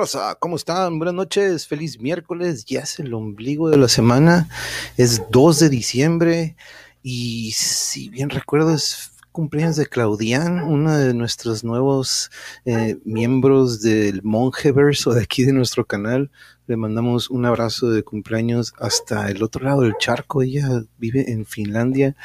[0.00, 0.34] ¿Qué hubo, raza?
[0.36, 0.98] ¿Cómo están?
[0.98, 4.48] Buenas noches, feliz miércoles, ya es el ombligo de la semana,
[4.96, 6.56] es 2 de diciembre
[7.02, 12.30] y si bien recuerdo es cumpleaños de Claudian, uno de nuestros nuevos
[12.66, 16.30] eh, miembros del Monjeverse o de aquí de nuestro canal.
[16.66, 20.42] Le mandamos un abrazo de cumpleaños hasta el otro lado del charco.
[20.42, 22.16] Ella vive en Finlandia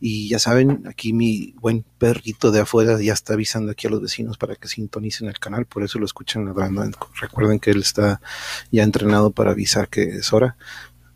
[0.00, 4.00] y ya saben, aquí mi buen perrito de afuera ya está avisando aquí a los
[4.00, 6.84] vecinos para que sintonicen el canal, por eso lo escuchan ladrando.
[7.20, 8.22] Recuerden que él está
[8.70, 10.56] ya entrenado para avisar que es hora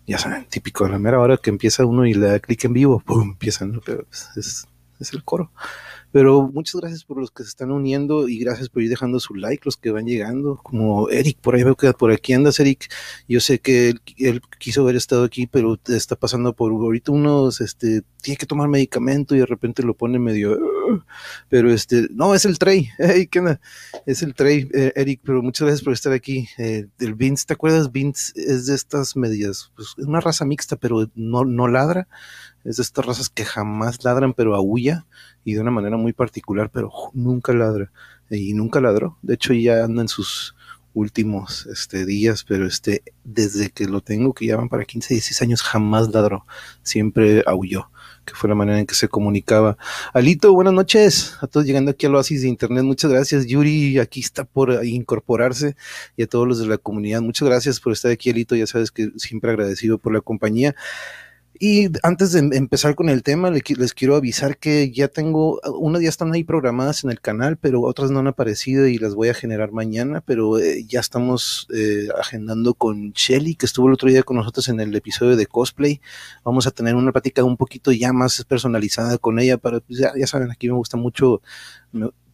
[0.06, 2.74] ya saben, típico de la mera hora que empieza uno y le da clic en
[2.74, 3.30] vivo, ¡pum!
[3.30, 3.80] empiezan.
[3.84, 4.06] Pero
[4.36, 4.68] es,
[5.01, 5.51] es el coro.
[6.12, 9.34] Pero muchas gracias por los que se están uniendo y gracias por ir dejando su
[9.34, 12.90] like, los que van llegando, como Eric, por ahí veo que por aquí andas, Eric.
[13.29, 18.02] Yo sé que él, quiso haber estado aquí, pero está pasando por ahorita unos, este,
[18.23, 20.58] tiene que tomar medicamento y de repente lo pone medio,
[21.48, 22.89] pero este, no, es el Trey,
[23.30, 23.58] ¿qué
[24.07, 26.48] Es el Trey, eh, Eric, pero muchas gracias por estar aquí.
[26.58, 27.92] Eh, del Vince, ¿te acuerdas?
[27.92, 32.08] Vince es de estas medias, pues es una raza mixta, pero no, no ladra
[32.66, 35.06] es de estas razas que jamás ladran, pero aúlla
[35.44, 37.92] y de una manera muy particular, pero nunca ladra
[38.28, 39.16] y nunca ladró.
[39.22, 40.54] De hecho, ya anda en sus
[40.96, 45.42] últimos este, días, pero este, desde que lo tengo, que ya van para 15, 16
[45.42, 46.46] años, jamás ladró,
[46.82, 47.90] siempre aulló,
[48.24, 49.77] que fue la manera en que se comunicaba.
[50.14, 53.46] Alito, buenas noches, a todos llegando aquí al oasis de internet, muchas gracias.
[53.46, 55.77] Yuri, aquí está por incorporarse
[56.16, 58.90] y a todos los de la comunidad, muchas gracias por estar aquí, Alito, ya sabes
[58.90, 60.74] que siempre agradecido por la compañía.
[61.58, 66.08] Y antes de empezar con el tema, les quiero avisar que ya tengo, unas ya
[66.08, 69.34] están ahí programadas en el canal, pero otras no han aparecido y las voy a
[69.34, 74.22] generar mañana, pero eh, ya estamos eh, agendando con Shelly, que estuvo el otro día
[74.22, 76.00] con nosotros en el episodio de cosplay.
[76.45, 80.12] Vamos a tener una plática un poquito ya más personalizada con ella, para, pues ya,
[80.16, 81.40] ya saben, aquí me gusta mucho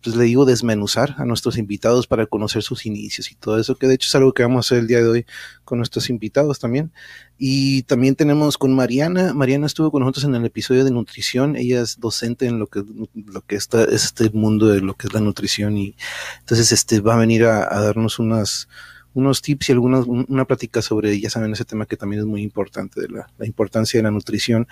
[0.03, 3.87] pues le digo desmenuzar a nuestros invitados para conocer sus inicios y todo eso, que
[3.87, 5.27] de hecho es algo que vamos a hacer el día de hoy
[5.65, 6.93] con nuestros invitados también.
[7.39, 11.83] Y también tenemos con Mariana, Mariana estuvo con nosotros en el episodio de nutrición, ella
[11.83, 15.13] es docente en lo que, lo que está, es este mundo de lo que es
[15.13, 15.97] la nutrición y
[16.41, 18.69] entonces este va a venir a, darnos unas,
[19.15, 22.43] unos tips y algunas, una plática sobre, ya saben, ese tema que también es muy
[22.43, 24.67] importante, de la, la importancia de la nutrición.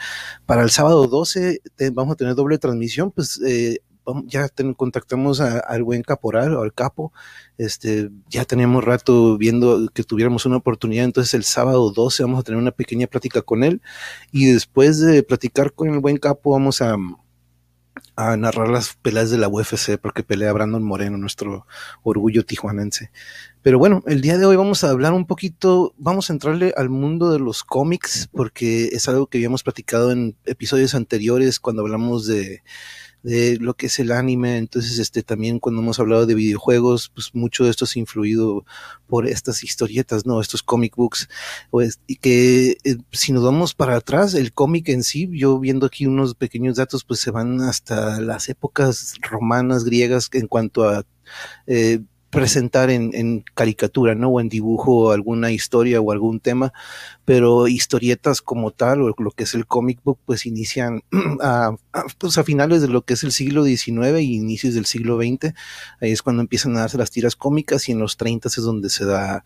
[0.46, 3.80] Para el sábado 12 vamos a tener doble transmisión, pues eh,
[4.26, 7.12] ya contactamos al buen caporal o al capo,
[7.58, 12.42] este, ya teníamos rato viendo que tuviéramos una oportunidad, entonces el sábado 12 vamos a
[12.42, 13.82] tener una pequeña plática con él
[14.32, 16.96] y después de platicar con el buen capo vamos a,
[18.36, 21.66] narrar las peleas de la UFC porque pelea Brandon Moreno, nuestro
[22.02, 23.10] orgullo tijuanense.
[23.62, 26.90] Pero bueno, el día de hoy vamos a hablar un poquito, vamos a entrarle al
[26.90, 32.26] mundo de los cómics porque es algo que habíamos platicado en episodios anteriores cuando hablamos
[32.26, 32.62] de
[33.22, 34.58] de lo que es el anime.
[34.58, 38.64] Entonces, este también cuando hemos hablado de videojuegos, pues mucho de esto es influido
[39.06, 40.40] por estas historietas, ¿no?
[40.40, 41.28] Estos comic books.
[41.70, 45.86] Pues, y que eh, si nos vamos para atrás, el cómic en sí, yo viendo
[45.86, 51.04] aquí unos pequeños datos, pues se van hasta las épocas romanas, griegas, en cuanto a
[51.66, 54.28] eh, presentar en, caricatura, ¿no?
[54.28, 56.72] O en dibujo alguna historia o algún tema,
[57.24, 61.02] pero historietas como tal, o lo que es el comic book, pues inician
[61.42, 61.74] a,
[62.18, 65.54] pues a finales de lo que es el siglo XIX y inicios del siglo XX.
[66.00, 68.90] Ahí es cuando empiezan a darse las tiras cómicas y en los 30 es donde
[68.90, 69.44] se da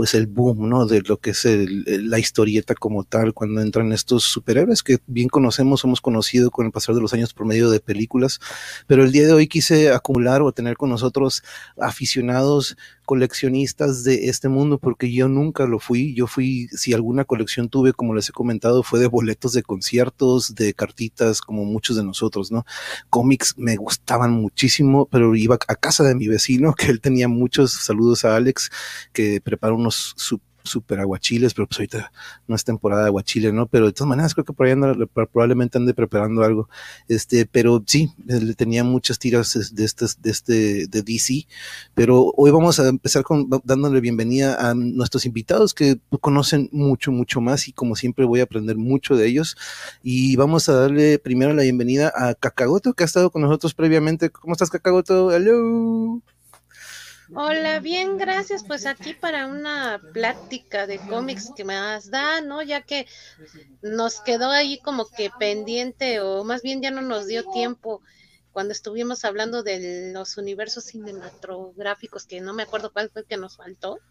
[0.00, 0.86] pues el boom, ¿no?
[0.86, 5.84] De lo que es la historieta como tal, cuando entran estos superhéroes que bien conocemos,
[5.84, 8.40] hemos conocido con el pasar de los años por medio de películas,
[8.86, 11.42] pero el día de hoy quise acumular o tener con nosotros
[11.76, 12.78] aficionados
[13.10, 16.14] coleccionistas de este mundo, porque yo nunca lo fui.
[16.14, 20.54] Yo fui, si alguna colección tuve, como les he comentado, fue de boletos de conciertos,
[20.54, 22.64] de cartitas, como muchos de nosotros, ¿no?
[23.08, 27.72] Cómics me gustaban muchísimo, pero iba a casa de mi vecino, que él tenía muchos
[27.72, 28.70] saludos a Alex,
[29.12, 32.12] que preparó unos super aguachiles, pero pues ahorita
[32.46, 33.66] no es temporada de aguachiles, ¿no?
[33.66, 34.74] Pero de todas maneras creo que por ahí
[35.32, 36.68] probablemente ande preparando algo.
[37.08, 41.46] Este, pero sí, le tenía muchas tiras de este, de este, de DC,
[41.94, 47.40] pero hoy vamos a empezar con dándole bienvenida a nuestros invitados que conocen mucho, mucho
[47.40, 49.56] más y como siempre voy a aprender mucho de ellos.
[50.02, 54.30] Y vamos a darle primero la bienvenida a Cacagoto, que ha estado con nosotros previamente.
[54.30, 55.32] ¿Cómo estás, Cacagoto?
[55.32, 56.22] Hello.
[57.32, 58.62] Hola, bien, gracias.
[58.64, 62.62] Pues aquí para una plática de cómics que has dado, ¿no?
[62.62, 63.06] Ya que
[63.82, 68.02] nos quedó ahí como que pendiente, o más bien ya no nos dio tiempo
[68.52, 73.36] cuando estuvimos hablando de los universos cinematográficos, que no me acuerdo cuál fue el que
[73.38, 74.02] nos faltó.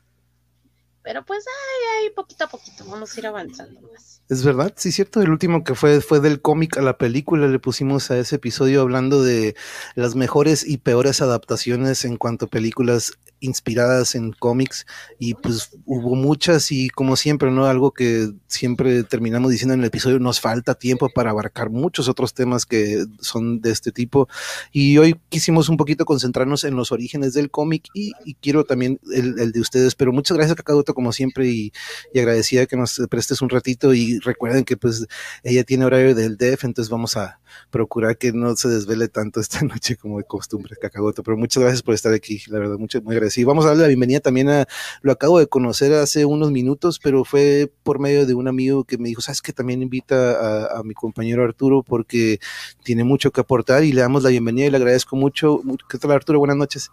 [1.03, 4.21] Pero pues ay, ay, poquito a poquito vamos a ir avanzando más.
[4.29, 5.21] Es verdad, sí, cierto.
[5.21, 7.47] El último que fue fue del cómic a la película.
[7.47, 9.55] Le pusimos a ese episodio hablando de
[9.95, 14.85] las mejores y peores adaptaciones en cuanto a películas inspiradas en cómics
[15.17, 17.65] y pues hubo muchas y como siempre, ¿no?
[17.65, 22.33] Algo que siempre terminamos diciendo en el episodio, nos falta tiempo para abarcar muchos otros
[22.33, 24.27] temas que son de este tipo
[24.71, 29.51] y hoy quisimos un poquito concentrarnos en los orígenes del cómic y, quiero también el,
[29.51, 31.73] de ustedes, pero muchas gracias Cacadoto como siempre y,
[32.13, 35.07] y agradecida que nos prestes un ratito y recuerden que pues
[35.43, 37.39] ella tiene horario del DEF, entonces vamos a
[37.69, 41.81] procurar que no se desvele tanto esta noche como de costumbre, Cacagoto, pero muchas gracias
[41.81, 43.28] por estar aquí, la verdad, mucho, muy agradecido.
[43.45, 44.67] Vamos a darle la bienvenida también a,
[45.01, 48.97] lo acabo de conocer hace unos minutos, pero fue por medio de un amigo que
[48.97, 52.39] me dijo, sabes que también invita a, mi compañero Arturo porque
[52.83, 55.61] tiene mucho que aportar y le damos la bienvenida y le agradezco mucho.
[55.89, 56.39] ¿Qué tal Arturo?
[56.39, 56.91] Buenas noches.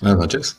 [0.00, 0.58] Buenas noches.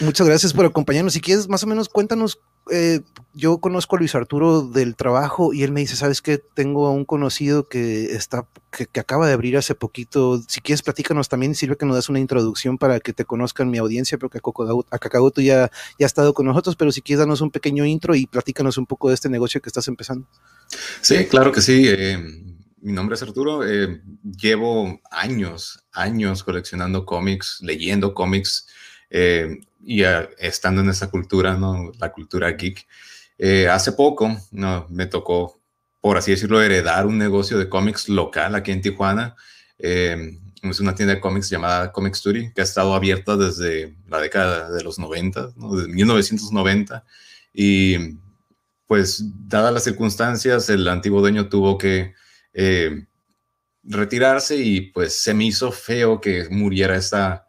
[0.00, 1.12] Muchas gracias por acompañarnos.
[1.12, 2.38] Si quieres, más o menos cuéntanos
[2.70, 3.00] eh,
[3.34, 6.38] yo conozco a Luis Arturo del trabajo y él me dice, ¿sabes qué?
[6.38, 10.42] Tengo a un conocido que está, que, acaba de abrir hace poquito.
[10.48, 13.76] Si quieres, platícanos también, sirve que nos das una introducción para que te conozcan mi
[13.78, 14.38] audiencia, porque
[14.90, 18.14] a Kakagoto ya, ya ha estado con nosotros, pero si quieres darnos un pequeño intro
[18.14, 20.26] y platícanos un poco de este negocio que estás empezando.
[21.02, 21.84] Sí, claro que sí.
[21.86, 22.18] Eh,
[22.80, 23.68] mi nombre es Arturo.
[23.68, 28.66] Eh, llevo años, años coleccionando cómics, leyendo cómics
[29.10, 30.02] y
[30.38, 31.92] estando en esa cultura, ¿no?
[31.98, 32.86] la cultura geek.
[33.38, 35.60] Eh, hace poco no, me tocó,
[36.00, 39.36] por así decirlo, heredar un negocio de cómics local aquí en Tijuana.
[39.78, 44.18] Eh, es una tienda de cómics llamada Comic Story, que ha estado abierta desde la
[44.20, 45.76] década de los 90, ¿no?
[45.76, 47.04] desde 1990.
[47.52, 48.18] Y
[48.86, 52.14] pues, dadas las circunstancias, el antiguo dueño tuvo que
[52.52, 53.06] eh,
[53.84, 57.45] retirarse y pues se me hizo feo que muriera esta,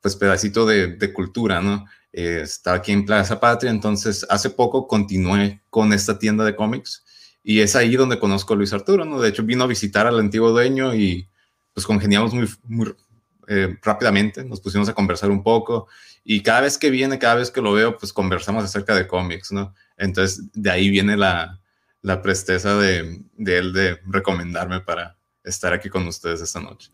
[0.00, 1.86] pues pedacito de, cultura, ¿no?
[2.12, 7.04] Eh, estaba aquí en Plaza Patria, entonces hace poco continué con esta tienda de cómics
[7.42, 9.20] y es ahí donde conozco a Luis Arturo, ¿no?
[9.20, 11.28] De hecho vino a visitar al antiguo dueño y
[11.72, 12.94] pues congeniamos muy, muy
[13.48, 15.88] eh, rápidamente, nos pusimos a conversar un poco
[16.24, 19.52] y cada vez que viene, cada vez que lo veo, pues conversamos acerca de cómics,
[19.52, 19.74] ¿no?
[19.96, 21.60] Entonces de ahí viene la,
[22.02, 26.90] la presteza de, de él de recomendarme para estar aquí con ustedes esta noche.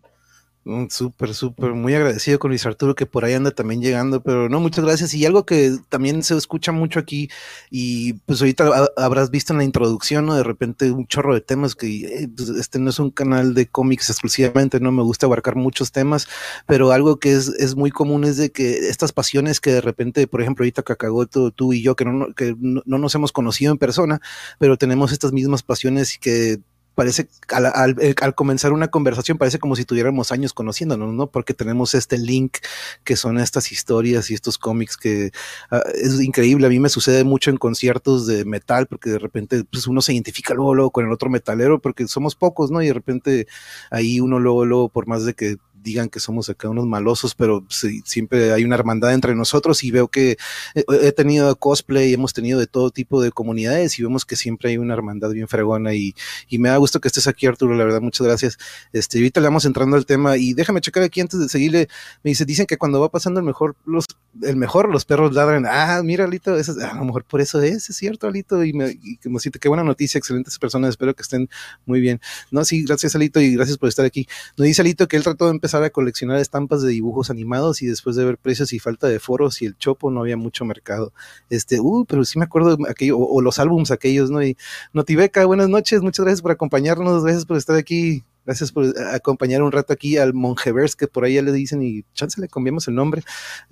[0.91, 4.59] Súper, súper, muy agradecido con Luis Arturo que por ahí anda también llegando, pero no,
[4.59, 5.15] muchas gracias.
[5.15, 7.31] Y algo que también se escucha mucho aquí,
[7.71, 10.27] y pues ahorita habrás visto en la introducción.
[10.29, 13.67] De repente un chorro de temas que eh, pues, este no es un canal de
[13.69, 16.27] cómics exclusivamente, no me gusta abarcar muchos temas,
[16.67, 20.27] pero algo que es, es muy común es de que estas pasiones que de repente,
[20.27, 23.79] por ejemplo, ahorita Cacagoto, tú y yo, que no, que no nos hemos conocido en
[23.79, 24.21] persona,
[24.59, 26.61] pero tenemos estas mismas pasiones y que
[26.97, 27.29] parece,
[28.01, 31.31] eh, al, comenzar una conversación, parece como si tuviéramos años conociéndonos, ¿no?
[31.31, 32.57] Porque tenemos este link
[33.05, 35.31] que son estas historias y estos cómics que
[35.71, 36.67] ah, es increíble.
[36.67, 40.15] A mí me sucede mucho en conciertos de metal, porque de repente pues, uno se
[40.15, 42.83] identifica luego, luego con el otro metalero, porque somos pocos, ¿no?
[42.83, 43.47] Y de repente
[43.91, 47.65] ahí uno luego, luego, por más de que digan que somos acá unos malosos, pero
[47.69, 50.37] siempre hay una hermandad entre nosotros y veo que
[50.75, 54.79] he tenido cosplay, hemos tenido de todo tipo de comunidades y vemos que siempre hay
[54.79, 56.15] una hermandad bien fregona y,
[56.59, 58.59] me da gusto que estés aquí Arturo, la verdad, muchas gracias.
[58.93, 61.89] Este, ahorita le vamos entrando al tema y déjame checar aquí antes de seguirle,
[62.25, 64.07] me dice, dicen que cuando va pasando el mejor, los,
[64.43, 67.97] el mejor, los perros ladran, ah, mira Alito, a lo mejor por eso es, es
[67.97, 71.49] cierto Alito, y me, y como siente, qué buena noticia, excelentes personas, espero que estén
[71.85, 72.21] muy bien.
[72.51, 74.27] No, sí, gracias Alito y gracias por estar aquí.
[74.57, 77.87] Nos dice Alito que él trató de empezar a coleccionar estampas de dibujos animados y
[77.87, 81.13] después de ver precios y falta de foros y el chopo no había mucho mercado.
[81.51, 84.43] Este, uh, pero sí me acuerdo aquello, o, los álbums aquellos, ¿no?
[84.43, 84.57] Y
[84.93, 88.25] Notibeca, buenas noches, muchas gracias por acompañarnos, gracias por estar aquí.
[88.47, 92.05] Gracias por acompañar un rato aquí al Monjevers, que por ahí ya le dicen y
[92.15, 93.25] chance le cambiamos el nombre.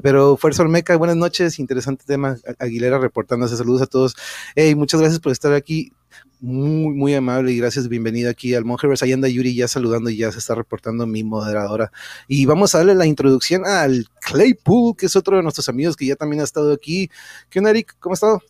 [0.02, 2.36] Pero Fuerza Olmeca, buenas noches, interesante tema.
[2.58, 4.16] Aguilera reportándose, saludos a todos.
[4.56, 5.92] Hey, muchas gracias por estar aquí
[6.40, 9.02] muy, muy amable y gracias, bienvenida aquí al Monjevers.
[9.02, 11.92] Ahí anda Yuri ya saludando y ya se está reportando mi moderadora.
[12.28, 16.06] Y vamos a darle la introducción al Claypool, que es otro de nuestros amigos que
[16.06, 17.10] ya también ha estado aquí.
[17.48, 17.96] ¿Qué onda, Eric?
[18.00, 18.42] ¿Cómo ha estado?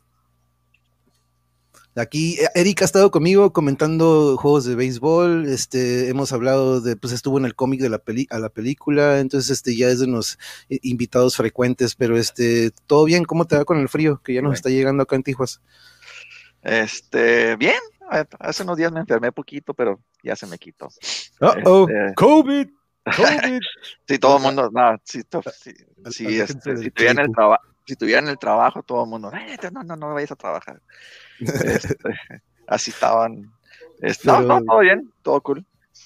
[1.96, 7.12] Aquí eh, Eric ha estado conmigo comentando juegos de béisbol, este, hemos hablado de, pues
[7.12, 10.06] estuvo en el cómic de la peli a la película, entonces este ya es de
[10.06, 14.34] unos eh, invitados frecuentes, pero este, todo bien, ¿cómo te va con el frío que
[14.34, 15.60] ya nos está llegando acá en Tijuas?
[16.62, 17.78] Este, bien,
[18.40, 20.88] hace unos días me enfermé poquito, pero ya se me quitó.
[21.40, 21.86] oh,
[22.16, 22.68] COVID.
[23.16, 23.60] COVID.
[24.08, 25.20] sí, todo el mundo, no, si,
[26.10, 27.32] si, este, si, tuviera en el
[27.86, 29.30] si tuviera en el trabajo, todo el mundo,
[29.72, 30.80] no, no, no vayas a trabajar.
[31.40, 31.96] Este,
[32.66, 33.52] así estaban.
[34.00, 35.64] Este, no, no, todo bien, todo cool.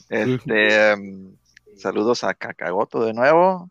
[0.08, 1.36] Este, em,
[1.76, 3.70] saludos a Cacagoto de nuevo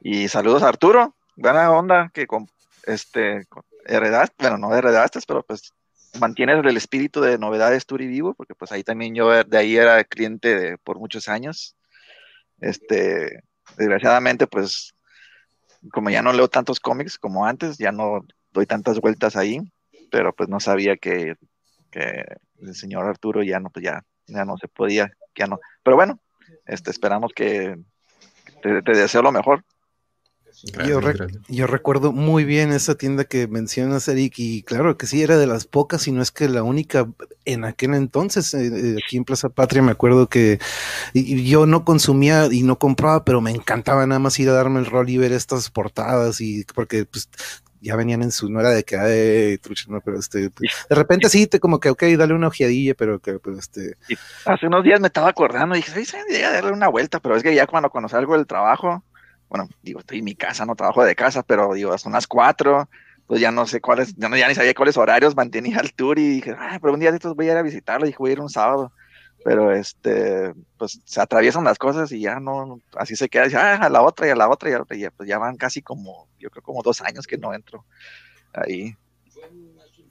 [0.00, 1.14] y saludos a Arturo.
[1.36, 2.48] Buena onda que con,
[2.86, 3.46] este,
[3.86, 5.72] heredaste, bueno, no heredaste, pero pues
[6.20, 10.02] mantienes el espíritu de novedades Turi vivo, porque pues ahí también yo de ahí era
[10.04, 11.76] cliente por muchos años.
[12.60, 13.42] Este,
[13.76, 14.94] desgraciadamente, pues,
[15.92, 19.60] como ya no leo tantos cómics como antes, ya no doy tantas vueltas ahí,
[20.14, 21.34] pero pues no sabía que,
[21.90, 25.58] el señor Arturo ya no, pues ya, ya no se podía, ya no.
[25.82, 26.20] Pero bueno,
[26.66, 27.76] este, esperamos que
[28.62, 29.64] te deseo lo mejor
[31.48, 35.46] yo, recuerdo muy bien esa tienda que mencionas, Eric, y claro que sí, era de
[35.46, 37.08] las pocas, y no es que la única
[37.44, 40.60] en aquel entonces, eh, eh, aquí en Plaza Patria, me acuerdo que
[41.12, 44.86] yo no consumía y no compraba, pero me encantaba nada más ir a darme el
[44.86, 47.28] rol y ver estas portadas, y porque pues
[47.84, 50.94] ya venían en su, no era de que, ay, trucha, no, pero este, pues, de
[50.94, 53.96] repente sí, te como que, ok, dale una ojeadilla, pero que, pues, este.
[54.46, 57.42] hace unos días me estaba acordando y dije, sí, sí, darle una vuelta, pero es
[57.42, 59.04] que ya cuando, cuando salgo del trabajo,
[59.50, 62.88] bueno, digo, estoy en mi casa, no trabajo de casa, pero digo, son las cuatro,
[63.26, 66.18] pues ya no sé cuáles, ya, no, ya ni sabía cuáles horarios mantenía el tour
[66.18, 68.18] y dije, ah, pero un día de estos voy a ir a visitarlo, y dije,
[68.18, 68.92] voy a ir un sábado,
[69.44, 73.90] pero este, pues se atraviesan las cosas y ya no, así se queda, ah, a
[73.90, 75.58] la otra y a la otra y a la otra, y ya, pues ya van
[75.58, 77.84] casi como, yo creo como dos años que no entro
[78.54, 78.96] ahí.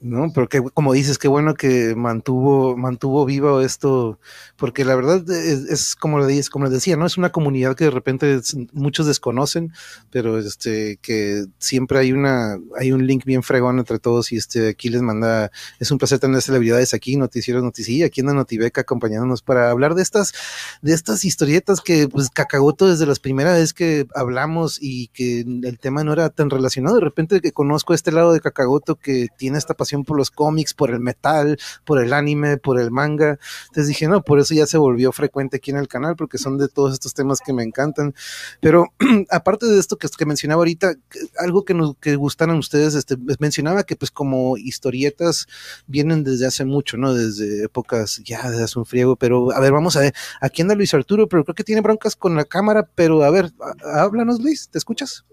[0.04, 4.18] No, pero que, como dices, qué bueno que mantuvo, mantuvo vivo esto,
[4.54, 7.06] porque la verdad es, como le como les decía, ¿no?
[7.06, 8.38] Es una comunidad que de repente
[8.74, 9.72] muchos desconocen,
[10.10, 14.68] pero este, que siempre hay una, hay un link bien fregón entre todos, y este,
[14.68, 18.82] aquí les manda, es un placer tener celebridades aquí, noticieros noticilla, aquí en la Notibeca
[18.82, 20.34] acompañándonos para hablar de estas,
[20.82, 25.78] de estas historietas que, pues, Cacagoto desde las primeras vez que hablamos y que el
[25.78, 29.56] tema no era tan relacionado, de repente que conozco este lado de Cacagoto que tiene
[29.56, 33.38] esta pasión por los cómics, por el metal, por el anime, por el manga.
[33.66, 36.58] Entonces dije, no, por eso ya se volvió frecuente aquí en el canal, porque son
[36.58, 38.14] de todos estos temas que me encantan.
[38.60, 38.86] Pero
[39.30, 40.94] aparte de esto que, que mencionaba ahorita,
[41.38, 45.46] algo que nos que gustaran ustedes, este, mencionaba que pues como historietas
[45.86, 47.14] vienen desde hace mucho, ¿no?
[47.14, 50.74] Desde épocas ya desde hace un friego, pero a ver, vamos a ver, aquí anda
[50.74, 53.52] Luis Arturo, pero creo que tiene broncas con la cámara, pero a ver,
[53.84, 55.24] háblanos Luis, ¿te escuchas?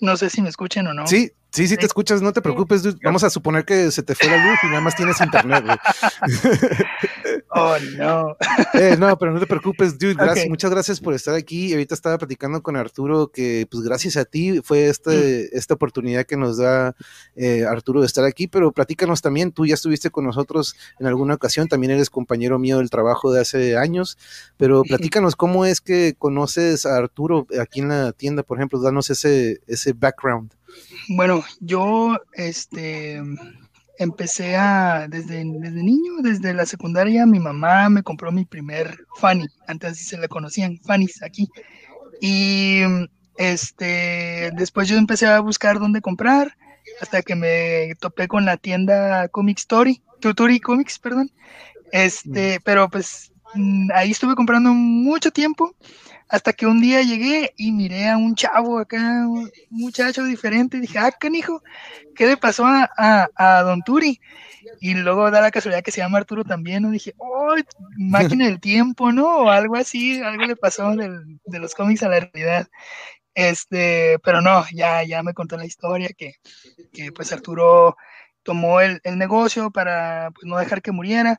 [0.00, 1.06] No sé si me escuchen o no.
[1.06, 4.28] Sí, Sí, sí te escuchas, no te preocupes, Vamos a suponer que se te fue
[4.28, 5.64] la luz y nada más tienes internet,
[7.48, 8.36] Oh, no.
[8.74, 10.12] Eh, no, pero no te preocupes, dude.
[10.12, 11.72] Gracias, Muchas gracias por estar aquí.
[11.72, 15.56] Ahorita estaba platicando con Arturo que, pues, gracias a ti fue este, mm.
[15.56, 16.94] esta oportunidad que nos da
[17.36, 18.48] eh, Arturo de estar aquí.
[18.48, 22.78] Pero platícanos también, tú ya estuviste con nosotros en alguna ocasión, también eres compañero mío
[22.78, 24.18] del trabajo de hace años.
[24.58, 29.08] Pero platícanos cómo es que conoces a Arturo aquí en la tienda, por ejemplo, danos
[29.08, 30.50] ese, ese background.
[31.08, 33.22] Bueno, yo, este
[33.98, 39.46] empecé a, desde, desde niño, desde la secundaria, mi mamá me compró mi primer Fanny,
[39.66, 41.48] antes así se le conocían, Fanny's aquí.
[42.20, 42.80] Y
[43.36, 46.56] este, después yo empecé a buscar dónde comprar,
[47.00, 51.30] hasta que me topé con la tienda Comic Story, Tuturi Comics, perdón.
[51.92, 55.74] Este, pero pues mm, ahí estuve comprando mucho tiempo
[56.28, 60.80] hasta que un día llegué y miré a un chavo acá, un muchacho diferente, y
[60.80, 61.62] dije, ah, canijo,
[62.14, 64.20] ¿qué le pasó a, a, Don Turi?
[64.80, 67.54] Y luego da la casualidad que se llama Arturo también, dije, oh,
[67.96, 69.38] máquina del tiempo, ¿no?
[69.38, 72.68] O algo así, algo le pasó de los cómics a la realidad.
[73.34, 76.36] Este, pero no, ya, ya me contó la historia que,
[76.92, 77.96] que pues Arturo
[78.42, 81.38] tomó el, el, negocio para pues, no dejar que muriera,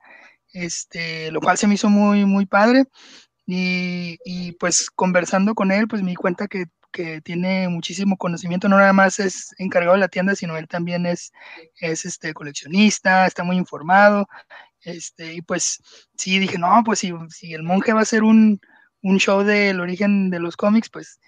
[0.54, 2.86] este, lo cual se me hizo muy, muy padre.
[3.50, 6.66] Y, pues conversando con él, pues me di cuenta que,
[7.24, 11.32] tiene muchísimo conocimiento, no nada más es encargado de la tienda, sino él también es,
[11.80, 14.28] es este coleccionista, está muy informado.
[14.82, 15.80] Este, y pues
[16.18, 18.60] sí, dije, no, pues si, si el monje va a hacer un,
[19.04, 21.20] un show del origen de los cómics, pues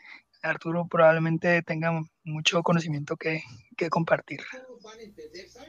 [0.42, 1.92] Arturo probablemente tenga
[2.24, 3.44] mucho conocimiento que,
[3.78, 4.42] que compartir.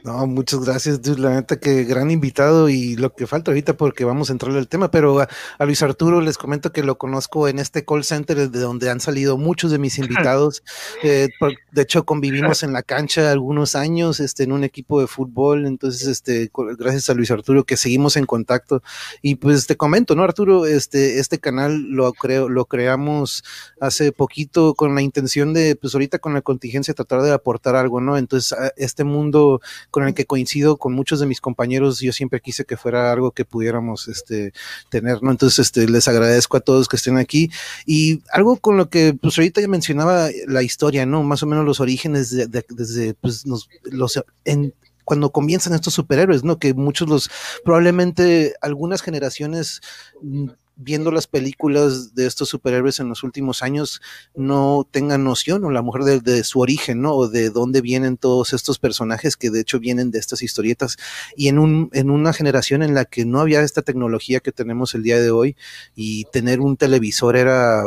[0.03, 4.29] No, muchas gracias, La neta que gran invitado y lo que falta ahorita porque vamos
[4.29, 5.27] a entrar al tema, pero a,
[5.65, 9.37] Luis Arturo les comento que lo conozco en este call center de donde han salido
[9.37, 10.63] muchos de mis invitados.
[11.03, 11.29] Eh,
[11.71, 15.67] de hecho, convivimos en la cancha algunos años este, en un equipo de fútbol.
[15.67, 18.81] Entonces, este, gracias a Luis Arturo que seguimos en contacto.
[19.21, 20.65] Y pues te comento, ¿no, Arturo?
[20.65, 23.43] Este, este canal lo creo, lo creamos
[23.79, 28.01] hace poquito con la intención de, pues ahorita con la contingencia tratar de aportar algo,
[28.01, 28.17] ¿no?
[28.17, 32.65] Entonces, este mundo con el que coincido con muchos de mis compañeros, yo siempre quise
[32.65, 34.53] que fuera algo que pudiéramos este,
[34.89, 35.31] tener, ¿no?
[35.31, 37.51] Entonces, este, les agradezco a todos que estén aquí.
[37.85, 41.23] Y algo con lo que, pues ahorita ya mencionaba la historia, ¿no?
[41.23, 46.57] Más o menos los orígenes de, desde, pues, los, en, cuando comienzan estos superhéroes, ¿no?
[46.57, 47.29] Que muchos los,
[47.63, 49.81] probablemente algunas generaciones
[50.21, 50.49] mm,
[50.81, 54.01] viendo las películas de estos superhéroes en los últimos años
[54.35, 57.13] no tengan noción, o la mujer de, su origen, ¿no?
[57.13, 60.97] O de dónde vienen todos estos personajes que de hecho vienen de estas historietas.
[61.35, 64.95] Y en, un, en una generación en la que no había esta tecnología que tenemos
[64.95, 65.55] el día de hoy
[65.95, 67.83] y tener un televisor era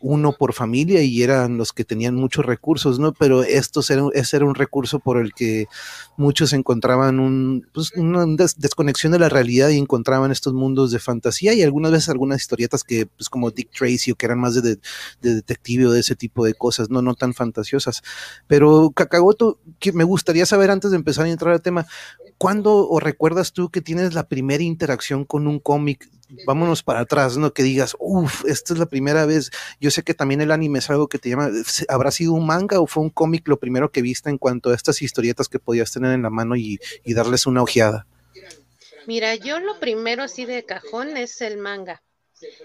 [0.00, 3.12] uno por familia y eran los que tenían muchos recursos, ¿no?
[3.12, 5.66] Pero estos era, ese era un recurso por el que
[6.16, 8.24] muchos encontraban un, pues, una
[8.56, 12.84] desconexión de la realidad y encontraban estos mundos de fantasía y algunas veces algunas historietas
[12.84, 14.78] que, pues como Dick Tracy o que eran más de,
[15.20, 18.02] detective o de ese tipo de cosas, no, no tan fantasiosas.
[18.46, 19.60] Pero Kakagoto,
[19.94, 21.86] me gustaría saber antes de empezar a entrar al tema,
[22.38, 26.10] ¿cuándo o recuerdas tú que tienes la primera interacción con un cómic
[26.46, 27.52] vámonos para atrás, ¿no?
[27.52, 29.50] Que digas, uff, esta es la primera vez.
[29.80, 31.50] Yo sé que también el anime es algo que te llama,
[31.88, 34.74] ¿habrá sido un manga o fue un cómic lo primero que viste en cuanto a
[34.74, 38.06] estas historietas que podías tener en la mano y, darles una ojeada?
[39.06, 42.02] Mira, yo lo primero así de cajón es el manga.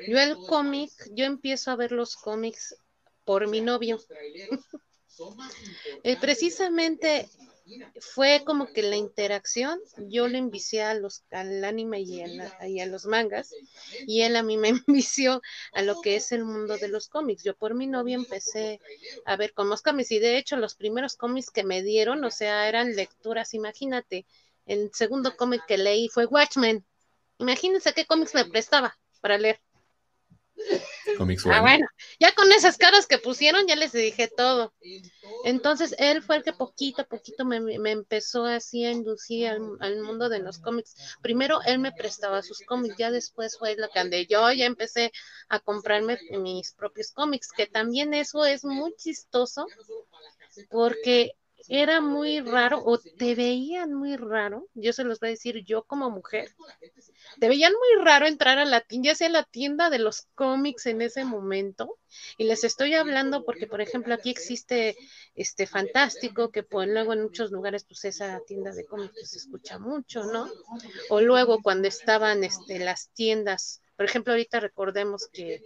[0.07, 2.75] Yo el cómic, yo empiezo a ver los cómics
[3.23, 3.99] por mi novio.
[6.03, 7.29] Eh, precisamente
[7.99, 12.21] fue como que la interacción, yo le envicié a los, al anime y
[12.79, 13.53] a, los mangas,
[14.07, 15.41] y él a mí me envició
[15.73, 17.43] a lo que es el mundo de los cómics.
[17.43, 18.79] Yo por mi novia empecé
[19.25, 22.31] a ver con los cómics, y de hecho los primeros cómics que me dieron, o
[22.31, 24.25] sea, eran lecturas, imagínate,
[24.65, 26.85] el segundo cómic que leí fue Watchmen.
[27.39, 29.59] Imagínense qué cómics me prestaba para leer.
[31.51, 31.85] Ah, bueno,
[32.19, 34.73] ya con esas caras que pusieron, ya les dije todo.
[35.43, 40.29] Entonces, él fue el que poquito a poquito me, empezó así a inducir al, mundo
[40.29, 40.95] de los cómics.
[41.21, 45.11] Primero, él me prestaba sus cómics, ya después fue lo que yo ya empecé
[45.49, 49.67] a comprarme mis propios cómics, que también eso es muy chistoso,
[50.69, 51.33] porque
[51.67, 55.83] era muy raro o te veían muy raro, yo se los voy a decir yo
[55.83, 56.53] como mujer,
[57.39, 60.85] te veían muy raro entrar a la tienda, ya sea la tienda de los cómics
[60.85, 61.97] en ese momento,
[62.37, 64.97] y les estoy hablando porque, por ejemplo, aquí existe
[65.35, 69.37] este fantástico, que pues luego en muchos lugares, pues esa tienda de cómics pues, se
[69.37, 70.49] escucha mucho, ¿no?
[71.09, 75.61] O luego cuando estaban este, las tiendas por ejemplo, ahorita recordemos que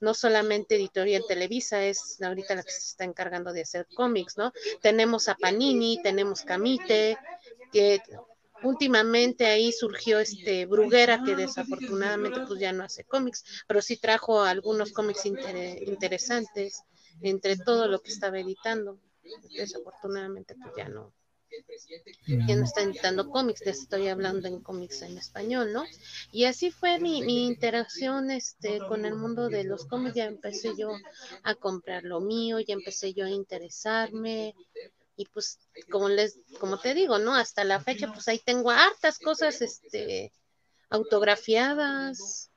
[0.00, 4.50] no solamente Editorial Televisa es ahorita la que se está encargando de hacer cómics, ¿no?
[4.80, 7.18] Tenemos a Panini, tenemos Camite,
[7.70, 8.00] que
[8.62, 14.40] últimamente ahí surgió este Bruguera, que desafortunadamente pues ya no hace cómics, pero sí trajo
[14.40, 16.82] algunos cómics interesantes
[17.20, 18.98] entre todo lo que estaba editando.
[19.54, 21.12] Desafortunadamente pues ya no,
[22.26, 25.84] ya no está editando cómics, te estoy hablando en cómics en español, ¿no?
[26.32, 30.90] Y así fue mi, interacción este, con el mundo de los cómics, ya empecé yo
[31.42, 34.54] a comprar lo mío, ya empecé yo a interesarme,
[35.16, 35.58] y pues
[35.90, 40.30] como les como te digo no hasta la fecha pues ahí tengo hartas cosas este
[40.90, 42.50] autografiadas.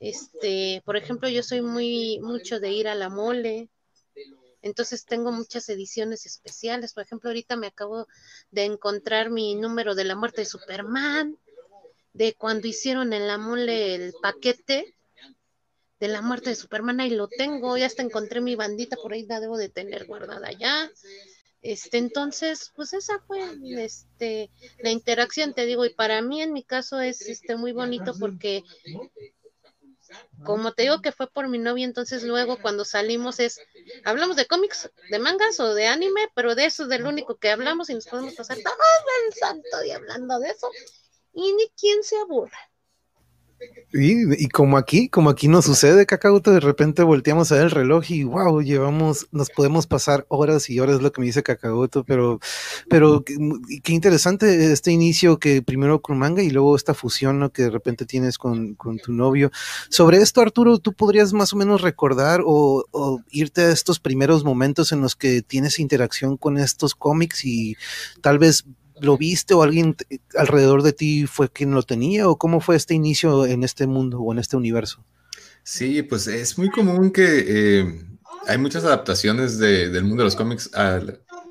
[0.00, 3.70] Este por ejemplo yo soy muy mucho de ir a la mole
[4.62, 6.92] entonces tengo muchas ediciones especiales.
[6.92, 8.06] Por ejemplo, ahorita me acabo
[8.50, 11.38] de encontrar mi número de la muerte de Superman,
[12.12, 14.94] de cuando hicieron en la mole el paquete
[16.00, 19.26] de la muerte de Superman, ahí lo tengo, ya hasta encontré mi bandita, por ahí
[19.26, 20.90] la debo de tener guardada ya.
[21.60, 23.40] Este, entonces, pues esa fue
[23.78, 28.14] este, la interacción, te digo, y para mí en mi caso es este, muy bonito
[28.18, 28.62] porque
[30.44, 33.60] como te digo que fue por mi novia, entonces luego cuando salimos es,
[34.04, 37.50] hablamos de cómics, de mangas o de anime, pero de eso es del único que
[37.50, 38.74] hablamos y nos podemos pasar todo
[39.26, 40.70] el santo día hablando de eso
[41.32, 42.58] y ni quien se aburra.
[43.90, 48.10] Y, como aquí, como aquí nos sucede, Cacahuto, de repente volteamos a ver el reloj
[48.10, 52.38] y wow, llevamos, nos podemos pasar horas y horas, lo que me dice Cacahuto, pero,
[52.90, 57.50] pero qué, interesante este inicio que primero con manga y luego esta fusión ¿no?
[57.50, 59.50] que de repente tienes con, tu novio.
[59.88, 62.84] Sobre esto, Arturo, ¿tú podrías más o menos recordar o
[63.30, 67.76] irte a estos primeros momentos en los que tienes interacción con estos cómics y
[68.20, 68.66] tal vez
[69.00, 69.96] lo viste o alguien
[70.36, 74.20] alrededor de ti fue quien lo tenía o cómo fue este inicio en este mundo
[74.20, 75.04] o en este universo?
[75.62, 78.04] Sí, pues es muy común que eh,
[78.46, 81.00] hay muchas adaptaciones del mundo de los cómics a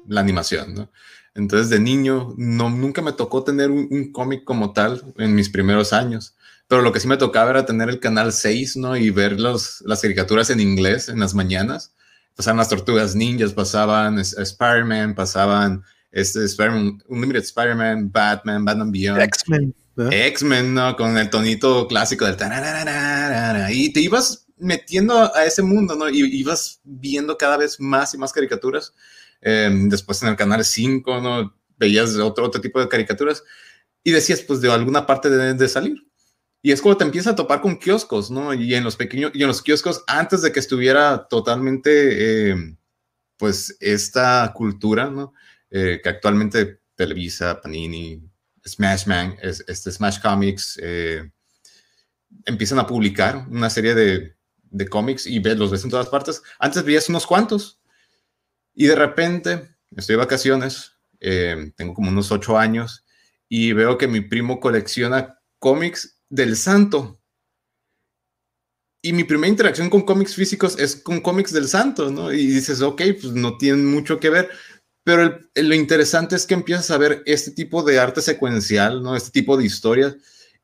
[0.07, 0.91] la, animación, ¿no?
[1.35, 5.93] Entonces de niño no, nunca me tocó tener un, cómic como tal en mis primeros
[5.93, 6.35] años,
[6.67, 8.97] pero lo que sí me tocaba era tener el canal 6, ¿no?
[8.97, 11.93] Y ver los, las caricaturas en inglés en las mañanas.
[12.35, 19.21] Pasaban las tortugas ninjas, pasaban Spider-Man, pasaban este Spider-Man, Unlimited Spider-Man, Batman, Batman Beyond.
[19.21, 19.75] X-Men.
[20.11, 20.95] X-Men, ¿no?
[20.95, 22.37] Con el tonito clásico del
[23.71, 26.09] y te ibas metiendo a ese mundo, ¿no?
[26.09, 28.93] Y ibas viendo cada vez más y más caricaturas.
[29.41, 31.55] Em, después en el canal 5, ¿no?
[31.77, 33.43] Veías otro, otro tipo de caricaturas
[34.03, 36.07] y decías, pues de alguna parte de, de salir.
[36.61, 38.53] Y es como te empiezas a topar con kioscos, ¿no?
[38.53, 42.77] Y en los pequeños, y en los kioscos, antes de que estuviera totalmente, eh,
[43.37, 45.33] pues, esta cultura, ¿no?
[45.69, 48.21] Eh, que actualmente Televisa, Panini,
[48.65, 51.29] Smash Man, este Smash Comics, eh,
[52.45, 56.41] empiezan a publicar una serie de, de cómics y ves, los ves en todas partes.
[56.59, 57.81] Antes veías unos cuantos
[58.73, 63.05] y de repente estoy de vacaciones, tengo como unos ocho años
[63.49, 67.21] y veo que mi primo colecciona cómics del santo.
[69.01, 72.33] Y mi primera interacción con cómics físicos es con cómics del santo, ¿no?
[72.33, 74.49] Y dices, ok, pues no tienen mucho que ver.
[75.07, 79.15] Pero lo interesante es que empiezas a ver este tipo de arte secuencial, ¿no?
[79.15, 80.17] Este tipo de historias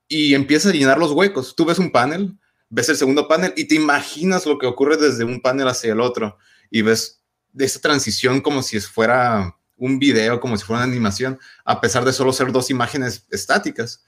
[0.06, 1.56] y empiezas a llenar los huecos.
[1.56, 5.24] Tú ves un panel, ves el segundo panel y te imaginas lo que ocurre desde
[5.24, 6.38] un panel hacia el otro
[6.70, 7.22] y ves
[7.58, 12.12] esa transición como si fuera un video, como si fuera una animación, a pesar de
[12.12, 14.04] solo ser dos imágenes estáticas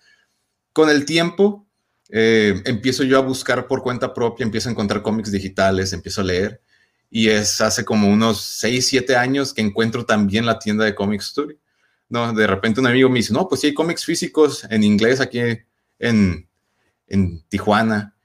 [0.73, 1.65] con el tiempo
[2.09, 6.25] eh, empiezo yo a buscar por cuenta propia, empiezo a encontrar cómics digitales, empiezo a
[6.25, 6.61] leer.
[7.09, 11.21] Y es hace como unos 6, 7 años que encuentro también la tienda de Comic
[11.21, 11.59] Story.
[12.09, 15.19] No, de repente un amigo me dice, no, pues sí hay cómics físicos en inglés
[15.21, 15.39] aquí
[15.99, 16.49] en,
[17.07, 18.15] en Tijuana.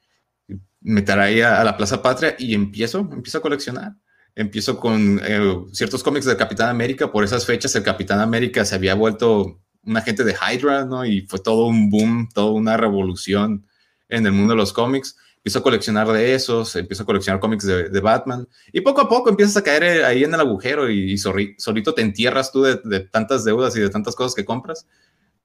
[0.81, 3.97] Me trae a, la Plaza Patria y empiezo, empiezo a coleccionar.
[4.35, 7.11] Empiezo con eh, ciertos cómics del Capitán América.
[7.11, 11.05] Por esas fechas el Capitán América se había vuelto un agente de Hydra, ¿no?
[11.05, 13.67] Y fue todo un boom, toda una revolución
[14.09, 15.17] en el mundo de los cómics.
[15.41, 18.47] Empiezo a coleccionar de esos, empiezo a coleccionar cómics de, Batman.
[18.73, 22.03] Y poco a poco empiezas a caer eh, ahí en el agujero y, solito te
[22.03, 24.87] entierras tú de, tantas deudas y de tantas cosas que compras.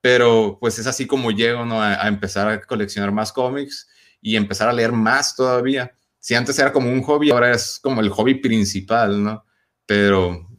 [0.01, 1.81] Pero pues es así como llego ¿no?
[1.81, 3.87] a, a empezar a coleccionar más cómics
[4.21, 5.95] y empezar a leer más todavía.
[6.19, 9.45] Si antes era como un hobby, ahora es como el hobby principal, ¿no?
[9.85, 10.49] Pero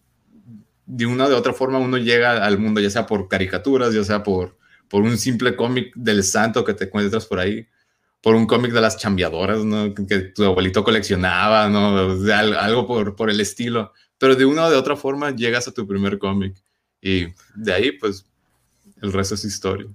[0.87, 4.05] de una o de otra forma uno llega al mundo, ya sea por caricaturas, ya
[4.05, 4.57] sea por,
[4.89, 7.67] por un simple cómic del santo que te encuentras por ahí,
[8.27, 9.95] por un cómic de las chambeadoras, ¿no?
[9.95, 11.97] Que tu abuelito coleccionaba, ¿no?
[12.59, 13.93] algo por, por el estilo.
[14.19, 16.61] Pero de una o de otra forma llegas a tu primer cómic.
[17.01, 18.27] Y de ahí, pues,
[19.01, 19.87] el resto es historia.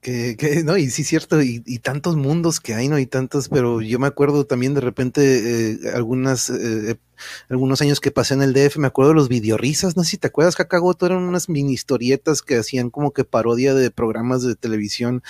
[0.00, 2.98] Que, no, y sí, cierto, y, tantos mundos que hay, ¿no?
[2.98, 6.96] Y tantos, pero yo me acuerdo también de repente eh, algunas eh,
[7.48, 10.18] algunos años que pasé en el DF, me acuerdo de los videorisas, no sé si
[10.18, 14.54] te acuerdas, Kakagoto, eran unas mini historietas que hacían como que parodia de programas de
[14.54, 15.22] televisión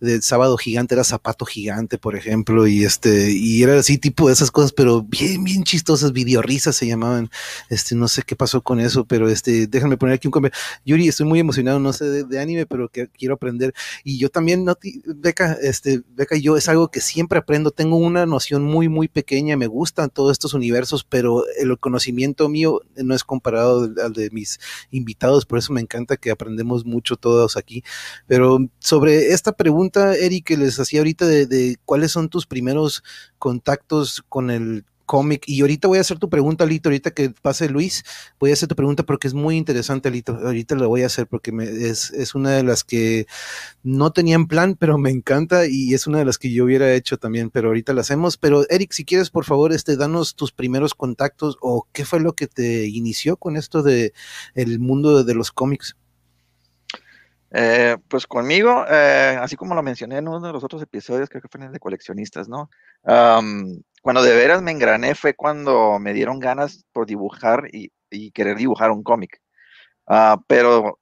[0.00, 4.32] de Sábado Gigante, era Zapato Gigante, por ejemplo, y este, y era así tipo de
[4.32, 7.30] esas cosas, pero bien, bien chistosas, videorisas se llamaban,
[7.68, 10.62] este, no sé qué pasó con eso, pero este, déjame poner aquí un comentario.
[10.84, 13.74] Yuri, estoy muy emocionado, no sé de, anime, pero que quiero aprender,
[14.04, 18.26] y yo también, no, Beca, este, Beca, yo es algo que siempre aprendo, tengo una
[18.26, 21.27] noción muy, muy pequeña, me gustan todos estos universos, pero
[21.58, 24.58] el conocimiento mío no es comparado al de mis
[24.90, 27.82] invitados, por eso me encanta que aprendemos mucho todos aquí.
[28.26, 33.02] Pero sobre esta pregunta, Eric, que les hacía ahorita de cuáles son tus primeros
[33.38, 35.42] contactos con el cómic.
[35.46, 38.04] Y ahorita voy a hacer tu pregunta, Lito, ahorita que pase Luis,
[38.38, 40.34] voy a hacer tu pregunta porque es muy interesante, Lito.
[40.34, 43.26] Ahorita lo voy a hacer porque es, es, una de las que
[43.82, 47.16] no tenían plan, pero me encanta y es una de las que yo hubiera hecho
[47.16, 48.36] también, pero ahorita la hacemos.
[48.36, 52.34] Pero Eric, si quieres, por favor, este, danos tus primeros contactos o qué fue lo
[52.34, 54.12] que te inició con esto de
[54.54, 55.96] el mundo de, los cómics.
[57.50, 61.40] Eh, pues conmigo, eh, así como lo mencioné en uno de los otros episodios, creo
[61.40, 62.68] que fue en el de coleccionistas, ¿no?
[64.02, 67.90] Cuando de veras me engrané fue cuando me dieron ganas por dibujar y,
[68.32, 69.40] querer dibujar un cómic.
[70.06, 70.98] Ah, pero,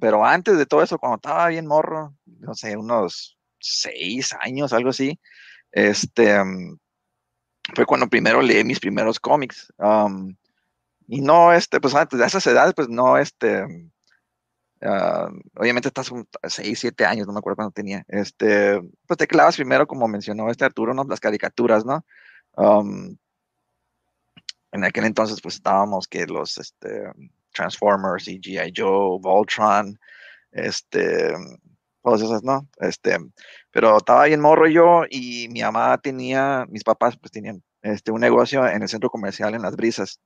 [0.00, 4.90] pero antes de todo eso, cuando estaba bien morro, no sé, unos seis años, algo
[4.90, 5.18] así,
[5.72, 6.78] este, mm,
[7.74, 9.72] fue cuando primero leí mis primeros cómics.
[11.06, 13.64] y no, este, pues antes de esas edades, pues no, este,
[14.86, 16.12] Ah, obviamente estás
[16.46, 18.04] 6, 7 años, no me acuerdo cuándo tenía.
[18.08, 21.04] Este, pues te clavas primero, como mencionó este Arturo, ¿no?
[21.04, 22.04] las caricaturas, ¿no?
[22.56, 23.18] En
[24.84, 27.12] aquel entonces, pues estábamos que los este,
[27.52, 28.72] Transformers y G.I.
[28.76, 29.98] Joe, Voltron,
[30.52, 31.32] este,
[32.02, 32.68] todas esas, ¿no?
[32.78, 33.16] Este,
[33.70, 38.20] pero estaba bien morro yo y mi mamá tenía, mis papás pues tenían este, un
[38.20, 40.20] negocio en el centro comercial en Las Brisas.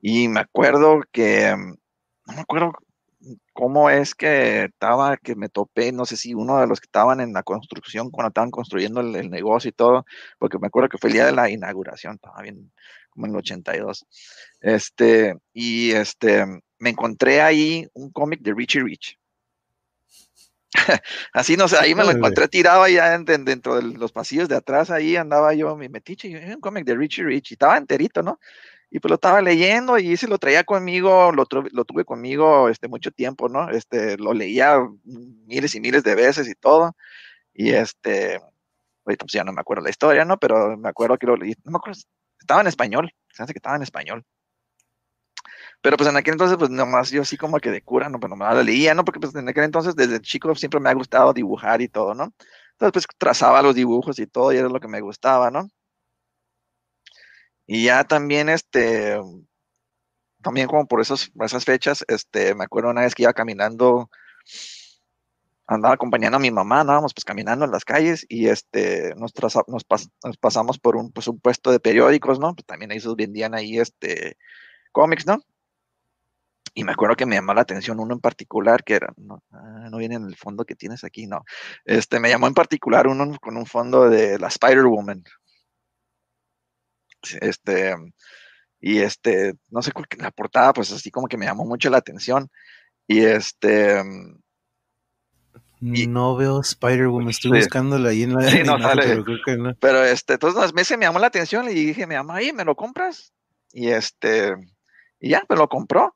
[0.00, 2.72] Y me acuerdo que no me acuerdo
[3.52, 7.20] cómo es que estaba, que me topé, no sé si uno de los que estaban
[7.20, 10.04] en la construcción, cuando estaban construyendo el, negocio y todo,
[10.38, 12.72] porque me acuerdo que fue el día de la inauguración, estaba bien,
[13.10, 14.06] como en el 82.
[14.60, 16.44] Este, y este,
[16.78, 19.18] me encontré ahí un cómic de Richie Rich.
[21.32, 24.90] Así no sé, ahí me lo encontré tirado allá dentro de los pasillos de atrás,
[24.90, 28.38] ahí andaba yo, mi metiche, y un cómic de Richie Rich, y estaba enterito, ¿no?
[28.90, 32.88] Y pues lo estaba leyendo y se lo traía conmigo, lo, lo tuve conmigo este,
[32.88, 33.70] mucho tiempo, ¿no?
[33.70, 36.96] Este, lo leía miles y miles de veces y todo.
[37.52, 38.40] Y este,
[39.04, 40.38] ahorita pues ya no me acuerdo la historia, ¿no?
[40.38, 42.00] Pero me acuerdo que lo leí, no me acuerdo,
[42.40, 44.24] estaba en español, se hace que estaba en español.
[45.82, 48.30] Pero pues en aquel entonces, pues nomás yo así como que de cura, no, pues
[48.30, 49.04] nomás la leía, ¿no?
[49.04, 52.32] Porque pues en aquel entonces, desde chico siempre me ha gustado dibujar y todo, ¿no?
[52.72, 55.68] Entonces pues trazaba los dibujos y todo y era lo que me gustaba, ¿no?
[57.68, 59.20] Y ya también, este,
[60.42, 64.10] también como por esos, esas fechas, este, me acuerdo una vez que iba caminando,
[65.66, 69.34] andaba acompañando a mi mamá, andábamos pues caminando en las calles y este, nos,
[69.66, 69.84] nos,
[70.40, 72.54] pasamos por un, pues, un puesto de periódicos, ¿no?
[72.54, 74.38] Pues también se vendían ahí, este,
[74.90, 75.42] cómics, ¿no?
[76.72, 79.88] Y me acuerdo que me llamó la atención uno en particular, que era, no, ah,
[79.90, 81.44] no viene en el fondo que tienes aquí, no.
[81.84, 85.22] Este, me llamó en particular uno con un fondo de la Spider-Woman,
[87.40, 87.94] este,
[88.80, 92.48] y este, no sé, la portada, pues así como que me llamó mucho la atención.
[93.06, 94.02] Y este.
[95.80, 98.42] no veo Spider-Woman, estoy buscándola ahí en la.
[98.50, 99.74] Sí, no, Pero, creo que no.
[99.80, 102.76] pero este, entonces meses me llamó la atención y dije, mi mamá, ahí, ¿me lo
[102.76, 103.32] compras?
[103.72, 104.54] Y este,
[105.20, 106.14] y ya, me lo compró.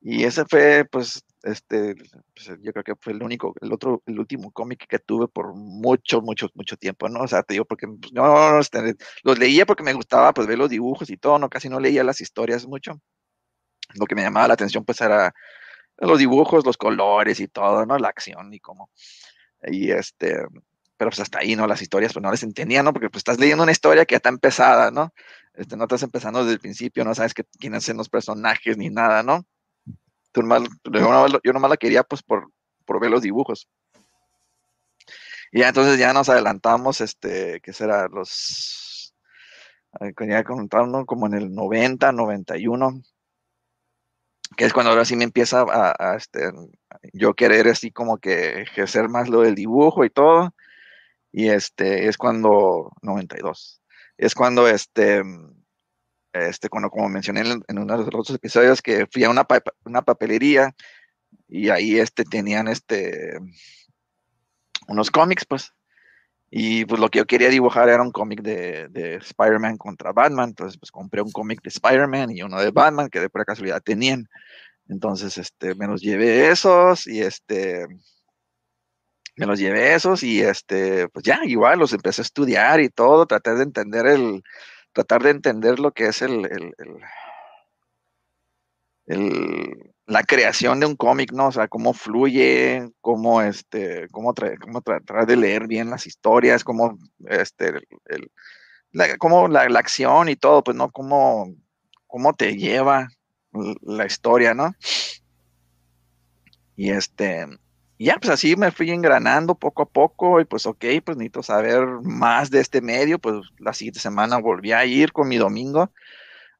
[0.00, 1.94] Y ese fue, pues, este,
[2.34, 5.54] pues, yo creo que fue el único, el otro, el último cómic que tuve por
[5.54, 7.22] mucho, mucho, mucho tiempo, ¿no?
[7.22, 10.58] O sea, te digo, porque pues, no, este, los leía porque me gustaba, pues, ver
[10.58, 13.00] los dibujos y todo, no, casi no leía las historias mucho.
[13.94, 15.34] Lo que me llamaba la atención, pues, era
[15.98, 17.98] los dibujos, los colores y todo, ¿no?
[17.98, 18.90] La acción y cómo.
[19.66, 20.36] Y este,
[20.96, 21.66] pero pues hasta ahí, ¿no?
[21.66, 22.92] Las historias, pues no les entendía, ¿no?
[22.92, 25.12] Porque pues estás leyendo una historia que ya está empezada, ¿no?
[25.54, 29.22] Este, no estás empezando desde el principio, no sabes quiénes son los personajes ni nada,
[29.22, 29.46] ¿no?
[30.42, 32.50] Yo, nomás, la quería pues por,
[32.84, 33.68] por ver los dibujos.
[35.52, 39.14] Y ya entonces ya nos adelantamos, este, que será los,
[40.26, 43.02] ya contando como en el 90, 91,
[44.56, 46.50] que es cuando ahora sí me empieza a, este,
[47.12, 50.54] yo querer así como que ejercer más lo del dibujo y todo,
[51.32, 53.82] y este, es cuando, 92,
[54.16, 55.22] es cuando este,
[56.32, 59.46] este, cuando, como mencioné en, uno de los otros episodios, que fui a una,
[59.84, 60.74] una papelería
[61.48, 63.38] y ahí este, tenían este,
[64.88, 65.72] unos cómics, pues.
[66.50, 70.50] Y pues lo que yo quería dibujar era un cómic de, de Spider-Man contra Batman.
[70.50, 73.82] Entonces, pues compré un cómic de Spider-Man y uno de Batman, que de pura casualidad
[73.82, 74.28] tenían.
[74.88, 77.86] Entonces, este, me los llevé esos y este,
[79.36, 83.26] me los llevé esos y este, pues ya, igual los empecé a estudiar y todo,
[83.26, 84.42] traté de entender el,
[84.92, 86.48] tratar de entender lo que es el,
[90.06, 91.48] la creación de un cómic, ¿no?
[91.48, 96.98] O sea, cómo fluye, cómo, este, cómo, cómo tratar de leer bien las historias, cómo,
[97.26, 97.72] este,
[98.92, 100.90] la, cómo la, acción y todo, pues, ¿no?
[100.90, 101.54] Cómo,
[102.06, 103.08] cómo te lleva
[103.82, 104.74] la historia, ¿no?
[106.76, 107.46] Y este,
[107.98, 111.86] ya, pues así me fui engranando poco a poco y pues ok, pues necesito saber
[112.02, 115.92] más de este medio, pues la siguiente semana volví a ir con mi domingo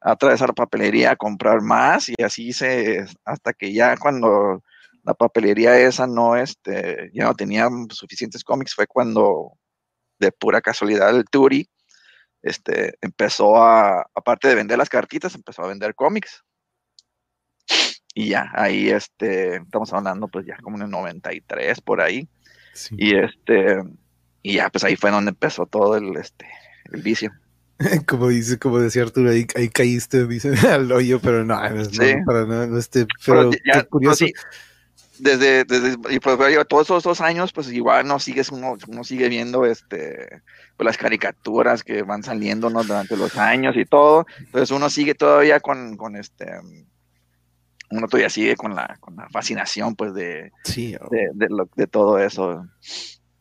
[0.01, 4.63] a atravesar papelería a comprar más y así hice hasta que ya cuando
[5.05, 9.53] la papelería esa no, este, ya no tenía suficientes cómics, fue cuando
[10.19, 11.69] de pura casualidad el Turi,
[12.43, 16.45] este, empezó a, aparte de vender las cartitas, empezó a vender cómics.
[18.15, 22.29] Y ya, ahí este, estamos hablando pues ya como en el 93 por ahí.
[22.93, 23.83] Y este,
[24.43, 26.47] y ya pues ahí fue donde empezó todo el, este,
[26.93, 27.33] el vicio.
[28.07, 32.45] Como dice, como decía Arturo, ahí, ahí caíste, dice, al hoyo, pero no, no, para
[32.45, 33.51] nada, este, pero,
[33.89, 34.27] curioso.
[35.19, 39.29] desde, desde, y pues todos esos dos años, pues igual no sigues, uno, uno sigue
[39.29, 40.43] viendo este,
[40.77, 44.27] pues, las caricaturas que van saliendo durante los años y todo.
[44.41, 46.47] Entonces uno sigue todavía con, con este
[47.91, 52.67] uno todavía sigue con la, con la fascinación, pues, de, de, de, todo eso.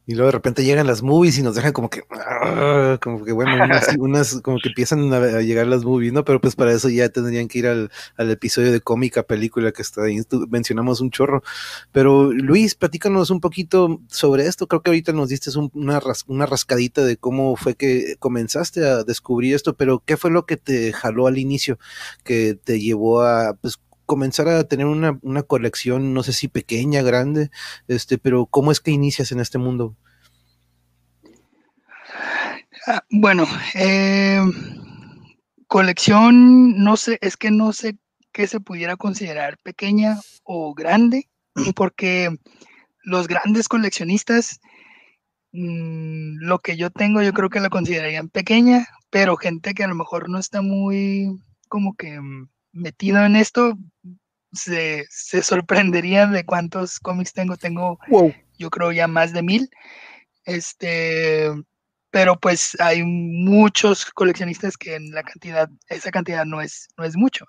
[0.09, 3.33] Y luego de repente llegan las movies y nos dejan como que, ah, como que
[3.33, 3.51] bueno,
[3.99, 6.23] unas, como que empiezan a, llegar las movies, ¿no?
[6.23, 9.81] Pero pues para eso ya tendrían que ir al, al episodio de cómica película que
[9.81, 11.43] está ahí, mencionamos un chorro.
[11.91, 14.67] Pero Luis, platícanos un poquito sobre esto.
[14.69, 19.55] Creo que ahorita nos diste una, una rascadita de cómo fue que comenzaste a descubrir
[19.55, 21.79] esto, pero ¿qué fue lo que te jaló al inicio,
[22.23, 23.77] que te llevó a, pues,
[24.07, 27.51] comenzar a tener una, una, colección, no sé si pequeña, grande,
[27.87, 29.95] este, pero ¿cómo es que inicias en este mundo?
[32.87, 34.41] Ah, bueno, eh,
[35.67, 37.97] colección, no sé, es que no sé
[38.31, 41.29] qué se pudiera considerar pequeña o grande,
[41.75, 42.29] porque
[43.03, 44.61] los grandes coleccionistas,
[45.51, 49.87] mm, lo que yo tengo, yo creo que la considerarían pequeña, pero gente que a
[49.87, 51.27] lo mejor no está muy
[51.67, 53.77] como que mm, metido en esto,
[54.53, 57.57] se, se sorprendería de cuántos cómics tengo.
[57.57, 57.99] Tengo,
[58.57, 59.69] yo creo, ya más de mil.
[60.45, 61.51] Este,
[62.11, 67.17] pero pues hay muchos coleccionistas que en la cantidad, esa cantidad no es, no es
[67.17, 67.45] mucho.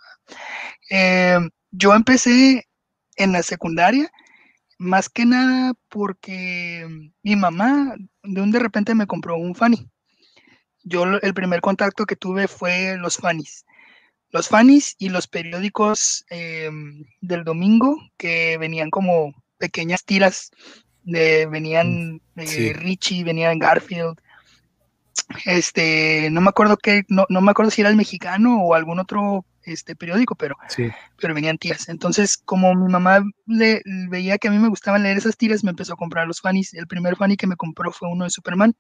[0.90, 1.38] Eh,
[1.70, 2.66] yo empecé
[3.16, 4.10] en la secundaria,
[4.78, 6.86] más que nada porque
[7.22, 9.88] mi mamá de un de repente me compró un Fanny.
[10.84, 13.64] Yo el primer contacto que tuve fue los Fannies.
[14.30, 20.50] Los Fannies y los periódicos em, del domingo que venían como pequeñas tiras
[21.04, 24.18] de, venían de Richie, venían Garfield,
[25.44, 28.98] este, no me acuerdo que, no, no, me acuerdo si era el mexicano o algún
[28.98, 30.56] otro este periódico, pero,
[31.20, 31.90] pero venían tiras.
[31.90, 35.70] Entonces, como mi mamá le, veía que a mí me gustaban leer esas tiras, me
[35.70, 36.72] empezó a comprar los fannies.
[36.72, 38.74] El primer fanny que me compró fue uno de Superman.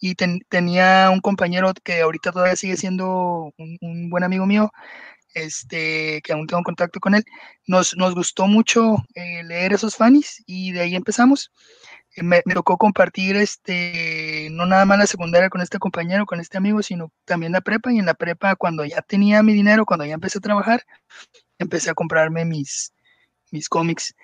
[0.00, 4.70] Y tenía un compañero que ahorita todavía sigue siendo un, buen amigo mío,
[5.34, 7.24] este, que aún tengo contacto con él.
[7.66, 11.52] Nos, nos gustó mucho eh, leer esos fannies y de ahí empezamos
[12.22, 16.82] me, tocó compartir este, no nada más la secundaria con este compañero, con este amigo,
[16.82, 17.92] sino también la prepa.
[17.92, 20.82] Y en la prepa, cuando ya tenía mi dinero, cuando ya empecé a trabajar,
[21.58, 22.92] empecé a comprarme mis,
[23.50, 24.14] mis cómics.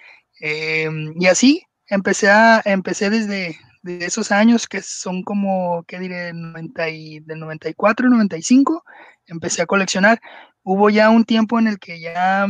[0.40, 6.32] Em, y así empecé, a, empecé desde, esos años que son como, ¿qué diré?
[6.32, 8.84] 90 y, del 94, 95,
[9.26, 10.20] empecé a coleccionar.
[10.62, 12.46] Hubo ya un tiempo en el que ya,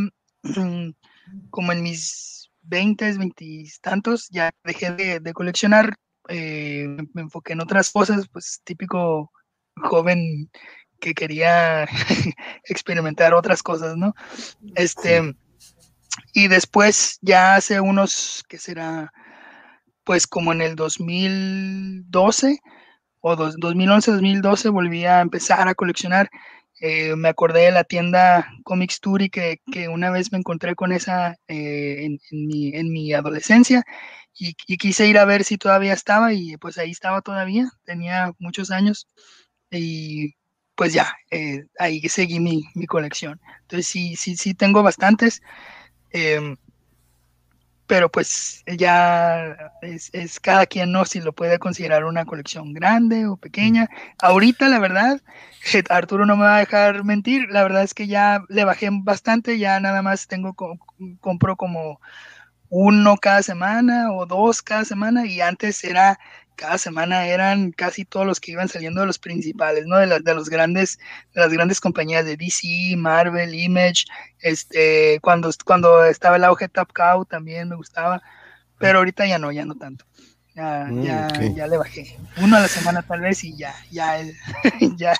[1.50, 5.96] como en mis 20, 20 tantos, ya dejé de, coleccionar,
[6.28, 9.32] eh, me enfoqué en otras cosas, pues típico
[9.76, 10.50] joven
[11.00, 11.84] que quería
[12.64, 14.14] experimentar otras cosas, ¿no?
[14.76, 15.34] Este,
[16.32, 19.12] y después, ya hace unos, ¿qué será?
[20.04, 22.60] Pues como en el 2012
[23.20, 26.30] o 2011, 2012, volví a empezar a coleccionar
[26.80, 30.92] eh, me acordé de la tienda Comics Turi que, que una vez me encontré con
[30.92, 33.84] esa eh, en, mi, en, mi, adolescencia
[34.38, 38.70] y, quise ir a ver si todavía estaba y pues ahí estaba todavía, tenía muchos
[38.72, 39.08] años
[39.70, 40.34] y
[40.74, 43.40] pues ya, eh, ahí seguí mi, mi, colección.
[43.62, 45.40] Entonces sí, sí, sí tengo bastantes.
[46.10, 46.56] Em,
[47.86, 53.26] pero pues ya es, es, cada quien no si lo puede considerar una colección grande
[53.26, 53.88] o pequeña.
[54.18, 55.20] Ahorita la verdad,
[55.90, 59.58] Arturo no me va a dejar mentir, la verdad es que ya le bajé bastante,
[59.58, 60.54] ya nada más tengo,
[61.20, 62.00] compro como
[62.70, 66.18] uno cada semana o dos cada semana y antes era
[66.56, 69.96] cada semana eran casi todos los que iban saliendo de los principales, ¿no?
[69.98, 70.98] De, de los grandes,
[71.34, 74.04] de las grandes compañías de DC, Marvel, Image,
[74.40, 78.22] este, cuando, cuando estaba el auge Top Cow también me gustaba,
[78.78, 80.04] pero ahorita ya no, ya no tanto.
[80.54, 82.16] Ya, mm, ya, ya le bajé.
[82.40, 84.36] Uno a la semana tal vez y ya, ya es,
[84.96, 85.14] ya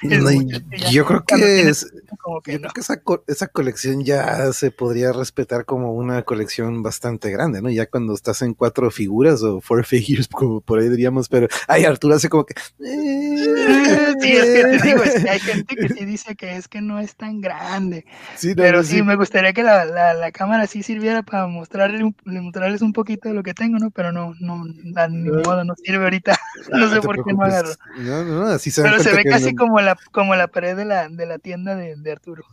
[0.93, 5.93] yo creo que es, yo creo que esa, esa colección ya se podría respetar como
[5.93, 7.69] una colección bastante grande, ¿no?
[7.69, 11.85] Ya cuando estás en cuatro figuras o four figures, como por ahí diríamos, pero ay,
[11.85, 12.55] Arturo hace como que.
[12.55, 17.01] Eh, sí, es que te digo, hay gente que sí dice que es que no
[17.01, 18.05] es tan grande.
[18.37, 22.83] Sí, pero sí, me gustaría que la, la, la, cámara sí sirviera para mostrarle, mostrarles
[22.83, 23.91] un poquito de lo que tengo, ¿no?
[23.91, 26.39] Pero no, no, la, ni modo, no sirve ahorita.
[26.73, 27.71] no sé por qué no agarro.
[27.99, 31.09] No, no, así se Pero se ve casi como, la, como la pared de la,
[31.09, 32.45] de la tienda de, de Arturo.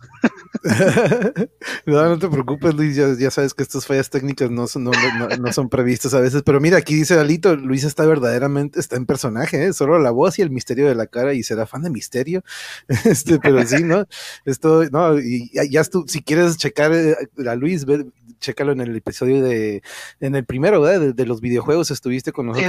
[1.86, 4.92] no, no te preocupes, Luis, ya, ya, sabes que estas fallas técnicas no son, no,
[5.40, 9.06] no, son previstas a veces, pero mira, aquí dice Alito, Luis está verdaderamente, está en
[9.06, 9.74] personaje, ¿eh?
[9.74, 12.44] solo la voz y el misterio de la cara y será fan de misterio,
[13.06, 14.06] este, pero sí, ¿no?
[14.46, 17.16] Esto, no, y ya, tú, si quieres checar eh,
[17.48, 18.06] a Luis, ve,
[18.40, 19.82] chécalo en el episodio de,
[20.20, 21.14] en el primero, ¿verdad?
[21.14, 22.61] De, los videojuegos estuviste con nosotros.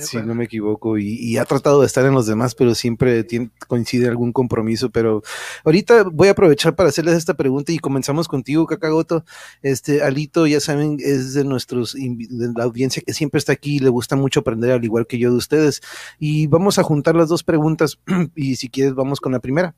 [0.00, 3.50] Si no me equivoco, y, ha tratado de estar en los demás, pero siempre tiene,
[3.68, 4.90] coincide algún compromiso.
[4.90, 5.22] Pero
[5.64, 9.24] ahorita voy a aprovechar para hacerles esta pregunta y comenzamos contigo, Kakagoto.
[9.62, 13.80] Este, Alito, ya saben, es de nuestros, de la audiencia que siempre está aquí y
[13.80, 15.80] le gusta mucho aprender, al igual que yo de ustedes.
[16.18, 17.98] Y vamos a juntar las dos preguntas
[18.34, 19.74] y si quieres vamos con la primera.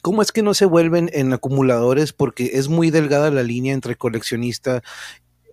[0.00, 2.12] ¿Cómo es que no se vuelven en acumuladores?
[2.12, 4.82] Porque es muy delgada la línea entre coleccionista,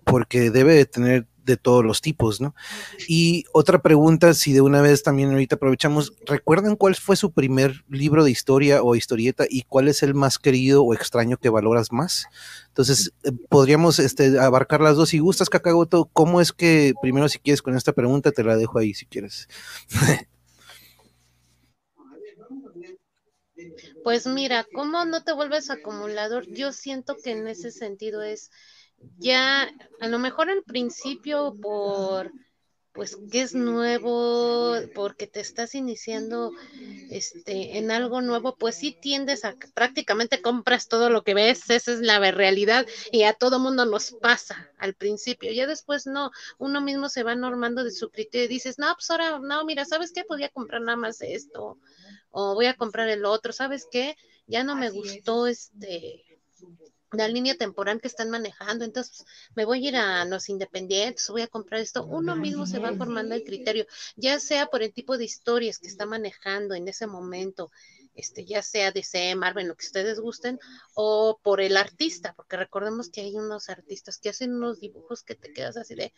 [0.04, 2.54] porque debe de tener de todos los tipos, ¿no?
[3.08, 7.84] Y otra pregunta, si de una vez también ahorita aprovechamos, ¿recuerdan cuál fue su primer
[7.88, 11.92] libro de historia o historieta y cuál es el más querido o extraño que valoras
[11.92, 12.26] más?
[12.68, 15.10] Entonces, eh, podríamos este, abarcar las dos.
[15.10, 18.78] Si gustas, Kakagoto, ¿cómo es que, primero si quieres con esta pregunta, te la dejo
[18.78, 19.48] ahí si quieres?
[24.02, 26.46] Pues mira, ¿cómo no te vuelves acumulador?
[26.46, 28.50] Yo siento que en ese sentido es
[29.18, 29.70] ya,
[30.00, 32.32] a lo mejor al principio por,
[32.92, 36.52] pues que es nuevo, porque te estás iniciando
[37.10, 41.92] este, en algo nuevo, pues sí tiendes a prácticamente compras todo lo que ves, esa
[41.92, 46.80] es la realidad y a todo mundo nos pasa al principio, ya después no, uno
[46.80, 50.12] mismo se va normando de su criterio y dices, no, pues ahora, no, mira, ¿sabes
[50.12, 50.24] qué?
[50.24, 51.78] Podía comprar nada más esto
[52.30, 54.16] o voy a comprar el otro, ¿sabes qué?
[54.46, 56.24] Ya no me gustó este
[57.12, 61.42] la línea temporal que están manejando, entonces me voy a ir a los independientes, voy
[61.42, 63.86] a comprar esto, uno mismo se va formando el criterio,
[64.16, 67.70] ya sea por el tipo de historias que está manejando en ese momento,
[68.14, 70.58] este, ya sea DC, Marvel, lo que ustedes gusten,
[70.94, 75.34] o por el artista, porque recordemos que hay unos artistas que hacen unos dibujos que
[75.34, 76.12] te quedas así de,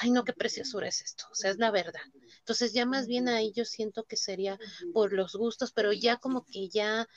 [0.00, 2.00] ay no, qué preciosura es esto, o sea, es la verdad.
[2.38, 4.58] Entonces ya más bien ahí yo siento que sería
[4.92, 7.08] por los gustos, pero ya como que ya,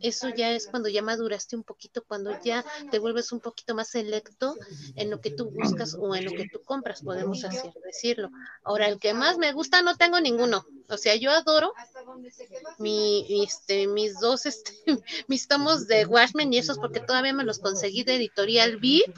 [0.00, 3.88] eso ya es cuando ya maduraste un poquito, cuando ya te vuelves un poquito más
[3.88, 4.56] selecto
[4.94, 8.30] en lo que tú buscas o en lo que tú compras, podemos así decirlo.
[8.62, 11.72] Ahora, el que más me gusta no tengo ninguno, o sea, yo adoro
[12.78, 14.72] mi, este, mis dos, este,
[15.26, 19.14] mis tomos de Watchmen y esos porque todavía me los conseguí de editorial VIP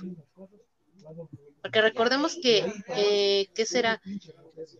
[1.62, 4.00] porque recordemos que, eh, ¿qué será?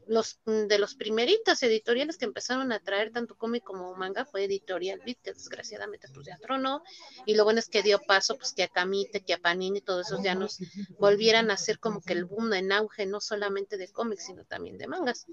[0.06, 5.00] Los de los primeritos editoriales que empezaron a traer tanto cómic como manga fue Editorial
[5.04, 6.82] Beat, que desgraciadamente pues ya tronó,
[7.24, 9.82] y lo bueno es que dio paso pues que a Camite, que a Panini y
[9.82, 10.58] todos esos ya nos
[10.98, 14.76] volvieran a hacer como que el boom en auge, no solamente de cómics, sino también
[14.76, 15.26] de mangas.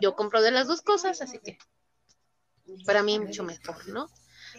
[0.00, 1.58] Yo compro de las dos cosas, así que
[2.86, 4.08] para mí mucho mejor, ¿no?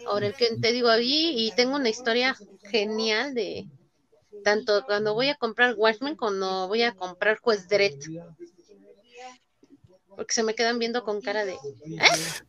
[0.06, 3.66] Ahora el que te digo ahí, y tengo una historia genial de,
[4.42, 7.94] tanto cuando voy a comprar Watchmen como voy a comprar Juez Dredd.
[10.16, 11.52] Porque se me quedan viendo con cara de.
[11.52, 11.58] ¿eh?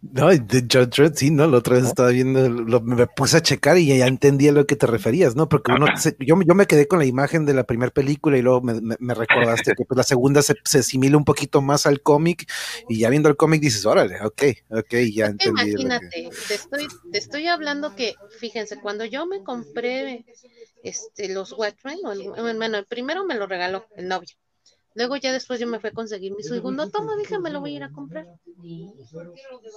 [0.02, 1.48] No, de Judge Dredd, sí, ¿no?
[1.48, 4.76] La otra vez estaba viendo, me puse a checar y ya entendía a lo que
[4.76, 5.48] te referías, ¿no?
[5.48, 5.88] Porque uno,
[6.20, 9.76] yo, yo me quedé con la imagen de la primera película y luego me, recordaste
[9.76, 12.50] que pues, la segunda se, se, asimila un poquito más al cómic
[12.90, 15.72] y ya viendo el cómic dices, órale, ok, ok, ya entendí.
[15.72, 20.26] Imagínate, te, estoy, te estoy hablando que, fíjense, cuando yo me compré
[20.84, 24.36] este, los Watchmen, bueno, el primero me lo regaló el novio.
[24.96, 27.74] Luego ya después yo me fui a conseguir mi segundo tomo, dije, me lo voy
[27.74, 28.28] a ir a comprar.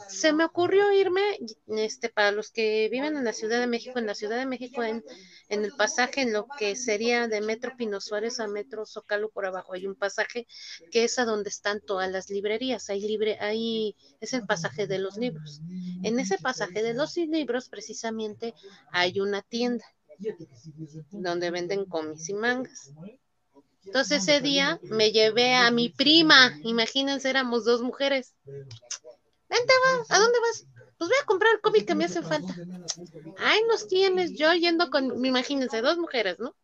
[0.08, 1.20] Se me ocurrió irme,
[1.68, 4.82] este, para los que viven en la Ciudad de México, en la Ciudad de México,
[4.82, 5.02] en,
[5.48, 9.46] en el pasaje, en lo que sería de Metro Pino Suárez a Metro Zócalo por
[9.46, 10.46] abajo, hay un pasaje
[10.90, 14.98] que es a donde están todas las librerías, hay libre, ahí es el pasaje de
[14.98, 15.60] los libros.
[16.02, 18.54] En ese pasaje de los libros, precisamente,
[18.92, 19.84] hay una tienda
[21.10, 22.92] donde venden cómics y mangas.
[23.86, 28.34] Entonces ese día me llevé a mi prima, imagínense, éramos dos mujeres.
[28.44, 30.66] Vente, va, ¿a dónde vas?
[30.98, 32.54] Pues voy a comprar el cómic que me hace falta.
[33.38, 36.56] Ay, nos tienes, yo yendo con, imagínense, dos mujeres, ¿no?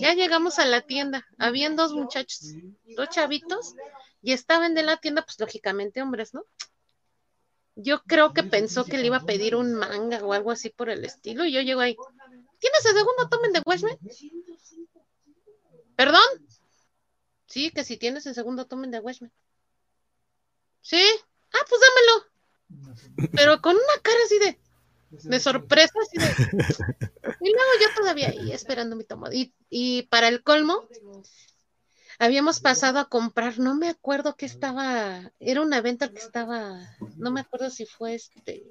[0.00, 2.54] Ya llegamos a la tienda, habían dos muchachos,
[2.96, 3.74] dos chavitos,
[4.22, 6.44] y estaban de la tienda, pues lógicamente hombres, ¿no?
[7.74, 10.88] Yo creo que pensó que le iba a pedir un manga o algo así por
[10.88, 11.96] el estilo, y yo llego ahí,
[12.62, 13.98] ¿Tienes el segundo tomen de Watchmen?
[16.02, 16.48] ¿Perdón?
[17.46, 19.30] Sí, que si tienes el segundo tomen de Watchmen.
[20.80, 21.00] ¿Sí?
[21.52, 23.30] Ah, pues dámelo.
[23.30, 24.58] Pero con una cara así de,
[25.10, 26.26] de sorpresa, de.
[27.40, 29.30] Y luego yo todavía ahí esperando mi tomo.
[29.30, 30.88] Y, y para el colmo,
[32.18, 36.80] habíamos pasado a comprar, no me acuerdo qué estaba, era una venta que estaba,
[37.16, 38.66] no me acuerdo si fue este,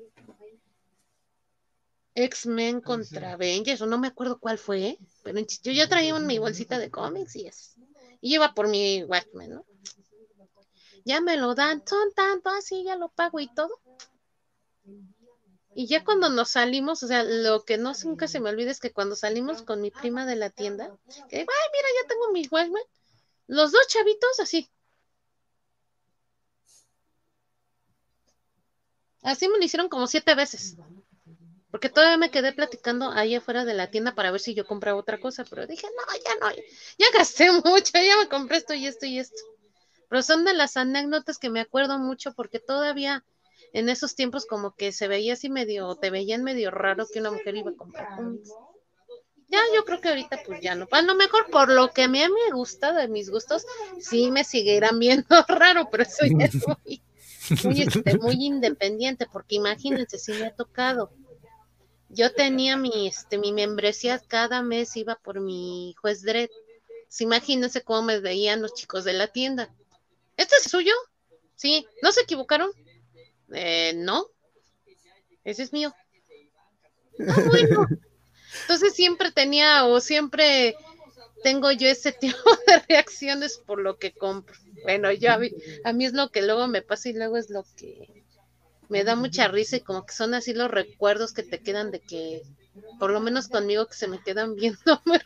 [2.15, 6.79] X-Men contra Avengers, o no me acuerdo cuál fue, pero yo ya traía mi bolsita
[6.79, 7.75] de cómics y es.
[8.21, 9.65] Y iba por mi Watchmen, ¿no?
[11.05, 13.79] Ya me lo dan, son tanto así, ya lo pago y todo.
[15.73, 18.79] Y ya cuando nos salimos, o sea, lo que no nunca se me olvida es
[18.79, 20.93] que cuando salimos con mi prima de la tienda,
[21.27, 22.83] que digo, ay, mira, ya tengo mi Watchmen,
[23.47, 24.69] los dos chavitos así.
[29.23, 30.77] Así me lo hicieron como siete veces.
[31.71, 34.99] Porque todavía me quedé platicando ahí afuera de la tienda para ver si yo compraba
[34.99, 36.55] otra cosa, pero dije, no, ya no,
[36.97, 39.41] ya gasté mucho, ya me compré esto y esto y esto.
[40.09, 43.23] Pero son de las anécdotas que me acuerdo mucho porque todavía
[43.71, 47.31] en esos tiempos como que se veía así medio, te veían medio raro que una
[47.31, 48.49] mujer iba a comprar cómics.
[49.47, 50.87] Ya, yo creo que ahorita pues ya no.
[50.91, 53.65] A lo mejor por lo que a mí me gusta, de mis gustos,
[53.99, 57.01] sí me seguirán viendo raro, pero eso ya es muy,
[57.63, 61.11] muy, este, muy independiente, porque imagínense si me ha tocado
[62.13, 66.49] yo tenía mi, este, mi membresía, cada mes iba por mi juez Dredd.
[67.19, 69.73] imagínense cómo me veían los chicos de la tienda.
[70.37, 70.93] ¿Este es suyo?
[71.55, 71.87] Sí.
[72.01, 72.71] ¿No se equivocaron?
[73.53, 74.27] Eh, no.
[75.43, 75.93] Ese es mío.
[77.27, 77.87] Ah, bueno.
[78.61, 80.75] Entonces siempre tenía o siempre
[81.43, 82.37] tengo yo ese tipo
[82.67, 84.57] de reacciones por lo que compro.
[84.83, 85.51] Bueno, yo a mí,
[85.83, 88.20] a mí es lo que luego me pasa y luego es lo que
[88.91, 92.01] me da mucha risa y como que son así los recuerdos que te quedan de
[92.01, 92.43] que,
[92.99, 95.17] por lo menos conmigo, que se me quedan viendo muy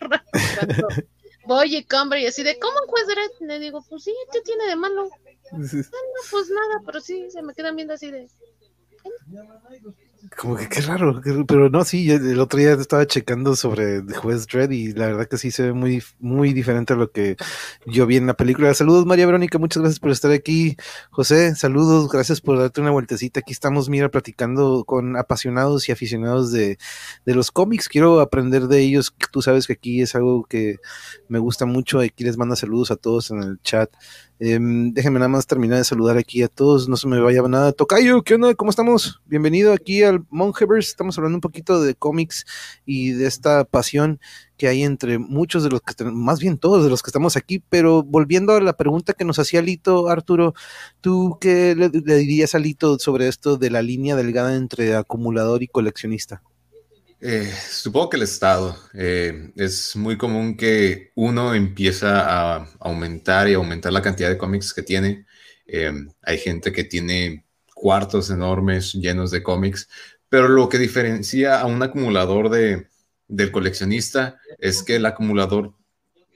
[1.46, 3.08] voy y compro y así de, ¿cómo un juez
[3.40, 5.10] Le digo, pues sí, ¿qué tiene de malo?
[5.52, 8.30] Ah, no, pues nada, pero sí, se me quedan viendo así de...
[10.38, 14.72] Como que qué raro, pero no, sí, el otro día estaba checando sobre Juez Dredd
[14.72, 17.36] y la verdad que sí se ve muy, muy diferente a lo que
[17.86, 18.74] yo vi en la película.
[18.74, 20.78] Saludos María Verónica, muchas gracias por estar aquí.
[21.12, 23.42] José, saludos, gracias por darte una vueltecita.
[23.42, 26.78] Aquí estamos, mira, platicando con apasionados y aficionados de,
[27.26, 27.90] de los cómics.
[27.90, 29.14] Quiero aprender de ellos.
[29.32, 30.78] Tú sabes que aquí es algo que
[31.28, 32.00] me gusta mucho.
[32.00, 33.92] Aquí les mando saludos a todos en el chat.
[34.38, 37.72] Em, déjenme nada más terminar de saludar aquí a todos, no se me vaya nada.
[37.72, 38.54] Tocayo, ¿qué onda?
[38.54, 39.22] ¿Cómo estamos?
[39.26, 40.90] Bienvenido aquí al.
[40.90, 42.46] Estamos hablando un poquito de cómics
[42.86, 44.20] y de esta pasión
[44.58, 47.64] que hay entre muchos de los que, más bien todos de los que estamos aquí,
[47.70, 50.54] pero volviendo a la pregunta que nos hacía Lito, Arturo,
[51.02, 55.64] ¿tú qué le, le dirías a Lito sobre esto de la línea delgada entre acumulador
[55.64, 56.42] y coleccionista?
[57.22, 58.78] Eh, supongo que el Estado.
[58.94, 64.74] Eh, es muy común que uno empieza a aumentar y aumentar la cantidad de cómics
[64.74, 65.26] que tiene.
[65.66, 65.92] Eh,
[66.22, 67.45] hay gente que tiene
[67.86, 69.88] cuartos enormes llenos de cómics,
[70.28, 72.88] pero lo que diferencia a un acumulador de,
[73.28, 75.76] del coleccionista es que el acumulador,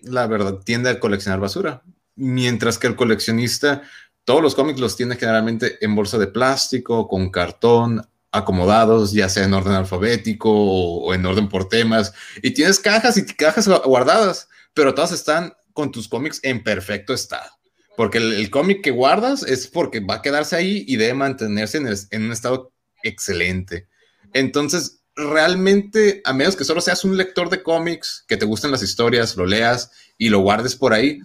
[0.03, 1.81] la verdad, tiende a coleccionar basura,
[2.15, 3.81] mientras que el coleccionista,
[4.25, 9.45] todos los cómics los tiene generalmente en bolsa de plástico, con cartón, acomodados, ya sea
[9.45, 14.93] en orden alfabético o, en orden por temas, y tienes cajas y cajas guardadas, pero
[14.93, 17.58] todas están con tus cómics en perfecto estado.
[17.99, 21.89] Porque el, cómic que guardas es porque va a quedarse ahí y debe mantenerse en,
[22.11, 22.71] en un estado
[23.03, 23.89] excelente.
[24.31, 28.83] Entonces, realmente, a menos que solo seas un lector de cómics, que te gusten las
[28.83, 31.19] historias, lo leas y lo guardes por ahí,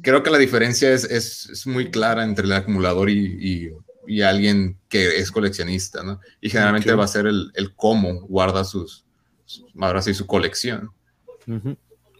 [0.00, 3.74] creo que la diferencia es, es, es muy clara entre el acumulador y,
[4.06, 6.20] y alguien que es coleccionista, ¿no?
[6.40, 9.04] Y generalmente va a ser el, el cómo guarda sus,
[9.78, 10.92] ahora sí, su colección.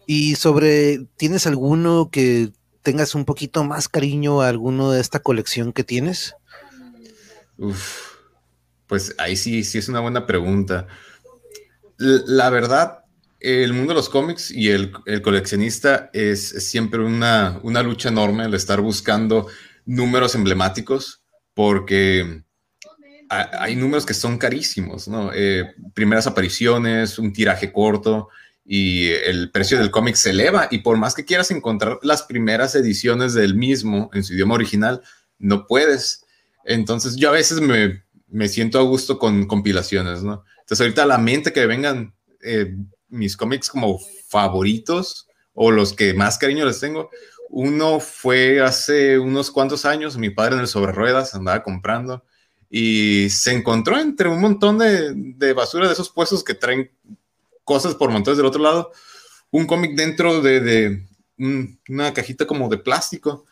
[0.05, 2.51] Y sobre, ¿tienes alguno que
[2.87, 6.35] tengas un poquito más cariño a alguno de esta colección que tienes?
[8.87, 10.87] Pues ahí sí, sí es una buena pregunta.
[11.97, 12.99] La verdad,
[13.41, 18.53] el mundo de los cómics y el, coleccionista es, siempre una, una lucha enorme el
[18.53, 19.47] estar buscando
[19.85, 21.23] números emblemáticos
[21.53, 22.41] porque
[23.29, 25.33] hay números que son carísimos, ¿no?
[25.33, 28.29] Eh, primeras apariciones, un tiraje corto
[28.69, 32.75] y el precio del cómic se eleva y por más que quieras encontrar las primeras
[32.75, 35.01] ediciones del mismo en su idioma original,
[35.39, 36.25] no puedes.
[36.65, 40.43] Entonces yo a veces me, me siento a gusto con compilaciones, ¿no?
[40.59, 42.13] Entonces ahorita a la mente que vengan
[42.43, 42.75] eh,
[43.07, 47.09] mis cómics como favoritos o los que más cariño les tengo,
[47.49, 52.25] uno fue hace unos cuantos años, mi padre en el sobre ruedas andaba comprando
[52.69, 56.91] y se encontró entre un montón de, basura de esos puestos que traen
[57.67, 58.93] cosas por montones del otro lado,
[59.51, 61.05] un cómic dentro de,
[61.37, 63.45] una cajita como de plástico.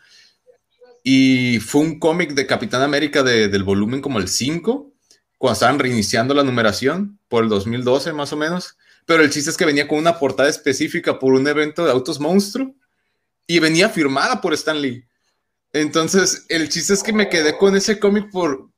[1.04, 4.90] Y fue un cómic de Capitán América del volumen como el 5,
[5.36, 8.78] cuando estaban reiniciando la numeración, por el 2012 más o menos.
[9.04, 12.18] Pero el chiste es que venía con una portada específica por un evento de autos
[12.18, 12.74] monstruo
[13.46, 15.04] y venía firmada por Stan Lee.
[15.74, 18.70] Entonces, el chiste es que me quedé con ese cómic por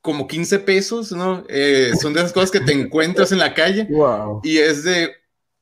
[0.00, 1.44] como 15 pesos, ¿no?
[1.48, 3.88] Eh, son de esas cosas que te encuentras en la calle
[4.42, 5.10] y es de,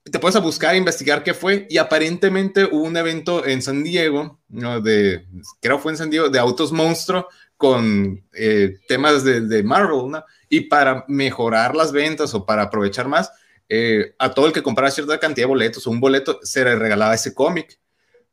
[0.04, 4.38] te puedes a buscar, investigar qué fue y aparentemente hubo un evento en San Diego,
[4.48, 4.80] ¿no?
[4.80, 5.26] De,
[5.60, 10.24] creo fue en San Diego, de autos monstruo con eh, temas de, de, Marvel, ¿no?
[10.48, 13.32] Y para mejorar las ventas o para aprovechar más,
[13.68, 16.76] eh, a todo el que comprara cierta cantidad de boletos o un boleto, se le
[16.76, 17.78] regalaba ese cómic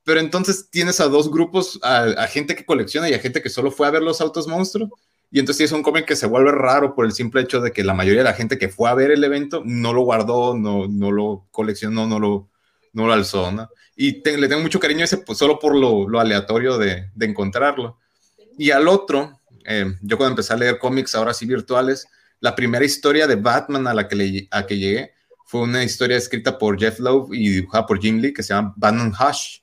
[0.06, 3.72] pero entonces tienes a dos grupos, a, gente que colecciona y a gente que solo
[3.72, 4.92] fue a ver los autos monstruos.
[5.36, 7.84] Y entonces es un cómic que se vuelve raro por el simple hecho de que
[7.84, 10.88] la mayoría de la gente que fue a ver el evento no lo guardó, no,
[10.88, 12.48] no lo coleccionó, no lo,
[12.94, 13.70] no lo alzó, ¿no?
[13.98, 17.26] Y le tengo mucho cariño a ese pues, solo por lo, lo aleatorio de, de,
[17.26, 18.00] encontrarlo.
[18.58, 22.08] Y al otro, eh, yo cuando empecé a leer cómics, ahora sí virtuales,
[22.40, 25.12] la primera historia de Batman a la que, le, a que llegué
[25.46, 28.74] fue una historia escrita por Jeff Lowe y dibujada por Jim Lee que se llama
[28.78, 29.60] Batman Hush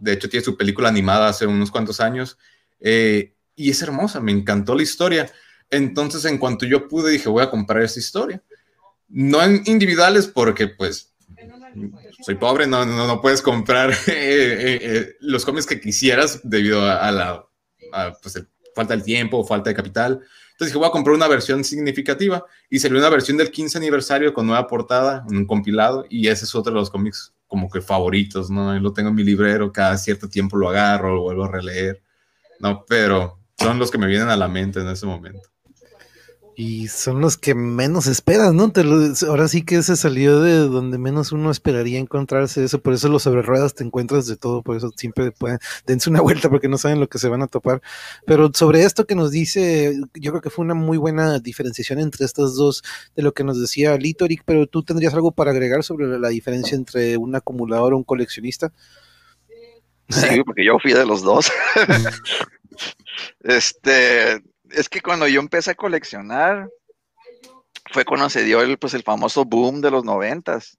[0.00, 2.36] de hecho, tiene su película animada hace unos cuantos años.
[2.80, 5.30] Eh, y es hermosa, me encantó la historia.
[5.70, 8.42] Entonces, en cuanto yo pude, dije, voy a comprar esta historia.
[9.08, 11.12] No en individuales, porque pues
[12.24, 17.10] soy pobre, no, no, no puedes comprar eh, eh, los cómics que quisieras debido a,
[17.10, 17.46] la,
[18.22, 20.20] pues, el falta el tiempo, falta de capital.
[20.52, 24.34] Entonces dije, voy a comprar una versión significativa y salió una versión del 15 aniversario
[24.34, 28.50] con nueva portada, un compilado y ese es otro de los cómics como que favoritos,
[28.50, 28.78] ¿no?
[28.78, 32.02] Lo tengo en mi librero, cada cierto tiempo lo agarro, lo vuelvo a releer,
[32.60, 32.84] ¿no?
[32.86, 35.42] Pero son los que me vienen a la mente en ese momento.
[36.54, 38.70] Y son los que menos esperas, ¿no?
[39.26, 43.22] ahora sí que se salió de donde menos uno esperaría encontrarse eso, por eso los
[43.22, 46.76] sobre ruedas te encuentras de todo, por eso siempre pueden, dense una vuelta porque no
[46.76, 47.80] saben lo que se van a topar.
[48.26, 52.26] Pero sobre esto que nos dice, yo creo que fue una muy buena diferenciación entre
[52.26, 52.82] estas dos
[53.16, 56.76] de lo que nos decía Litoric, pero tú tendrías algo para agregar sobre la diferencia
[56.76, 58.72] entre un acumulador o un coleccionista.
[60.10, 61.50] Sí, porque yo fui de los dos.
[63.40, 66.68] este, es que cuando yo empecé a coleccionar,
[67.92, 70.78] fue cuando se dio el, pues, el famoso boom de los noventas.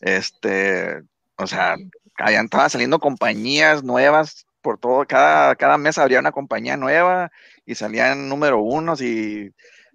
[0.00, 1.02] Este,
[1.36, 1.76] o sea,
[2.16, 7.30] allá estaban saliendo compañías nuevas por todo, cada, cada mes habría una compañía nueva
[7.64, 9.52] y salían número unos y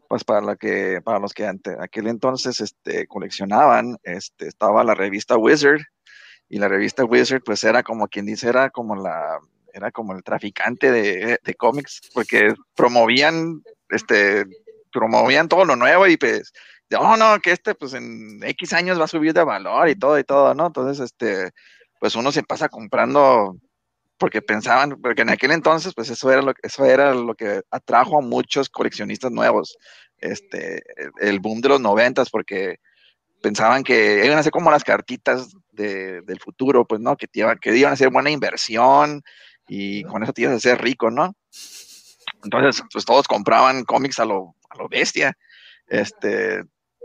[0.07, 4.93] pues para la que, para los que ante, aquel entonces este, coleccionaban, este, estaba la
[4.93, 5.81] revista Wizard,
[6.49, 9.39] y la revista Wizard pues era como quien dice, era como la,
[9.73, 14.45] era como el traficante de, de cómics, porque promovían, este,
[14.91, 16.51] promovían todo lo nuevo y pues,
[16.97, 20.19] oh no, que este pues en X años va a subir de valor y todo
[20.19, 20.67] y todo, ¿no?
[20.67, 21.51] Entonces, este,
[21.99, 23.55] pues uno se pasa comprando
[24.17, 28.19] porque pensaban, porque en aquel entonces, pues eso era lo, eso era lo que atrajo
[28.19, 29.77] a muchos coleccionistas nuevos,
[30.19, 30.83] este,
[31.19, 32.77] el boom de los noventas, porque
[33.41, 37.17] pensaban que iban a ser como las cartitas de, del futuro, pues, ¿no?
[37.17, 39.23] Que, que iban a ser buena inversión,
[39.73, 41.33] y con eso te ibas a ser rico, ¿no?
[42.43, 45.37] Entonces, pues todos compraban cómics a lo, a lo bestia.
[45.87, 46.61] Este,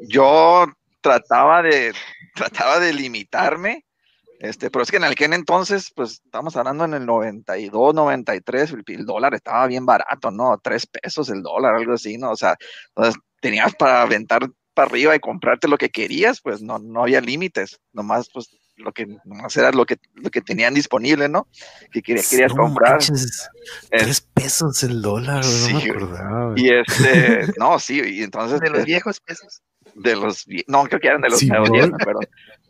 [0.09, 0.67] yo
[1.01, 1.95] trataba de,
[2.35, 3.85] trataba de limitarme,
[4.41, 8.83] este, pero es que en aquel entonces, pues estamos hablando en el 92, 93, el,
[8.85, 10.59] el dólar estaba bien barato, ¿no?
[10.59, 12.33] Tres pesos el dólar, algo así, ¿no?
[12.33, 12.57] O sea,
[12.89, 17.21] entonces tenías para aventar para arriba y comprarte lo que querías, pues no, no había
[17.21, 21.49] límites, nomás pues lo que nomás era lo que, lo que tenían disponible, ¿no?
[21.91, 22.99] Que querías, querías comprar.
[23.91, 26.53] tres pesos el dólar, no me acordaba.
[26.57, 28.61] Y este, no, sí, y entonces.
[28.61, 29.63] De los viejos pesos.
[29.95, 31.71] De los, no, creo que eran de los nuevos,
[32.05, 32.21] pero,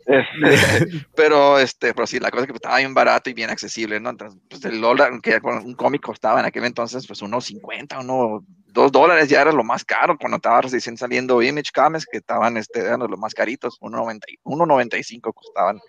[0.07, 3.99] este, pero este, pero sí, la cosa es que estaba bien barato y bien accesible,
[3.99, 4.11] ¿no?
[4.11, 8.45] Entonces, pues el dólar, que un cómic costaba en aquel entonces, pues unos 50, uno,
[8.77, 12.55] dos dólares ya era lo más caro cuando estaba recién saliendo Image Comics, que estaban,
[12.57, 15.79] este, eran los más caritos, 1.95 costaban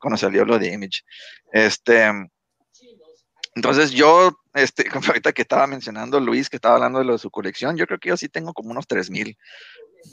[0.00, 1.02] cuando salió lo de Image.
[1.52, 2.10] Este,
[3.54, 7.30] entonces yo, este, ahorita que estaba mencionando Luis, que estaba hablando de lo de su
[7.30, 9.36] colección, yo creo que yo sí tengo como unos 3000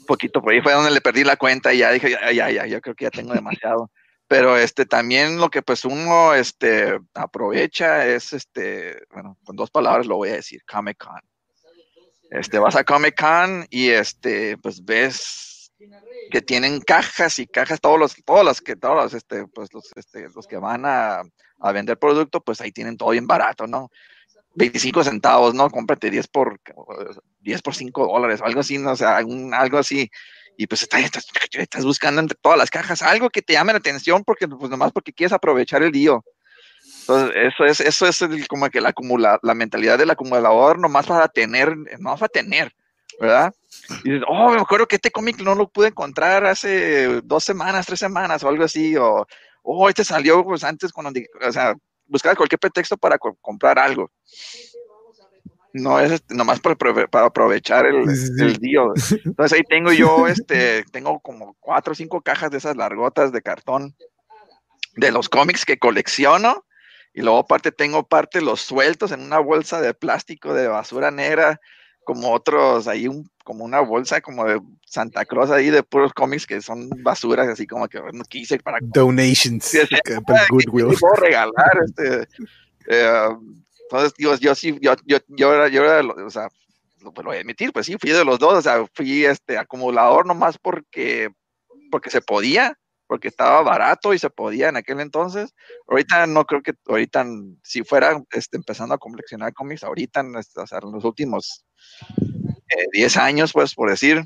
[0.06, 2.66] poquito por ahí fue donde le perdí la cuenta y ya dije, ya, ya, ya,
[2.66, 3.90] yo creo que ya tengo demasiado.
[4.26, 10.06] Pero este también lo que pues uno este aprovecha es este, bueno, con dos palabras
[10.06, 11.02] lo voy a decir, Comic.
[12.30, 15.72] Este, vas a Comic Con y este, pues ves
[16.30, 19.90] que tienen cajas y cajas, todos los, todos los que, todos los, este, pues los,
[19.96, 21.22] este, los que van a,
[21.60, 23.90] a vender producto, pues ahí tienen todo bien barato, ¿no?
[24.54, 25.70] 25 centavos, ¿no?
[25.70, 26.60] Cómprate 10 por,
[27.40, 28.92] 10 por 5 dólares, algo así, ¿no?
[28.92, 30.10] o sea, algo así.
[30.56, 31.02] Y pues estás,
[31.52, 34.90] estás, buscando entre todas las cajas algo que te llame la atención porque, pues nomás
[34.90, 36.18] porque quieres aprovechar el día.
[37.08, 41.26] Entonces, eso es, eso es como que la, acumula, la mentalidad del acumulador, nomás para
[41.28, 42.74] tener, nomás para tener,
[43.18, 43.54] ¿verdad?
[44.04, 47.86] Y dices, oh, me acuerdo que este cómic no lo pude encontrar hace dos semanas,
[47.86, 49.26] tres semanas o algo así, o,
[49.62, 51.74] oh, este salió pues antes cuando, o sea,
[52.06, 54.10] buscar cualquier pretexto para comprar algo.
[55.72, 58.04] No es este, nomás para, para aprovechar el,
[58.58, 58.80] día.
[59.24, 63.40] Entonces ahí tengo yo, este, tengo como cuatro o cinco cajas de esas largotas de
[63.40, 63.96] cartón
[64.96, 66.66] de los cómics que colecciono.
[67.18, 71.60] Y luego aparte tengo parte los sueltos en una bolsa de plástico de basura negra,
[72.04, 76.46] como otros, ahí un, como una bolsa como de Santa Cruz ahí de puros cómics
[76.46, 78.78] que son basuras, así como que no quise para...
[78.80, 79.76] Donations.
[80.24, 80.96] para Goodwill.
[80.96, 82.28] Puedo regalar, este...
[82.88, 83.28] Eh,
[83.82, 86.48] entonces, digo, yo sí, yo, yo, yo era, yo era, o sea,
[87.00, 89.58] lo, lo voy a admitir, pues sí, fui de los dos, o sea, fui este
[89.58, 91.30] acumulador nomás porque,
[91.90, 92.77] porque se podía,
[93.08, 95.54] porque estaba barato y se podía en aquel entonces.
[95.88, 97.26] Ahorita no creo que, ahorita,
[97.64, 100.24] si fuera este, empezando a coleccionar cómics, ahorita,
[100.56, 101.64] o sea, en los últimos
[102.92, 104.22] 10 eh, años, pues, por decir,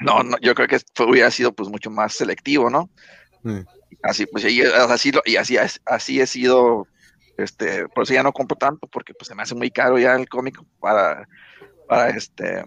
[0.00, 2.90] no, no, yo creo que hubiera sido pues mucho más selectivo, ¿no?
[3.44, 3.60] Mm.
[4.02, 5.56] Así, pues, y así, y así,
[5.86, 6.88] así he sido
[7.36, 10.14] este, por eso ya no compro tanto, porque pues se me hace muy caro ya
[10.14, 11.26] el cómic para,
[11.88, 12.64] para este,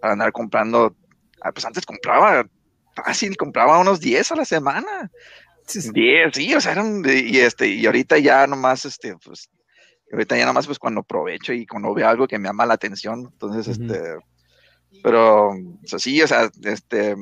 [0.00, 0.94] para andar comprando.
[1.40, 2.46] Ah, pues antes compraba
[3.04, 5.10] fácil, compraba unos 10 a la semana.
[5.92, 9.50] 10, sí, o sea, eran, y este, y ahorita ya nomás, este, pues,
[10.10, 12.74] ahorita ya nada más pues cuando aprovecho y cuando veo algo que me llama la
[12.74, 14.00] atención, entonces, este,
[15.02, 15.50] pero,
[15.84, 17.14] sí, o sea, este,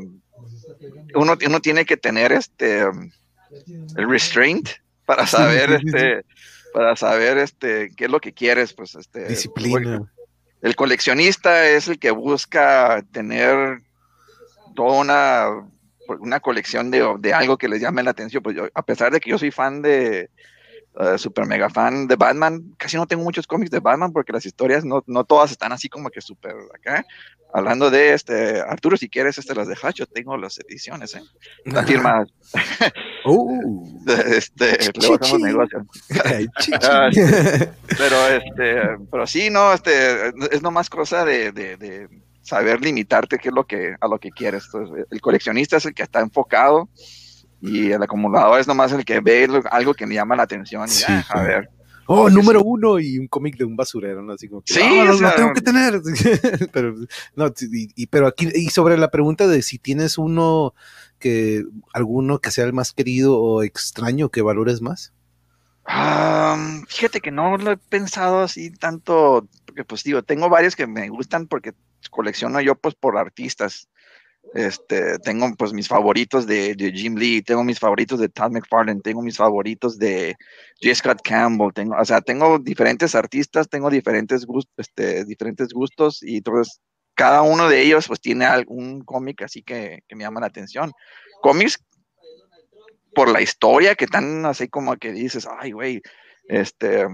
[1.15, 4.69] uno, uno tiene que tener este, el restraint
[5.05, 6.25] para saber, este,
[6.73, 9.27] para saber, este, qué es lo que quieres, pues, este.
[9.27, 10.13] Disciplina.
[10.63, 13.83] El coleccionista es el que busca tener
[14.77, 15.69] toda una,
[16.21, 18.45] una colección de, de algo que les llame la atención.
[18.45, 20.31] Pues yo, a pesar de que yo soy fan de,
[20.97, 22.75] uh, super mega fan de Batman.
[22.77, 25.89] Casi no tengo muchos cómics de Batman porque las historias no, no todas están así
[25.89, 27.05] como que súper acá.
[27.53, 31.23] Hablando de este, Arturo, si quieres, este las de Hacho, tengo las ediciones, ¿eh?
[31.65, 32.27] La firma.
[33.25, 35.87] uh, este, luego hacemos negocio.
[36.83, 37.09] Ah,
[37.97, 42.09] pero este, pero sí, no, este, es nomás cosa de, de, de
[42.47, 44.65] saber limitarte qué es lo que, a lo que quieres.
[44.67, 46.89] Entonces, el coleccionista es el que está enfocado
[47.61, 51.03] y el acumulador es nomás el que ve algo que me llama la atención y
[51.09, 51.71] ah, a ver.
[52.09, 54.35] Oh, número uno y un cómic de un basurero, ¿no?
[54.35, 56.01] Así como que, sí, ah, lo, tengo que tener.
[56.73, 56.95] pero,
[57.35, 60.73] no, y, pero aquí, y sobre la pregunta de si tienes uno
[61.19, 65.13] que, alguno que sea el más querido o extraño que valores más.
[66.87, 71.09] fíjate que no lo he pensado así tanto, porque pues digo, tengo varios que me
[71.09, 71.73] gustan porque
[72.11, 73.89] colecciono yo pues por artistas.
[74.55, 79.21] Este, tengo pues mis favoritos de, Jim Lee, tengo mis favoritos de Todd McFarlane, tengo
[79.21, 80.37] mis favoritos de
[80.81, 80.95] J.
[80.95, 86.37] Scott Campbell, tengo, o sea, tengo diferentes artistas, tengo diferentes gustos, este, diferentes gustos y
[86.37, 86.81] entonces
[87.15, 90.93] cada uno de ellos pues tiene algún cómic así que, que me llama la atención.
[91.43, 91.79] Cómics
[93.17, 96.03] por la historia que tan así como que dices, ay, güey,
[96.49, 97.07] este,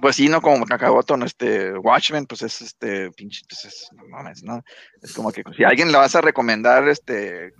[0.00, 4.06] pues sí, no como Kakagoto, no este Watchmen, pues es este pinche, pues es, no
[4.08, 4.62] mames, ¿no?
[5.02, 7.52] Es como que si a alguien le vas a recomendar, este,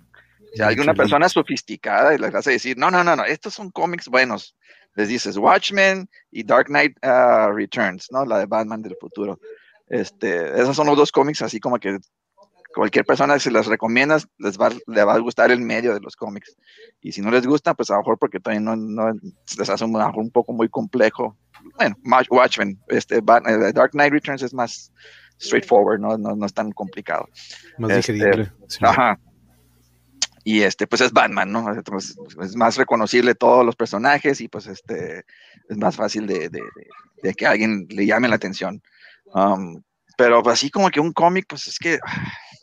[0.53, 3.53] si a alguna persona sofisticada y le vas a decir, no, no, no, no, estos
[3.53, 4.55] son cómics buenos,
[4.95, 8.25] les dices Watchmen y Dark Knight uh, Returns, ¿no?
[8.25, 9.39] La de Batman del futuro.
[9.87, 11.97] Este, esos son los dos cómics así como que
[12.75, 16.15] cualquier persona si les recomiendas les va, le va a gustar el medio de los
[16.15, 16.55] cómics
[17.01, 19.11] y si no les gusta pues a lo mejor porque todavía no, no
[19.57, 21.37] les hace un, un poco muy complejo
[21.75, 21.95] bueno,
[22.29, 24.91] Watchmen, este, eh, Dark Knight Returns es más
[25.39, 27.27] straightforward, no, no, no es tan complicado.
[27.77, 28.51] Más este,
[28.81, 29.19] Ajá.
[30.43, 31.65] Y este, pues es Batman, ¿no?
[31.73, 35.25] es más reconocible todos los personajes y pues este,
[35.67, 36.61] es más fácil de, de,
[37.21, 38.81] de, que alguien le llame la atención.
[39.33, 39.81] Um,
[40.17, 41.99] pero pues, así como que un cómic, pues es que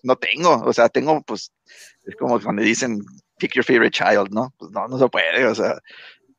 [0.05, 1.52] no tengo, o sea, tengo pues,
[2.07, 3.00] es como cuando dicen
[3.38, 4.55] pick your favorite child, ¿no?
[4.59, 5.78] Pues no, no se puede, o sea,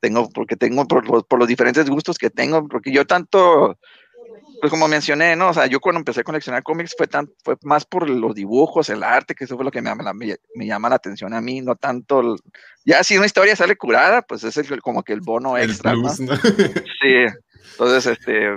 [0.00, 3.78] tengo, porque tengo por los, por los diferentes gustos que tengo, porque yo tanto,
[4.60, 5.50] pues como mencioné, ¿no?
[5.50, 8.88] O sea, yo cuando empecé a coleccionar cómics fue, tan, fue más por los dibujos,
[8.88, 10.36] el arte, que eso fue lo que me la, me,
[10.66, 12.36] llama la atención a mí, no tanto,
[12.84, 16.08] ya si una historia sale curada, pues es el, como que el bono extra, ¿no?
[17.00, 17.26] Sí,
[17.72, 18.48] entonces, este,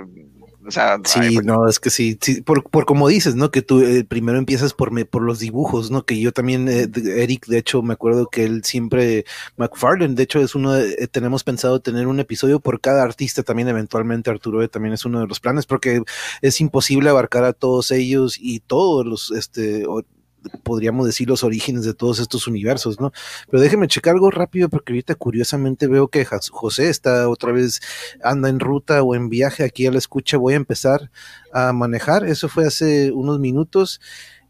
[0.66, 3.50] o sea, sí, no, es que sí, por, por, como dices, ¿no?
[3.50, 6.04] Que tú eh, primero empiezas por, me, por los dibujos, ¿no?
[6.04, 6.86] Que yo también, eh,
[7.16, 9.24] Eric, de hecho, me acuerdo que él siempre,
[9.56, 13.42] McFarlane, de hecho, es uno, de, eh, tenemos pensado tener un episodio por cada artista
[13.42, 16.02] también, eventualmente, Arturo también es uno de los planes, porque
[16.42, 19.84] es imposible abarcar a todos ellos y todos los, este,
[20.62, 23.12] podríamos decir, los orígenes de todos estos universos, ¿no?
[23.50, 27.80] Pero déjeme checar algo rápido porque ahorita curiosamente veo que José está otra vez,
[28.22, 31.10] anda en ruta o en viaje aquí a la escucha, voy a empezar
[31.52, 34.00] a manejar, eso fue hace unos minutos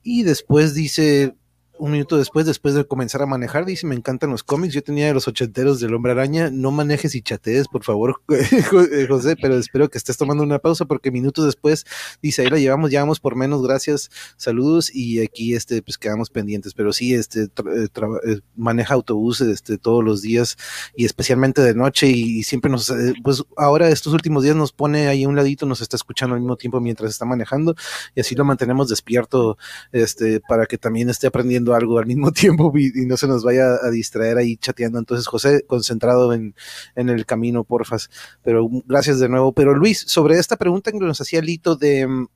[0.02, 1.34] y después dice,
[1.80, 5.12] un minuto después, después de comenzar a manejar, dice, me encantan los cómics, yo tenía
[5.14, 9.88] los ochenteros del Hombre Araña, no manejes y chatees, por favor, eh, José, pero espero
[9.88, 11.86] que estés tomando una pausa porque minutos después
[12.22, 16.74] dice, ahí la llevamos, llevamos por menos, gracias, saludos y aquí este, pues quedamos pendientes,
[16.74, 17.88] pero sí, este, eh,
[18.26, 20.58] eh, maneja autobuses este, todos los días
[20.94, 25.24] y especialmente de noche y, siempre nos, pues ahora estos últimos días nos pone ahí
[25.24, 27.74] a un ladito, nos está escuchando al mismo tiempo mientras está manejando
[28.14, 29.56] y así lo mantenemos despierto,
[29.92, 33.76] este, para que también esté aprendiendo algo al mismo tiempo y, no se nos vaya
[33.82, 34.98] a distraer ahí chateando.
[34.98, 36.54] Entonces, José, concentrado en,
[36.96, 38.10] el camino, porfas.
[38.42, 39.52] Pero gracias de nuevo.
[39.52, 42.26] Pero Luis, sobre esta pregunta que nos hacía Lito de mm,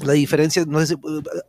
[0.00, 0.96] la diferencia, no sé,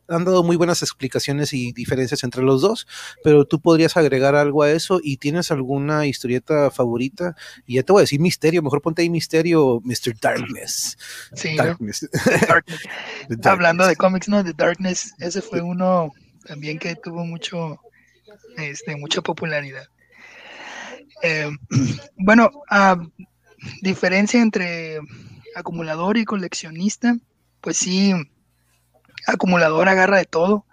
[0.08, 2.86] han dado muy buenas explicaciones y diferencias entre los dos,
[3.24, 7.36] pero tú podrías agregar algo a eso y tienes alguna historieta favorita.
[7.66, 10.20] Y ya te voy a decir misterio, mejor ponte ahí misterio, Mr.
[10.20, 10.98] Darkness.
[11.34, 11.56] Sí,
[13.44, 14.44] Hablando de cómics, ¿no?
[14.44, 16.12] The Darkness, ese fue uno
[16.46, 17.80] también que tuvo mucho,
[18.58, 19.88] este, mucha popularidad.
[21.22, 21.50] Eh,
[22.18, 22.52] bueno,
[23.82, 25.00] diferencia entre
[25.56, 27.18] acumulador y coleccionista,
[27.62, 28.14] pues sí,
[29.28, 30.66] acumulador agarra de todo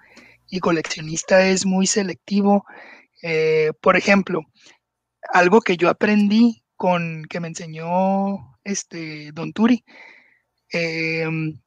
[0.49, 2.65] y coleccionista es muy selectivo.
[3.23, 4.43] Eh, por ejemplo,
[5.33, 9.85] algo que yo aprendí con que me enseñó este, Don Turi.
[10.71, 11.61] Em,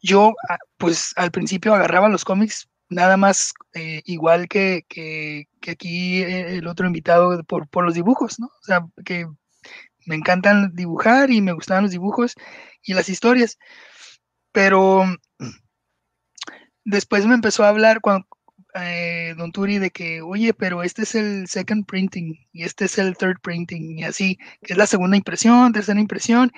[0.00, 6.22] yo, ah, pues al principio agarraba los cómics nada más eh, igual que, que, aquí
[6.22, 8.46] eh, el otro invitado por, por los dibujos, ¿no?
[8.46, 9.26] O sea, que
[10.06, 12.34] me encantan dibujar y me gustaban los dibujos
[12.82, 13.58] y las historias.
[14.52, 15.04] Pero
[16.84, 18.26] después me empezó a hablar cuando,
[18.74, 22.98] eh, Don Turi de que, oye, pero este es el second printing y este es
[22.98, 26.52] el third printing y así, que es la segunda impresión, tercera impresión.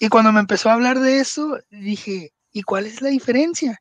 [0.00, 3.80] Y cuando me empezó a hablar de eso, dije, ¿y cuál es la diferencia?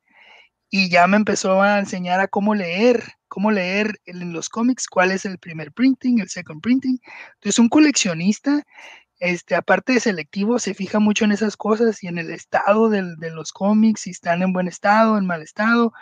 [0.75, 5.11] Y ya me empezó a enseñar a cómo leer, cómo leer en los cómics, cuál
[5.11, 6.99] es el primer printing, el second printing.
[7.35, 8.63] Entonces, un coleccionista,
[9.19, 13.29] este, aparte de selectivo, se fija mucho en esas cosas y en el estado de
[13.29, 15.93] los cómics, si están en buen estado, en mal estado.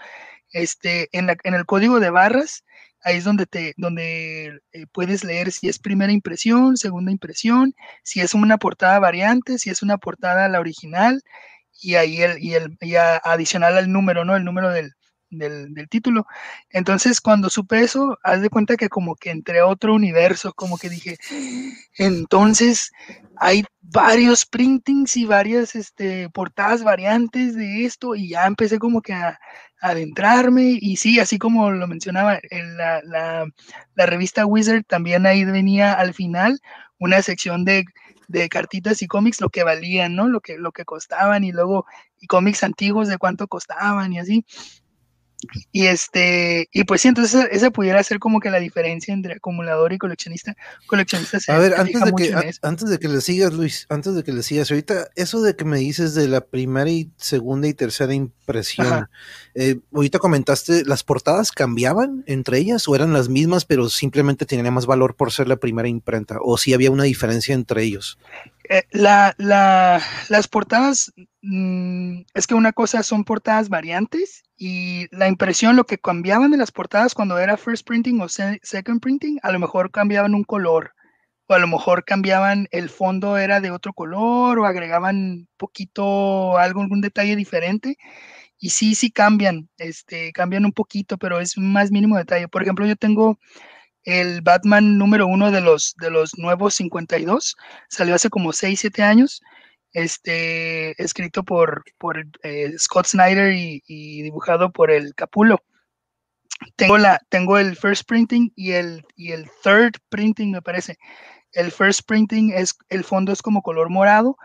[0.53, 2.63] Este, en, en el código de barras,
[3.03, 8.21] ahí es donde, te, donde eh, puedes leer si es primera impresión, segunda impresión, si
[8.21, 11.21] es una portada variante, si es una portada la original,
[11.81, 14.35] y ahí el, y el y adicional al número, ¿no?
[14.35, 14.93] El número del,
[15.31, 16.27] del, título.
[16.69, 20.77] Entonces, cuando supe eso, haz de cuenta que como que entré a otro universo, como
[20.77, 21.17] que dije,
[21.97, 22.91] entonces
[23.37, 29.13] hay varios printings y varias este, portadas variantes de esto, y ya empecé como que
[29.13, 29.39] a,
[29.81, 33.47] adentrarme, y sí, así como lo mencionaba, en la, la,
[33.95, 36.59] la revista Wizard también ahí venía al final
[36.99, 37.85] una sección de
[38.31, 40.27] de cartitas y cómics lo que valían, ¿no?
[40.27, 41.85] Lo que, lo que costaban y luego
[42.19, 44.45] y cómics antiguos de cuánto costaban y así.
[45.71, 49.93] Y este, y pues sí, entonces esa pudiera ser como que la diferencia entre acumulador
[49.93, 50.55] y coleccionista.
[50.87, 54.31] Coleccionista A ver, antes de, que, antes de que le sigas, Luis, antes de que
[54.31, 58.13] le sigas, ahorita, eso de que me dices de la primera y segunda y tercera
[58.13, 59.09] impresión,
[59.55, 64.73] eh, ahorita comentaste, ¿las portadas cambiaban entre ellas o eran las mismas, pero simplemente tenían
[64.73, 66.37] más valor por ser la primera imprenta?
[66.41, 68.17] ¿O si había una diferencia entre ellos?
[68.69, 71.11] Eh, la, la, las portadas,
[71.41, 76.57] mm, es que una cosa son portadas variantes y la impresión, lo que cambiaban de
[76.57, 80.93] las portadas cuando era first printing o second printing, a lo mejor cambiaban un color
[81.47, 86.81] o a lo mejor cambiaban el fondo era de otro color o agregaban poquito algo,
[86.81, 87.97] algún detalle diferente.
[88.59, 92.47] Y sí, sí cambian, este, cambian un poquito, pero es más mínimo detalle.
[92.47, 93.39] Por ejemplo, yo tengo
[94.03, 97.55] el Batman número uno de los, de los nuevos 52.
[97.89, 99.41] Salió hace como 6, 7 años.
[99.93, 105.63] Este, escrito por, por eh, Scott Snyder y, dibujado por el Capulo.
[106.75, 110.97] Tengo, la, tengo el first printing y el, y el third printing, me parece.
[111.53, 114.37] El first printing es, el fondo es como color morado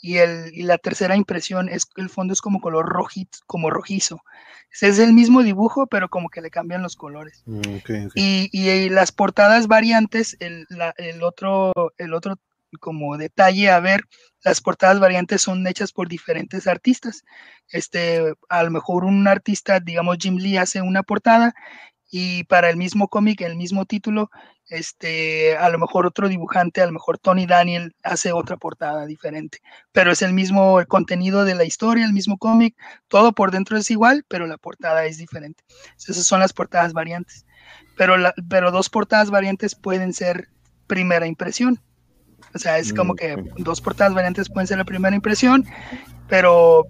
[0.00, 4.22] y, el, y la tercera impresión es el fondo es como color rojito, como rojizo.
[4.80, 7.42] Es el mismo dibujo, pero como que le cambian los colores.
[7.46, 7.60] Mm,
[8.14, 10.66] y, y, las portadas variantes, el,
[10.98, 12.38] el, otro, el otro
[12.74, 14.02] como detalle a ver,
[14.42, 17.24] las portadas variantes son hechas por diferentes artistas.
[17.68, 21.54] Este, a lo mejor un artista, digamos Jim Lee, hace una portada
[22.10, 24.30] y para el mismo cómic, el mismo título,
[24.68, 29.58] este, a lo mejor otro dibujante, a lo mejor Tony Daniel hace otra portada diferente,
[29.90, 32.76] pero es el mismo contenido de la historia, el mismo cómic,
[33.08, 35.64] todo por dentro es igual, pero la portada es diferente.
[35.98, 37.46] Esas son las portadas variantes.
[37.96, 38.14] Pero,
[38.48, 40.48] pero dos portadas variantes pueden ser
[40.86, 41.80] primera impresión.
[42.54, 45.66] O sea, es como mm, que dos portadas variantes pueden ser la primera impresión,
[46.28, 46.86] pero,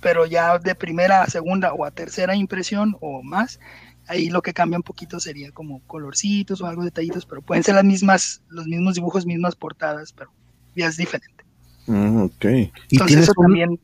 [0.00, 3.60] pero ya de primera a segunda o a tercera impresión o más,
[4.08, 7.76] ahí lo que cambia un poquito sería como colorcitos o algo detallitos, pero pueden ser
[7.76, 10.30] las mismas, los mismos dibujos, mismas portadas, pero
[10.74, 11.44] ya es diferente.
[11.86, 12.44] Mm, ok.
[12.44, 13.80] ¿Y Entonces eso también...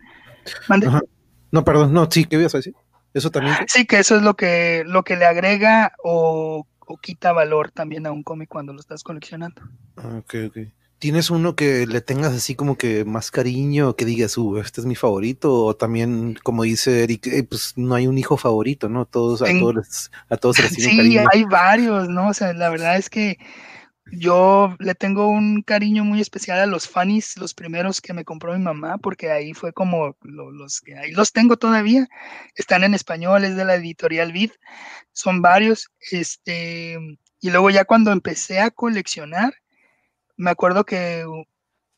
[1.53, 2.75] No, perdón, no, sí, ¿qué ibas a decir?
[3.15, 3.55] Eso también.
[3.69, 8.07] Sí, que eso es lo que, lo que le agrega o, o quita valor también
[8.07, 9.63] a un cómic cuando lo estás coleccionando.
[9.97, 10.59] Ah, ok, ok.
[11.03, 14.87] ¿Tienes uno que le tengas así como que más cariño, que digas, uh, este es
[14.87, 15.53] mi favorito?
[15.53, 19.05] O también, como dice Eric, eh, pues no hay un hijo favorito, ¿no?
[19.05, 22.29] Todos, a todos, a todos les Sí, hay varios, ¿no?
[22.29, 23.37] O sea, la verdad es que
[24.13, 28.53] yo le tengo un cariño muy especial a los funnies, los primeros que me compró
[28.53, 32.07] mi mamá, porque ahí fue como los que ahí los tengo todavía.
[32.55, 34.53] Están en español, es de la editorial Vid,
[35.11, 35.91] son varios.
[36.13, 36.97] Este,
[37.41, 39.53] y luego ya cuando empecé a coleccionar,
[40.43, 41.25] me acuerdo que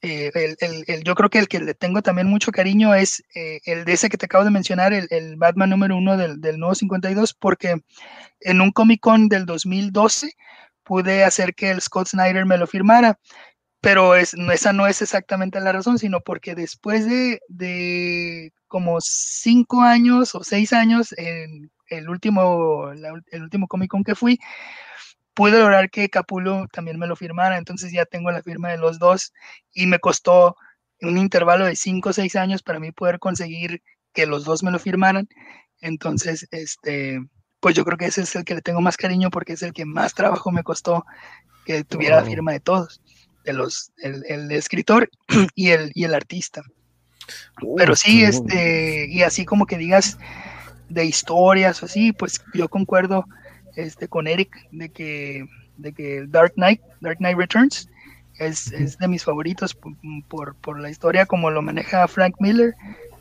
[0.03, 0.31] eh,
[0.61, 3.95] el, yo creo que el que le tengo también mucho cariño es eh, el de
[3.95, 7.83] ese que te acabo de mencionar, el, Batman número uno del, del, nuevo 52, porque
[8.41, 10.33] en un Comic Con del 2012
[10.83, 13.19] pude hacer que el Scott Snyder me lo firmara,
[13.81, 19.81] pero es, esa no es exactamente la razón, sino porque después de, de como cinco
[19.81, 24.39] años o seis años, en el último, el último Comic Con que fui,
[25.35, 28.99] pude lograr que Capulo también me lo firmara, entonces ya tengo la firma de los
[28.99, 29.33] dos
[29.73, 30.57] y me costó
[31.01, 33.83] un intervalo de 5 o 6 años para mí poder conseguir
[34.13, 35.29] que los dos me lo firmaran.
[35.81, 37.21] Entonces, este,
[37.61, 39.73] pues yo creo que ese es el que le tengo más cariño porque es el
[39.73, 41.05] que más trabajo me costó
[41.67, 43.03] que tuviera la firma de todos,
[43.45, 45.11] de los, el, escritor
[45.55, 46.63] y el, y el artista.
[47.77, 50.19] Pero sí, este, y así como que digas
[50.89, 53.25] de historias o así, pues yo concuerdo
[53.77, 55.47] este, con Eric de que,
[55.77, 57.89] de que Dark Knight, Dark Knight Returns,
[58.39, 59.77] es, es de mis favoritos
[60.29, 62.75] por, por, la historia como lo maneja Frank Miller.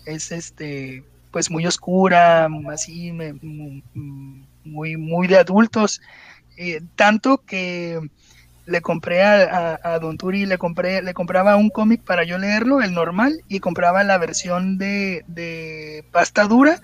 [0.06, 6.02] Es este, pues muy oscura, así, muy, muy de adultos.
[6.58, 8.00] Eh, tanto que
[8.66, 12.82] le compré a, a, Don Turi, le compré, le compraba un cómic para yo leerlo,
[12.82, 16.82] el normal, y compraba la versión de, de pasta dura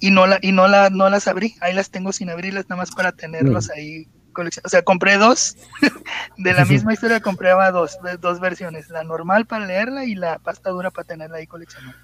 [0.00, 2.82] y no la, y no la, no las abrí, ahí las tengo sin abrirlas nada
[2.82, 3.72] más para tenerlos mm.
[3.72, 4.08] ahí
[4.64, 5.56] o sea, compré dos
[6.36, 10.70] de la misma historia, compraba dos, dos versiones, la normal para leerla y la pasta
[10.70, 11.96] dura para tenerla ahí coleccionada.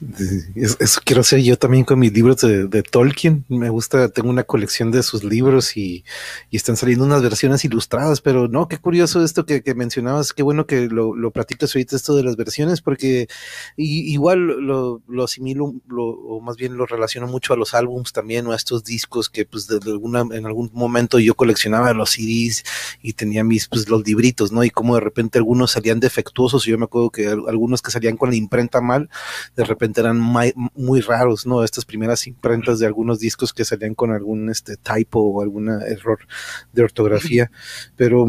[0.54, 3.44] Eso quiero hacer yo también con mis libros de, Tolkien.
[3.48, 6.04] Me gusta, tengo una colección de sus libros y,
[6.50, 10.88] están saliendo unas versiones ilustradas, pero no, qué curioso esto que, mencionabas, qué bueno que
[10.88, 13.28] lo, lo platicas ahorita esto de las versiones, porque
[13.76, 18.52] igual lo, lo asimilo, o más bien lo relaciono mucho a los álbums también o
[18.52, 22.64] a estos discos que pues de alguna, en algún momento yo coleccionaba los CDs
[23.02, 24.64] y tenía mis, pues los libritos, ¿no?
[24.64, 28.30] Y como de repente algunos salían defectuosos, yo me acuerdo que algunos que salían con
[28.30, 29.10] la imprenta mal,
[29.56, 31.62] de repente eran muy, raros, ¿no?
[31.64, 36.18] Estas primeras imprentas de algunos discos que salían con algún este typo o algún error
[36.72, 37.50] de ortografía,
[37.96, 38.26] pero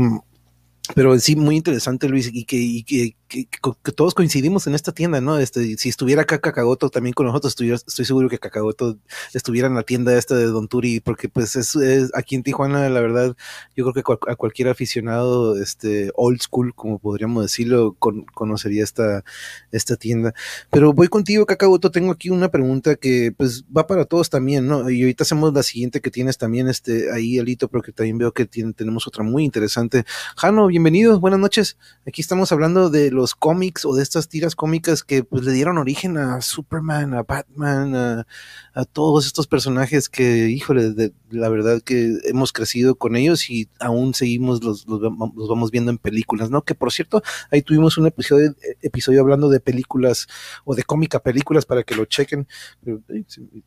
[0.95, 5.37] pero sí, muy interesante, Luis, y que, que, todos coincidimos en esta tienda, ¿no?
[5.37, 8.97] Este, si estuviera acá Kakagoto también con nosotros, estoy seguro que Kakagoto
[9.33, 11.75] estuviera en la tienda esta de Don Turi, porque pues es,
[12.13, 13.35] aquí en Tijuana, la verdad,
[13.75, 17.95] yo creo que a cualquier aficionado este, old school, como podríamos decirlo,
[18.33, 19.23] conocería esta,
[19.71, 20.33] esta tienda.
[20.71, 24.89] Pero voy contigo, Kakagoto, tengo aquí una pregunta que pues va para todos también, ¿no?
[24.89, 28.31] Y ahorita hacemos la siguiente que tienes también este, ahí, Alito, pero que también veo
[28.31, 30.05] que tenemos otra muy interesante.
[30.35, 31.75] Jano, bienvenidos, buenas noches.
[32.05, 35.79] Aquí estamos hablando de los cómics o de estas tiras cómicas que pues, le dieron
[35.79, 42.19] origen a Superman, a Batman, a, todos estos personajes que, híjole, de, la verdad que
[42.25, 46.61] hemos crecido con ellos y aún seguimos, los, los, vamos viendo en películas, ¿no?
[46.61, 48.53] Que por cierto, ahí tuvimos un episodio,
[48.83, 50.27] episodio hablando de películas
[50.63, 52.47] o de cómica películas para que lo chequen.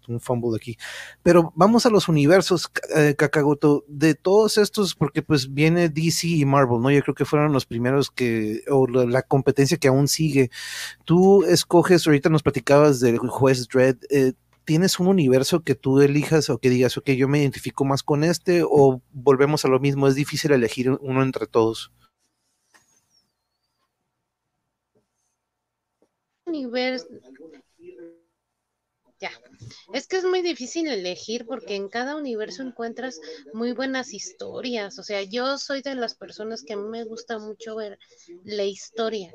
[0.07, 0.79] Un fumble aquí.
[1.25, 6.45] Pero vamos a los universos, eh, Kakagoto, de todos estos, porque pues viene DC y
[6.45, 7.00] Marvel, ¿no?
[7.01, 10.51] Yo creo que fueron los primeros que, o la, competencia que aún sigue.
[11.07, 14.35] Tú escoges, ahorita nos platicabas del juez Dredd, eh,
[14.67, 18.23] ¿tienes un universo que tú elijas o que digas, ok, yo me identifico más con
[18.23, 21.91] este o volvemos a lo mismo, es difícil elegir uno entre todos?
[26.45, 27.07] Universo.
[29.21, 29.31] Ya,
[29.93, 33.21] es que es muy difícil elegir porque en cada universo encuentras
[33.53, 34.99] muy buenas historias.
[34.99, 37.99] O sea, yo soy de las personas que a mí me gusta mucho ver
[38.45, 39.33] la historia,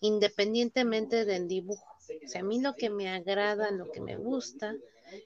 [0.00, 1.86] independientemente del dibujo.
[2.24, 4.76] O sea, a mí lo que me agrada, lo que me gusta,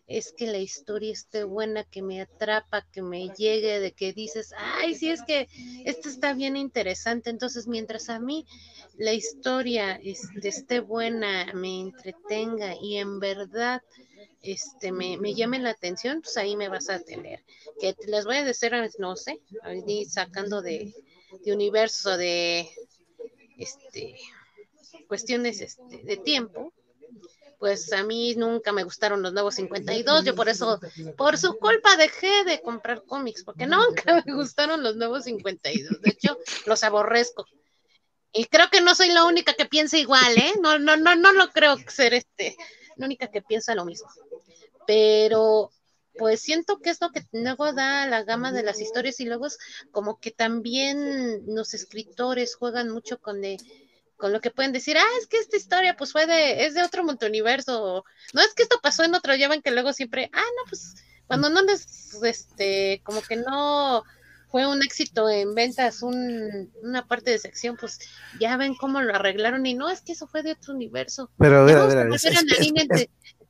[0.07, 4.53] es que la historia esté buena, que me atrapa, que me llegue, de que dices,
[4.57, 5.49] ay, sí es que
[5.85, 7.31] esto está bien interesante.
[7.31, 8.47] Entonces, mientras a mí
[8.97, 13.83] la historia este, esté buena, me entretenga y en verdad
[14.43, 17.45] este, me, me llame la atención, pues ahí me vas a tener.
[17.81, 20.95] Que les voy a decir, no sé, ahí sacando de,
[21.45, 22.69] de universo, de
[23.59, 24.17] este
[25.09, 26.73] cuestiones este, de tiempo,
[27.59, 30.81] pues a mí nunca me gustaron los nuevos 52, yo por eso,
[31.17, 36.11] por su culpa dejé de comprar cómics, porque nunca me gustaron los nuevos 52, de
[36.11, 37.47] hecho los aborrezco.
[38.33, 40.53] Y creo que no soy la única que piensa igual, ¿eh?
[40.61, 42.57] No, no, no, no lo creo ser este,
[42.97, 44.09] la única que piensa lo mismo.
[44.87, 45.71] Pero
[46.19, 49.47] pues siento que es lo que luego da la gama de las historias y luego
[49.47, 49.59] es
[49.91, 53.59] como que también los escritores juegan mucho con de
[54.17, 56.83] con lo que pueden decir, ah, es que esta historia pues fue de, es de
[56.83, 60.69] otro multiverso, no es que esto pasó en otro, llevan que luego siempre, ah, no,
[60.69, 60.95] pues
[61.27, 64.05] cuando no les, este, como que no
[64.49, 67.99] fue un éxito en ventas, un, una parte de sección, pues
[68.41, 71.31] ya ven cómo lo arreglaron y no, es que eso fue de otro universo.
[71.39, 72.05] Pero a ver, a ver, a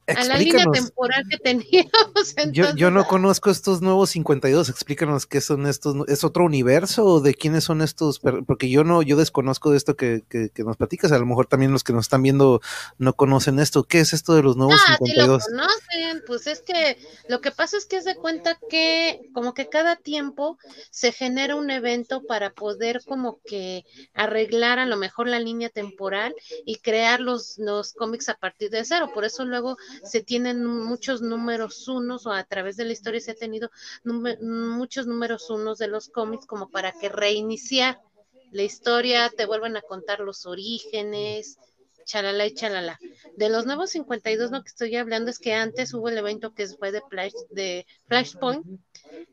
[0.07, 2.35] la línea temporal que teníamos.
[2.77, 4.69] yo, no conozco estos nuevos 52.
[4.69, 5.97] Explícanos qué son estos.
[6.09, 8.21] ¿Es otro universo o de quiénes son estos?
[8.21, 11.13] Porque yo no, yo desconozco de esto que, que, nos platicas.
[11.13, 12.61] A lo mejor también los que nos están viendo
[12.99, 13.85] no conocen esto.
[13.85, 15.43] ¿Qué es esto de los nuevos ah, 52?
[15.43, 16.23] Sí lo conocen.
[16.27, 16.99] Pues es que
[17.29, 20.59] lo que pasa es que es de cuenta que como que cada tiempo
[20.91, 23.85] se genera un evento para poder como que
[24.15, 26.35] arreglar a lo mejor la línea temporal
[26.65, 29.11] y crear los, los cómics a partir de cero.
[29.13, 33.33] Por eso luego se tienen muchos números unos o a través de la historia se
[33.33, 33.71] ha tenido
[34.05, 38.01] muchos números unos de los cómics como para que reiniciar
[38.53, 41.59] la historia, te vuelvan a contar los orígenes,
[42.07, 42.99] chalala y chalala.
[43.37, 46.67] De los nuevos 52, lo que estoy hablando es que antes hubo el evento que
[46.69, 48.65] fue de, Flash, de Flashpoint,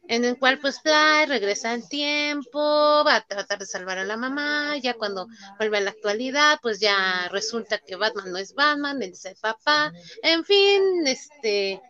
[0.09, 4.17] en el cual pues Flash regresa al tiempo, va a tratar de salvar a la
[4.17, 9.01] mamá, ya cuando vuelve a la actualidad, pues ya resulta que Batman no es Batman,
[9.01, 11.81] él es el papá, en fin, este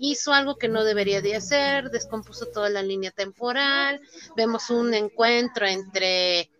[0.00, 4.00] hizo algo que no debería de hacer, descompuso toda la línea temporal,
[4.36, 6.50] vemos un encuentro entre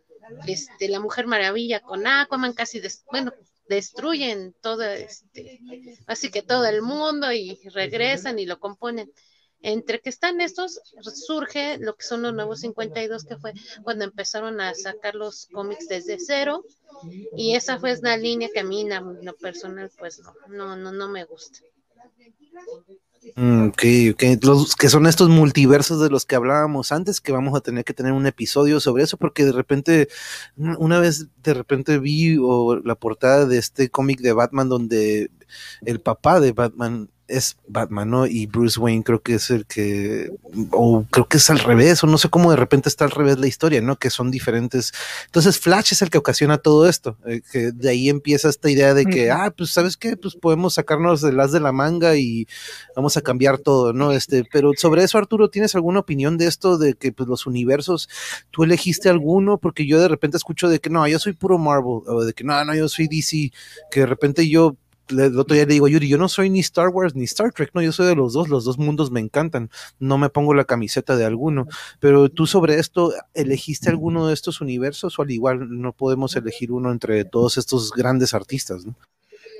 [0.46, 3.32] este, la Mujer Maravilla con Aquaman, casi, bueno,
[3.68, 5.60] destruyen todo este,
[6.06, 9.12] así que todo el mundo y regresan y lo componen.
[9.60, 14.60] Entre que están estos, surge lo que son los nuevos 52, que fue cuando empezaron
[14.60, 16.62] a sacar los cómics desde cero.
[17.36, 20.92] Y esa fue la línea que a mí, en lo personal, pues no, no, no,
[20.92, 21.58] no me gusta.
[23.36, 24.22] Mm, ok, ok.
[24.42, 27.94] Los que son estos multiversos de los que hablábamos antes, que vamos a tener que
[27.94, 30.08] tener un episodio sobre eso, porque de repente,
[30.56, 32.36] una vez de repente vi
[32.84, 35.30] la portada de este cómic de Batman donde
[35.82, 38.26] el papá de Batman es Batman, ¿no?
[38.26, 40.32] Y Bruce Wayne creo que es el que,
[40.70, 43.38] o creo que es al revés, o no sé cómo de repente está al revés
[43.38, 43.96] la historia, ¿no?
[43.96, 44.92] Que son diferentes.
[45.26, 48.94] Entonces Flash es el que ocasiona todo esto, eh, que de ahí empieza esta idea
[48.94, 52.48] de que, ah, pues sabes qué, pues podemos sacarnos de las de la manga y
[52.96, 54.12] vamos a cambiar todo, ¿no?
[54.12, 58.08] Este, pero sobre eso, Arturo, ¿tienes alguna opinión de esto, de que pues los universos,
[58.50, 59.58] tú elegiste alguno?
[59.58, 62.44] Porque yo de repente escucho de que no, yo soy puro Marvel, o de que
[62.44, 63.52] no, no, yo soy DC,
[63.90, 64.76] que de repente yo
[65.10, 67.70] el otro día le digo Yuri, yo no soy ni Star Wars ni Star Trek,
[67.74, 70.64] no, yo soy de los dos, los dos mundos me encantan, no me pongo la
[70.64, 71.66] camiseta de alguno,
[72.00, 76.72] pero tú sobre esto, ¿elegiste alguno de estos universos o al igual no podemos elegir
[76.72, 78.84] uno entre todos estos grandes artistas?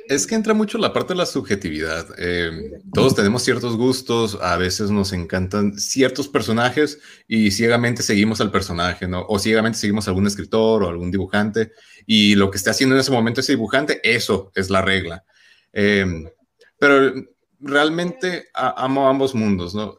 [0.08, 2.06] Es que entra mucho la parte de la subjetividad.
[2.16, 8.50] Eh, todos tenemos ciertos gustos, a veces nos encantan ciertos personajes y ciegamente seguimos al
[8.50, 9.26] personaje, ¿no?
[9.28, 11.72] O ciegamente seguimos a algún escritor o algún dibujante
[12.06, 15.26] y lo que esté haciendo en ese momento ese dibujante, eso es la regla.
[15.72, 16.28] Em,
[16.78, 17.12] pero
[17.60, 19.98] realmente amo ambos mundos, ¿no?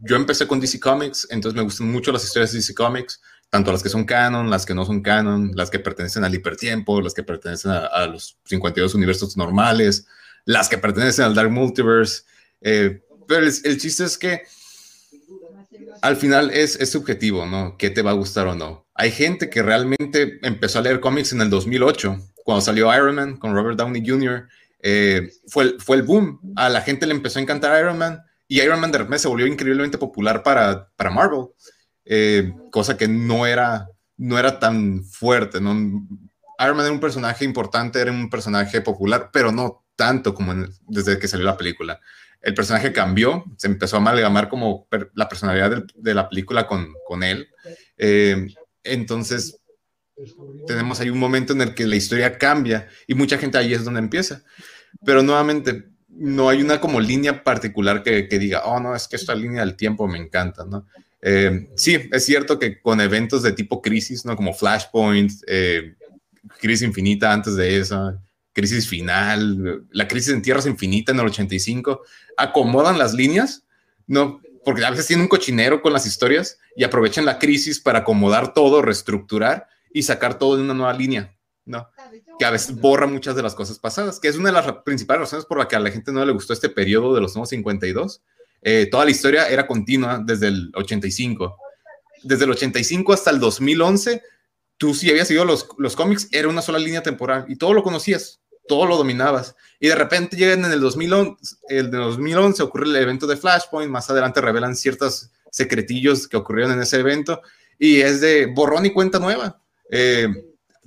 [0.00, 3.70] Yo empecé con DC Comics, entonces me gustan mucho las historias de DC Comics, tanto
[3.70, 7.14] las que son canon, las que no son canon, las que pertenecen al hipertiempo, las
[7.14, 10.06] que pertenecen a, los 52 universos normales,
[10.44, 12.22] las que pertenecen al Dark Multiverse.
[12.60, 14.42] Eh, pero el, chiste es que
[16.02, 17.76] al final es, es subjetivo, ¿no?
[17.78, 18.86] ¿Qué te va a gustar o no?
[18.94, 23.36] Hay gente que realmente empezó a leer cómics en el 2008, cuando salió Iron Man
[23.36, 24.48] con Robert Downey Jr.
[24.88, 26.40] Eh, fue, fue el boom.
[26.54, 29.26] A la gente le empezó a encantar Iron Man y Iron Man de repente se
[29.26, 31.46] volvió increíblemente popular para, para Marvel,
[32.04, 35.60] eh, cosa que no era, no era tan fuerte.
[35.60, 35.72] ¿no?
[35.72, 40.54] Iron Man era un personaje importante, era un personaje popular, pero no tanto como
[40.86, 41.98] desde que salió la película.
[42.40, 47.24] El personaje cambió, se empezó a amalgamar como la personalidad de, la película con, con
[47.24, 47.48] él.
[47.96, 48.54] Eh,
[48.84, 49.58] entonces,
[50.68, 53.84] tenemos ahí un momento en el que la historia cambia y mucha gente ahí es
[53.84, 54.44] donde empieza.
[55.04, 59.34] Pero nuevamente, no hay una como línea particular que, diga, oh, no, es que esta
[59.34, 60.86] línea del tiempo me encanta, ¿no?
[61.22, 64.36] Eh, sí, es cierto que con eventos de tipo crisis, ¿no?
[64.36, 65.94] Como Flashpoint, eh,
[66.60, 68.18] Crisis Infinita antes de esa,
[68.52, 72.02] Crisis Final, la crisis en Tierras Infinita en el 85,
[72.38, 73.66] acomodan las líneas,
[74.06, 74.40] ¿no?
[74.64, 78.54] Porque a veces tienen un cochinero con las historias y aprovechan la crisis para acomodar
[78.54, 81.36] todo, reestructurar y sacar todo en una nueva línea,
[81.66, 81.88] ¿no?
[82.38, 85.20] Que a veces borra muchas de las cosas pasadas, que es una de las principales
[85.20, 87.48] razones por la que a la gente no le gustó este periodo de los nuevos
[87.50, 88.22] 52.
[88.62, 91.56] Eh, toda la historia era continua desde el 85.
[92.22, 94.22] Desde el 85 hasta el 2011,
[94.76, 97.82] tú si habías seguido los, los cómics, era una sola línea temporal y todo lo
[97.82, 99.54] conocías, todo lo dominabas.
[99.80, 103.90] Y de repente llegan en el 2011, el de 2011 ocurre el evento de Flashpoint,
[103.90, 107.40] más adelante revelan ciertos secretillos que ocurrieron en ese evento
[107.78, 109.60] y es de borrón y cuenta nueva.
[109.90, 110.28] Eh,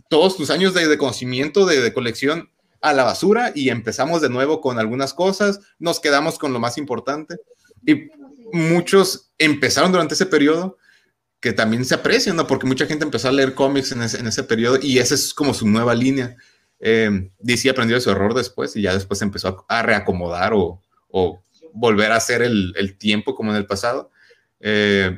[0.10, 2.49] todos tus años de, conocimiento, de, colección
[2.81, 6.77] a la basura y empezamos de nuevo con algunas cosas, nos quedamos con lo más
[6.77, 7.38] importante
[7.86, 8.10] y
[8.52, 10.77] muchos empezaron durante ese periodo
[11.40, 12.48] que también se aprecian, ¿no?
[12.48, 15.68] Porque mucha gente empezó a leer cómics en ese, periodo y esa es como su
[15.68, 16.36] nueva línea.
[16.80, 20.81] Eh, DC aprendió de su error después y ya después empezó a, reacomodar o,
[21.73, 24.11] volver a hacer el, tiempo como en el pasado.
[24.60, 25.18] Eh,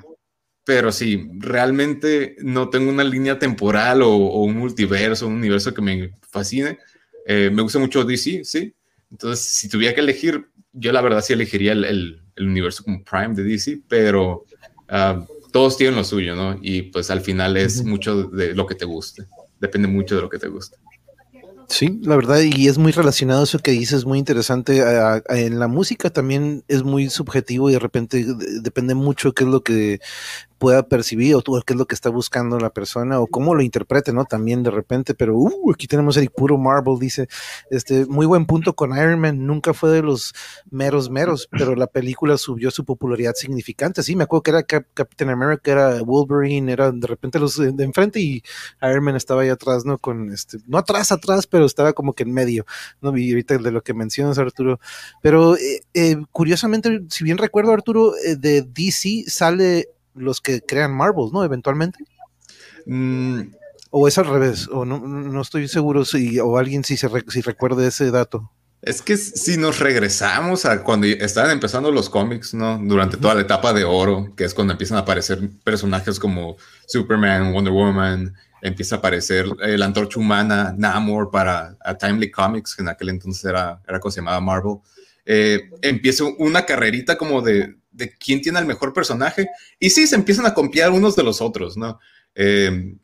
[0.63, 6.13] pero sí, realmente no tengo una línea temporal o, un multiverso, un universo que me
[6.29, 6.77] fascine.
[7.25, 8.73] Eh, me gusta mucho DC, sí.
[9.09, 13.43] Entonces, si tuviera que elegir, yo la verdad sí elegiría el, universo como Prime de
[13.43, 14.45] DC, pero
[14.89, 16.57] ah, todos tienen lo suyo, ¿no?
[16.59, 19.25] Y pues al final es mucho de lo que te guste.
[19.59, 20.77] Depende mucho de lo que te guste.
[21.71, 24.83] Sí, la verdad, y es muy relacionado eso que dices, muy interesante.
[25.29, 28.25] en la música también es muy subjetivo y de repente
[28.61, 30.01] depende mucho qué es lo que
[30.61, 34.13] pueda percibir o qué es lo que está buscando la persona o cómo lo interprete,
[34.13, 34.25] ¿no?
[34.25, 37.27] También de repente, pero uh, aquí tenemos el puro Marvel, dice,
[37.71, 40.35] este, muy buen punto con Iron Man, nunca fue de los
[40.69, 44.61] meros meros, pero la película subió su popularidad significante, sí, me acuerdo que era
[44.93, 48.43] Captain America, era Wolverine, era de repente los de, enfrente y
[48.83, 49.97] Iron Man estaba ahí atrás, ¿no?
[49.97, 52.67] Con este, no atrás, atrás, pero estaba como que en medio,
[53.01, 53.17] ¿no?
[53.17, 54.79] Y ahorita de lo que mencionas, Arturo,
[55.23, 60.93] pero eh, eh, curiosamente, si bien recuerdo, Arturo, eh, de DC sale los que crean
[60.93, 61.43] Marvel, ¿no?
[61.43, 62.03] Eventualmente.
[62.85, 63.53] Mm.
[63.89, 67.41] O es al revés, o no, no estoy seguro si, o alguien si, se si
[67.41, 68.49] recuerda ese dato.
[68.81, 72.79] Es que si nos regresamos a cuando estaban empezando los cómics, ¿no?
[72.81, 76.55] Durante toda la etapa de oro, que es cuando empiezan a aparecer personajes como
[76.88, 82.89] Superman, Wonder Woman, empieza a aparecer el antorcha humana, Namor para Timely Comics, que en
[82.89, 84.77] aquel entonces era, era cosa llamada Marvel.
[85.25, 89.47] Eh, empieza una carrerita como de, de quién tiene el mejor personaje.
[89.80, 91.99] Y sí, se empiezan a copiar unos de los otros, ¿no?
[92.35, 92.95] Eh,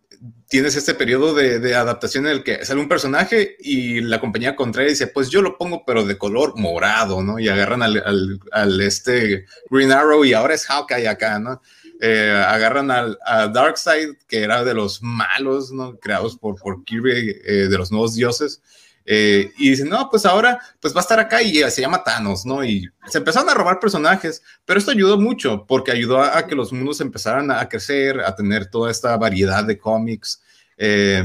[0.47, 4.89] tienes este periodo de, adaptación en el que sale un personaje y la compañía contraria
[4.89, 7.39] dice, pues yo lo pongo pero de color morado, ¿no?
[7.39, 11.61] Y agarran al, este Green Arrow y ahora es Hawkeye acá, ¿no?
[11.99, 15.97] Eh, agarran al, a Darkseid, que era de los malos, ¿no?
[15.99, 18.61] Creados por, por Kirby, eh, de los nuevos dioses.
[19.09, 22.45] Eh, y dicen, no, pues ahora pues va a estar acá y se llama Thanos,
[22.45, 22.65] ¿no?
[22.65, 26.73] Y se empezaron a robar personajes, pero esto ayudó mucho porque ayudó a, que los
[26.73, 30.43] mundos empezaran a crecer, a tener toda esta variedad de cómics.
[30.75, 31.23] Eh,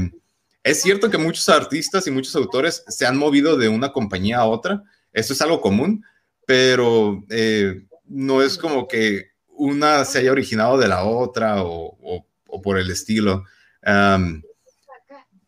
[0.63, 4.45] es cierto que muchos artistas y muchos autores se han movido de una compañía a
[4.45, 4.81] otra,
[5.11, 6.05] esto es algo común,
[6.45, 12.25] pero eh, no es como que una se haya originado de la otra o,
[12.63, 13.43] por el estilo.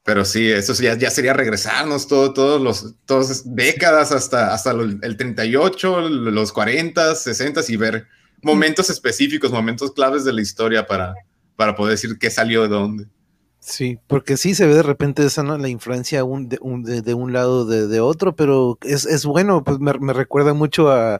[0.05, 5.17] Pero sí, eso ya, ya sería regresarnos todo, todos los, todas décadas hasta, hasta el
[5.17, 8.07] 38, los 40, 60 y ver
[8.43, 11.15] momentos específicos, momentos claves de la historia para,
[11.55, 13.05] para poder decir qué salió de dónde.
[13.67, 15.57] Sí, porque sí se ve de repente esa, ¿no?
[15.57, 19.63] La influencia un, de, un, de, un lado de, de, otro, pero es, es bueno,
[19.63, 21.19] pues me, me, recuerda mucho a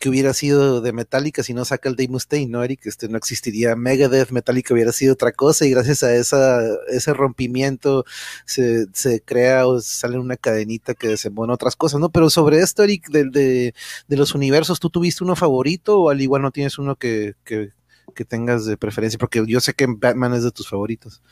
[0.00, 2.84] que hubiera sido de Metallica si no saca el Dave Mustaine, ¿no, Eric?
[2.86, 8.04] Este, no existiría Megadeth, Metallica hubiera sido otra cosa y gracias a esa, ese rompimiento
[8.44, 12.10] se, se crea o sale una cadenita que desembona otras cosas, ¿no?
[12.10, 13.74] Pero sobre esto, Eric, de, de,
[14.08, 17.70] de los universos, ¿tú tuviste uno favorito o al igual no tienes uno que, que,
[18.16, 19.16] que tengas de preferencia?
[19.16, 21.22] Porque yo sé que Batman es de tus favoritos.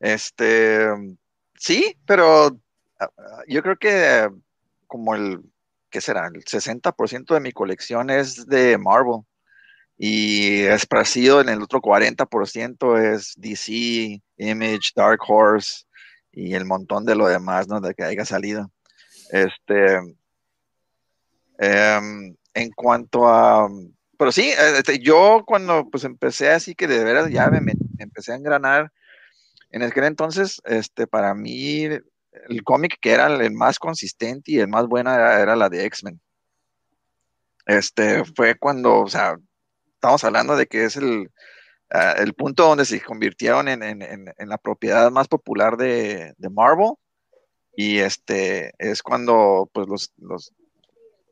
[0.00, 0.88] Este,
[1.54, 2.46] sí, pero
[3.00, 4.28] ah, ah, yo creo que
[4.86, 5.40] como el,
[5.90, 6.26] ¿qué será?
[6.26, 9.22] El 60% de mi colección es de Marvel
[9.98, 15.84] y esparcido en el otro 40% es DC, Image, Dark Horse
[16.32, 17.80] y el montón de lo demás, ¿no?
[17.80, 18.70] De que haya salido.
[19.30, 19.96] Este,
[21.58, 23.68] em, en cuanto a,
[24.18, 28.32] pero sí, este, yo cuando pues empecé así que de veras ya me, me empecé
[28.32, 28.92] a engranar
[29.70, 34.68] en aquel entonces, este, para mí, el cómic que era el más consistente y el
[34.68, 36.20] más bueno era, la de X-Men.
[37.66, 39.36] Este, fue cuando, o sea,
[39.94, 41.30] estamos hablando de que es el,
[41.90, 43.80] ah, el punto donde se convirtieron en,
[44.38, 46.92] la propiedad más popular de, Marvel.
[47.76, 50.52] Y este, es cuando, pues, los, los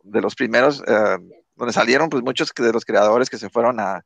[0.03, 1.19] de los primeros, ah,
[1.55, 4.05] donde salieron, pues, muchos de los creadores que se fueron a,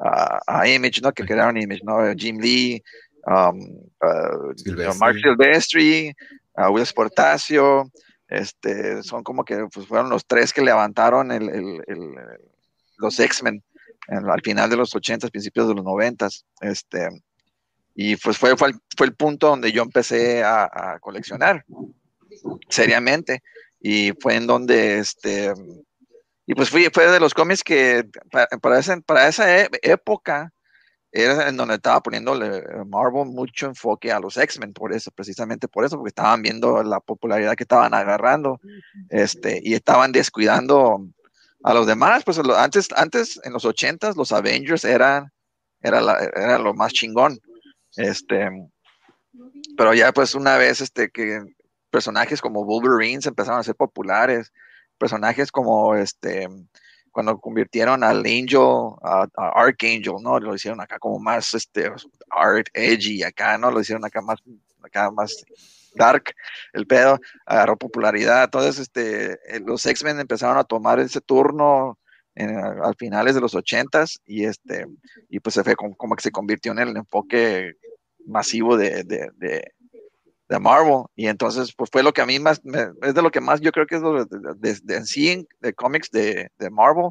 [0.00, 1.12] a, Image, ¿no?
[1.12, 1.98] Que crearon Image, ¿no?
[2.16, 2.82] Jim Lee,
[3.26, 3.58] um,
[4.02, 6.14] uh, Mark Silvestri,
[6.56, 7.90] uh, Will Sportacio,
[8.28, 12.14] este, son como que pues, fueron los tres que levantaron el, el, el,
[12.98, 13.62] los X-Men
[14.08, 16.28] al final de los 80, principios de los 90.
[16.62, 17.08] Este,
[17.94, 21.64] y pues fue, fue, el, fue el punto donde yo empecé a, a, coleccionar
[22.68, 23.42] seriamente.
[23.80, 25.52] Y fue en donde, este,
[26.46, 30.52] y pues fui, fue de los cómics que para, para, para esa e, época,
[31.12, 35.84] era en donde estaba poniéndole Marvel mucho enfoque a los X-Men, por eso, precisamente por
[35.84, 38.60] eso, porque estaban viendo la popularidad que estaban agarrando,
[39.08, 41.06] este, y estaban descuidando
[41.62, 45.32] a los demás, pues antes, antes en los 80 los Avengers eran,
[45.82, 46.00] era,
[46.34, 47.40] era lo más chingón,
[47.96, 48.48] este,
[49.76, 51.42] pero ya pues una vez, este, que
[51.90, 54.52] personajes como Wolverine empezaron a ser populares,
[54.96, 56.48] personajes como este,
[57.10, 60.38] cuando convirtieron al Angel, a, Archangel, ¿no?
[60.38, 61.90] Lo hicieron acá como más, este,
[62.30, 63.70] art, edgy, acá, ¿no?
[63.70, 64.38] Lo hicieron acá más,
[64.82, 65.44] acá más
[65.94, 66.34] dark,
[66.72, 71.98] el pedo, agarró popularidad, entonces, este, eh, los X-Men empezaron a tomar ese turno
[72.34, 74.86] en, al finales de los ochentas y este,
[75.28, 77.74] y pues se fue como, como, que se convirtió en el enfoque
[78.26, 79.72] masivo de, de, de
[80.50, 81.04] de Marvel.
[81.14, 82.60] Y entonces, pues fue lo que a mí más,
[83.02, 86.10] es de lo que más yo creo que es de, de, en sí, de cómics
[86.10, 87.10] de, de Marvel.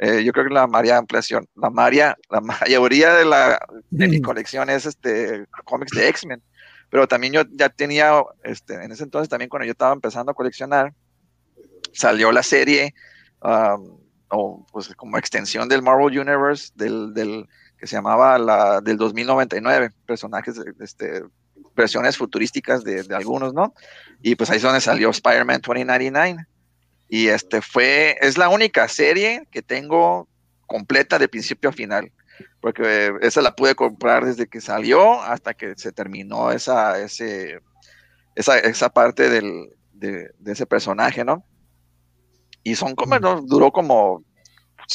[0.00, 4.20] Eh, yo creo que la mayoría ampliación, la mayoría, la mayoría de, la, de mi
[4.20, 6.42] colección es este cómics de X-Men.
[6.90, 10.34] Pero también yo ya tenía, este, en ese entonces también cuando yo estaba empezando a
[10.34, 10.92] coleccionar,
[11.92, 12.94] salió la serie,
[13.42, 13.96] um,
[14.28, 17.46] o pues como extensión del Marvel Universe, del, del
[17.78, 21.22] que se llamaba la, del 2099, personajes este,
[21.74, 23.74] versiones futurísticas de, algunos, ¿no?
[24.22, 26.46] Y pues ahí es donde salió Spider-Man 2099.
[27.08, 30.28] Y este fue, es la única serie que tengo
[30.66, 32.10] completa de principio a final,
[32.60, 37.60] porque esa la pude comprar desde que salió hasta que se terminó esa, ese,
[38.34, 41.44] esa, esa parte del, de, ese personaje, ¿no?
[42.62, 43.42] Y son como, ¿no?
[43.42, 44.24] duró como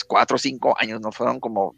[0.07, 1.11] cuatro o cinco años, ¿no?
[1.11, 1.75] Fueron como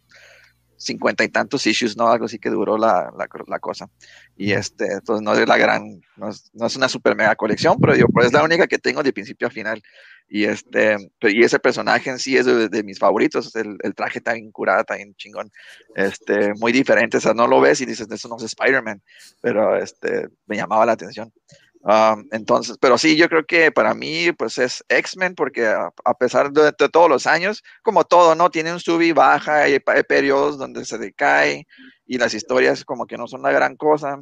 [0.80, 2.08] cincuenta y tantos issues, ¿no?
[2.08, 3.90] Algo así que duró la, la, cosa.
[4.38, 7.78] Y este, entonces no es la gran, no es, no es, una super mega colección,
[7.80, 9.82] pero yo, pues es la única que tengo de principio a final.
[10.30, 14.52] Y este, y ese personaje en sí es de, mis favoritos, el, el, traje tan
[14.52, 15.52] curado, tan chingón,
[15.96, 19.02] este, muy diferente, o sea, no lo ves y dices, eso no es Spider-Man,
[19.42, 21.34] pero este, me llamaba la atención.
[21.82, 26.52] Um, entonces, pero sí, yo creo que para mí, pues es X-Men, porque a, pesar
[26.52, 28.50] de, todos los años, como todo, ¿no?
[28.50, 31.66] Tiene un sub y baja, hay, periodos donde se decae
[32.06, 34.20] y las historias como que no son la gran cosa.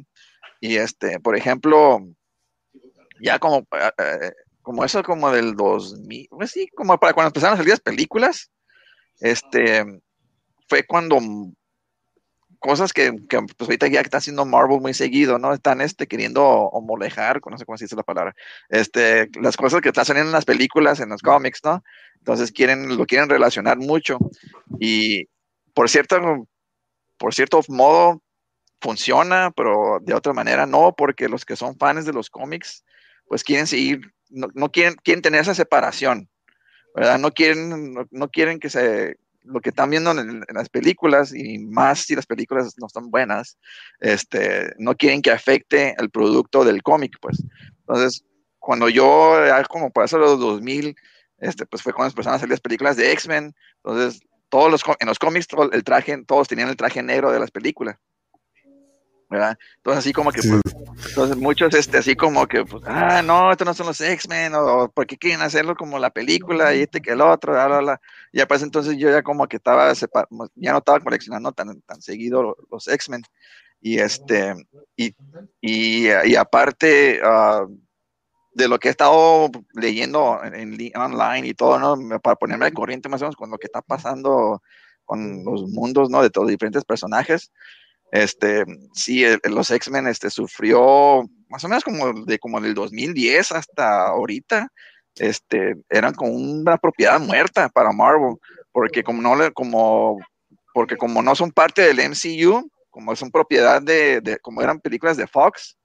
[0.60, 2.00] Y este, por ejemplo,
[3.20, 4.32] ya como, eh, eh,
[4.62, 8.50] como eso como del 2000, pues sí, como para cuando empezaron a salir las películas,
[9.20, 9.84] este,
[10.68, 11.18] fue cuando
[12.58, 15.52] cosas que, que pues ahorita ya está haciendo Marvel muy seguido, ¿no?
[15.52, 18.34] Están este, queriendo homolejar, no sé cómo se dice la palabra,
[18.68, 21.82] este, las cosas que están saliendo en las películas, en los cómics, ¿no?
[22.18, 24.18] Entonces quieren, lo quieren relacionar mucho.
[24.80, 25.28] Y
[25.72, 26.48] por cierto,
[27.16, 28.22] por cierto modo
[28.80, 32.84] funciona, pero de otra manera no, porque los que son fans de los cómics,
[33.28, 36.28] pues quieren seguir, no, no quieren, quieren tener esa separación,
[36.94, 37.18] ¿verdad?
[37.18, 39.16] No quieren, no quieren que se
[39.48, 43.58] lo que están viendo en, las películas y más si las películas no están buenas,
[44.00, 47.42] este, no quieren que afecte el producto del cómic, pues.
[47.80, 48.24] Entonces,
[48.58, 49.36] cuando yo,
[49.68, 50.94] como para eso los 2000,
[51.38, 55.08] este, pues fue cuando empezaron a salir las películas de X-Men, entonces todos los, en
[55.08, 57.96] los cómics el traje, todos tenían el traje negro de las películas.
[59.28, 59.58] ¿Verdad?
[59.76, 60.60] Entonces así como que, pues,
[61.08, 64.90] entonces muchos, este, así como que, pues, ah, no, estos no son los X-Men, o
[64.94, 68.00] porque quieren hacerlo como la película, y este que el otro, bla, bla, bla.
[68.32, 69.92] Y pues entonces yo ya como que estaba,
[70.54, 73.22] ya no estaba coleccionando tan, tan seguido los, X-Men,
[73.80, 74.54] y este,
[74.96, 75.14] y,
[75.60, 77.68] y, y aparte, uh,
[78.58, 82.20] de lo que he estado leyendo en, online y todo, ¿no?
[82.20, 84.62] Para ponerme al corriente más o menos con lo que está pasando
[85.04, 86.20] con los mundos, ¿no?
[86.22, 87.52] De todos los diferentes personajes.
[88.10, 88.64] Este,
[88.94, 94.68] sí, los X-Men este, sufrió más o menos como de como del 2010 hasta ahorita,
[95.16, 98.36] este, eran como una propiedad muerta para Marvel,
[98.72, 100.18] porque como no, como,
[100.72, 105.16] porque como no son parte del MCU, como son propiedad de, de como eran películas
[105.16, 105.76] de Fox,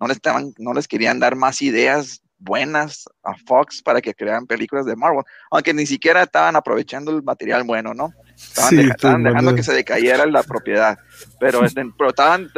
[0.00, 4.46] no les, estaban, no les querían dar más ideas buenas a Fox para que crearan
[4.46, 8.12] películas de Marvel, aunque ni siquiera estaban aprovechando el material bueno, ¿no?
[8.48, 10.98] Estaban, dejando que se decayera la propiedad,
[11.40, 12.50] pero, este, estaban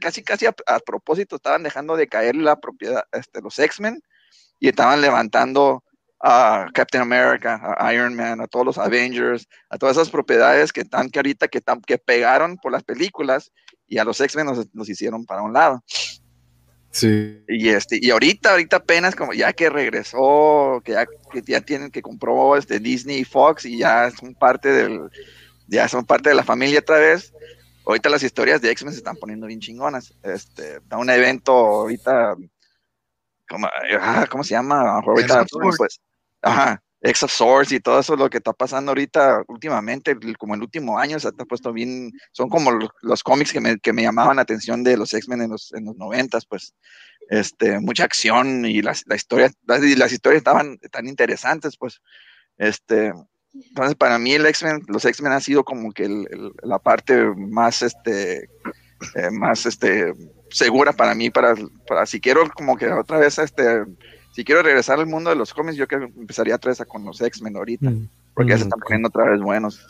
[0.00, 0.52] casi casi a,
[0.84, 4.00] propósito, estaban dejando de caer la propiedad, este, los X-Men,
[4.60, 5.82] y estaban levantando
[6.22, 10.82] a Captain America, a Iron Man, a todos los Avengers, a todas esas propiedades que
[10.82, 13.50] están que ahorita que, que pegaron por las películas
[13.88, 15.82] y a los X-Men nos, hicieron para un lado.
[16.92, 17.42] Sí.
[17.48, 21.90] Y este, y ahorita, ahorita apenas como ya que regresó, que ya, que ya tienen
[21.90, 25.00] que compró este Disney y Fox y ya son parte del,
[25.66, 27.32] ya son parte de la familia otra vez.
[27.86, 30.14] Ahorita las historias de X-Men se están poniendo bien chingonas.
[30.22, 32.36] Este, da un evento ahorita,
[33.48, 33.66] como,
[33.98, 34.98] ah, ¿cómo se llama?
[34.98, 35.46] Ahorita,
[35.78, 36.00] pues,
[36.42, 40.62] ajá, X of Swords y todo eso, lo que está pasando ahorita últimamente, como el
[40.62, 42.70] último año, se ha puesto bien, son como
[43.02, 45.84] los, cómics que me, que me, llamaban la atención de los X-Men en los, en
[45.86, 46.74] los 90, pues,
[47.28, 52.00] este, mucha acción y las, la historia, las, las, historias estaban tan interesantes, pues,
[52.56, 53.12] este,
[53.52, 56.08] entonces para mí el X-Men, los X-Men han sido como que
[56.62, 58.48] la parte más, este,
[59.16, 60.14] eh, más, este,
[60.50, 61.56] segura para mí, para,
[61.88, 63.84] para si quiero como que otra vez, este,
[64.32, 67.04] si quiero regresar al mundo de los cómics, yo que empezaría otra vez a con
[67.04, 68.08] los X-Men ahorita, mm.
[68.34, 69.80] porque ya se están poniendo otra vez buenos.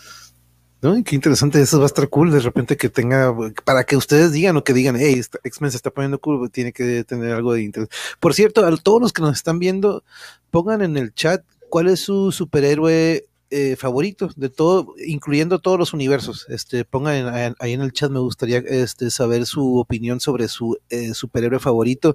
[0.83, 1.03] ¿no?
[1.05, 3.33] qué interesante, eso va a estar cool de repente que tenga,
[3.65, 7.05] para que ustedes digan o que digan, hey, X-Men se está poniendo cool, tiene que
[7.05, 7.89] tener algo de interés.
[8.19, 10.03] Por cierto, a todos los que nos están viendo,
[10.51, 13.25] pongan en el chat cuál es su superhéroe
[13.55, 16.47] eh, favorito de todo, incluyendo todos los universos.
[16.49, 21.13] Este, pongan ahí en el chat, me gustaría este, saber su opinión sobre su eh,
[21.13, 22.15] superhéroe favorito.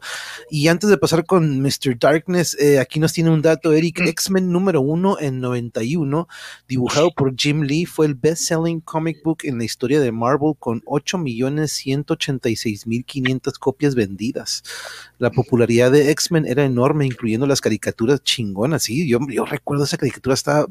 [0.50, 2.00] Y antes de pasar con Mr.
[2.00, 4.08] Darkness, eh, aquí nos tiene un dato, Eric, mm.
[4.08, 6.28] X-Men número uno en 91,
[6.68, 10.82] dibujado por Jim Lee, fue el best-selling comic book en la historia de Marvel con
[10.86, 14.64] 8.186.500 copias vendidas.
[15.20, 19.98] La popularidad de X-Men era enorme, incluyendo las caricaturas chingonas, sí, yo, yo recuerdo esa
[19.98, 20.66] caricatura, estaba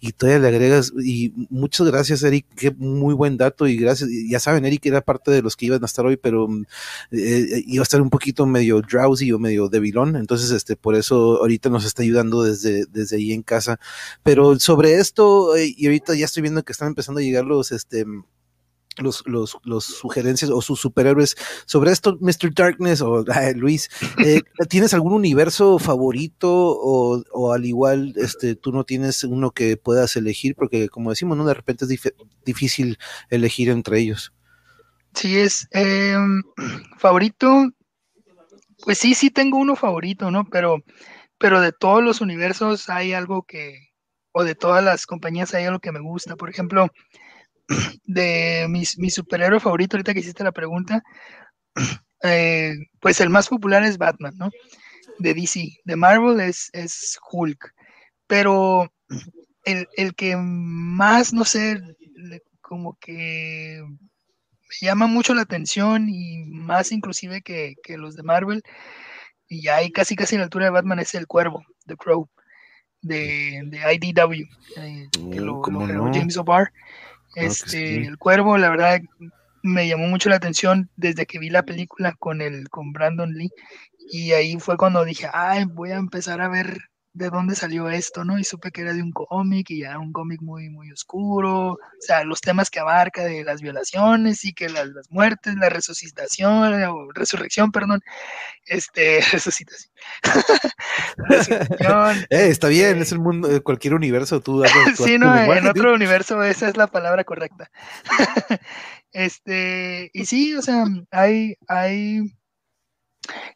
[0.00, 4.40] y todavía le agregas, y muchas gracias Eric, qué muy buen dato y gracias, ya
[4.40, 6.64] saben Eric era parte de los que iban a estar hoy, pero mm,
[7.12, 11.38] eh, iba a estar un poquito medio drowsy o medio debilón, entonces este, por eso
[11.40, 13.78] ahorita nos está ayudando desde, desde ahí en casa,
[14.22, 17.72] pero sobre esto, eh, y ahorita ya estoy viendo que están empezando a llegar los,
[17.72, 18.04] este,
[18.98, 22.54] los, los, los, sugerencias o sus superhéroes sobre esto, Mr.
[22.54, 23.24] Darkness o
[23.56, 29.50] Luis, eh, ¿tienes algún universo favorito o, o, al igual este, tú no tienes uno
[29.50, 30.54] que puedas elegir?
[30.54, 31.44] Porque como decimos, ¿no?
[31.44, 32.12] de repente es
[32.44, 32.98] difícil
[33.30, 34.32] elegir entre ellos.
[35.14, 36.42] Sí, es em,
[36.98, 37.70] favorito,
[38.84, 40.44] pues sí, sí tengo uno favorito, ¿no?
[40.50, 40.82] Pero,
[41.38, 43.78] pero de todos los universos hay algo que,
[44.32, 46.36] o de todas las compañías hay algo que me gusta.
[46.36, 46.88] Por ejemplo,
[48.04, 51.02] de mis, mi superhéroe favorito, ahorita que hiciste la pregunta,
[52.22, 54.50] eh, pues el más popular es Batman, ¿no?
[55.18, 55.78] De DC.
[55.84, 57.72] De Marvel es, es Hulk.
[58.26, 58.90] Pero
[59.64, 61.80] el, el, que más, no sé,
[62.60, 68.62] como que me llama mucho la atención y más inclusive que, que los de Marvel,
[69.48, 72.28] y ya hay casi casi a la altura de Batman, es el Cuervo, The Crow,
[73.02, 74.46] de, de IDW,
[74.78, 76.72] eh, que lo, lo James O'Barr.
[77.34, 79.00] Este, El Cuervo, la verdad,
[79.62, 83.50] me llamó mucho la atención desde que vi la película con el con Brandon Lee
[84.10, 86.78] y ahí fue cuando dije, ay, voy a empezar a ver
[87.14, 88.38] de dónde salió esto, ¿no?
[88.38, 91.78] Y supe que era de un cómic y ya un cómic muy, muy oscuro, o
[92.00, 97.12] sea, los temas que abarca de las violaciones y que las, muertes, la resucitación, o
[97.12, 98.02] resurrección, perdón,
[98.66, 99.94] este, resucitación.
[102.30, 104.64] eh, está bien, es el mundo, de cualquier universo, tú.
[104.96, 107.70] sí, no, en otro universo esa es la palabra correcta.
[109.12, 112.22] este, y sí, o sea, hay, hay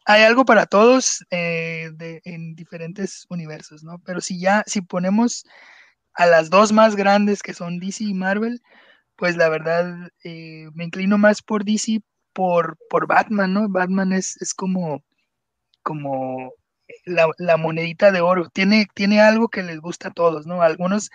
[0.05, 1.91] hay algo para todos eh,
[2.23, 3.99] en diferentes universos, ¿no?
[4.05, 5.45] Pero si ya, si ponemos
[6.13, 8.61] a las dos más grandes que son DC y Marvel,
[9.15, 12.01] pues la verdad eh, me inclino más por DC
[12.33, 13.69] por, por Batman, ¿no?
[13.69, 15.03] Batman es, es como,
[15.83, 16.53] como
[17.05, 18.49] la, monedita de oro.
[18.49, 20.61] Tiene, tiene algo que les gusta a todos, ¿no?
[20.61, 21.09] Algunos,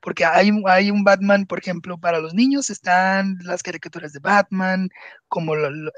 [0.00, 4.88] porque hay, hay un Batman, por ejemplo, para los niños están las caricaturas de Batman,
[5.28, 5.90] como el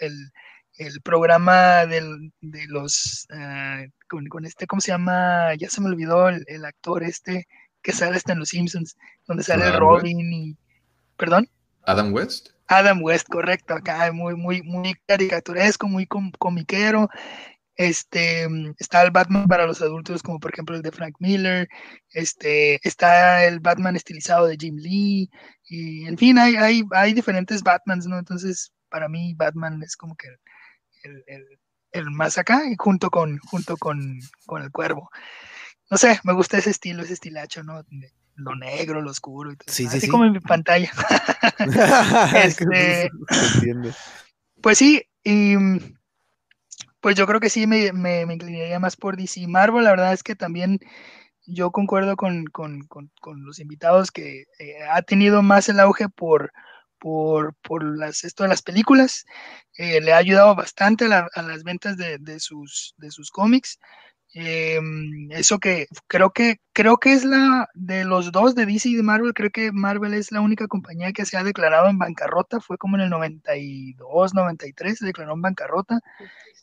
[0.77, 5.55] el programa del, de los, ah, con, este, ¿cómo se llama?
[5.55, 7.47] Ya se me olvidó el, actor este
[7.83, 8.97] que sale hasta en Los Simpsons,
[9.27, 10.57] donde sale Robin y...
[11.17, 11.49] ¿Perdón?
[11.85, 12.49] Adam West.
[12.67, 17.09] Adam West, correcto, acá muy, muy, muy caricaturesco, muy comiquero.
[17.77, 18.49] Este,
[18.79, 21.69] está el Batman para los adultos, como por ejemplo el de Frank Miller,
[22.11, 25.31] este, está el Batman estilizado de Jim Lee,
[25.69, 28.19] y en fin, hay, hay, hay diferentes Batmans, ¿no?
[28.19, 30.29] Entonces, para mí Batman es como que
[31.93, 34.19] el, más acá, y junto con, junto con,
[34.63, 35.11] el cuervo.
[35.91, 37.83] No sé, me gusta ese estilo, ese estilacho, ¿no?
[38.35, 39.89] Lo negro, lo oscuro, y todo.
[39.89, 40.91] así como en mi pantalla.
[42.35, 43.11] Este,
[44.61, 45.55] pues sí, y
[47.01, 49.47] pues yo creo que sí me, me, inclinaría más por DC.
[49.47, 50.81] Marvel, la verdad es que también
[51.47, 52.45] yo concuerdo con,
[53.37, 56.53] los invitados que eh, ha tenido más el auge por,
[56.99, 59.25] por, por las, esto de las películas.
[59.79, 63.79] Eh, le ha ayudado bastante a, las ventas de, sus, de sus cómics.
[64.39, 68.95] Em, eso que creo que creo que es la de los dos de DC y
[68.97, 72.61] de Marvel, creo que Marvel es la única compañía que se ha declarado en bancarrota,
[72.61, 76.01] fue como en el 92, 93 se declaró en bancarrota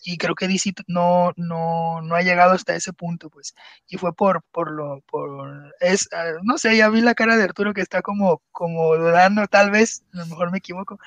[0.04, 3.56] y creo que DC no, no, no ha llegado hasta ese punto, pues,
[3.88, 7.44] y fue por, por lo, por, es, ah, no sé, ya vi la cara de
[7.44, 11.00] Arturo que está como, como dudando, tal vez, a lo mejor me equivoco,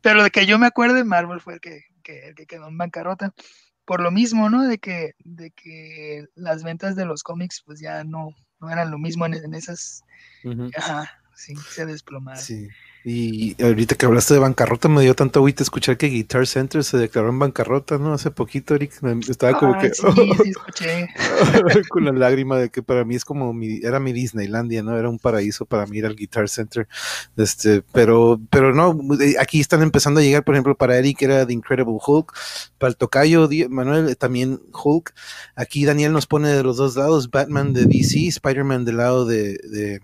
[0.00, 2.78] pero de que yo me acuerde, Marvel fue el que, que, el que quedó en
[2.78, 3.32] bancarrota
[3.86, 4.64] por lo mismo, ¿no?
[4.64, 8.98] De que, de que las ventas de los cómics pues ya no, no eran lo
[8.98, 10.02] mismo en, esas...
[10.76, 12.42] Ajá, sí, se desplomaron.
[12.42, 12.68] Sí.
[13.08, 16.98] Y ahorita que hablaste de bancarrota, me dio tanto agüita escuchar que Guitar Center se
[16.98, 18.12] declaró en bancarrota, ¿no?
[18.12, 18.94] Hace poquito, Eric,
[19.28, 19.94] estaba como que...
[19.94, 21.08] Sí, sí, escuché.
[21.88, 24.98] con la lágrima de que para mí es como mi, era mi Disneylandia, ¿no?
[24.98, 26.88] Era un paraíso para mí ir al Guitar Center.
[27.36, 31.46] Este, pero, pero no, eh, aquí están empezando a llegar, por ejemplo, para Eric era
[31.46, 32.34] The Incredible Hulk,
[32.76, 35.14] para el tocayo Manuel eh, también Hulk.
[35.54, 39.58] Aquí Daniel nos pone de los dos lados, Batman de DC, Spider-Man del lado de,
[39.58, 40.00] de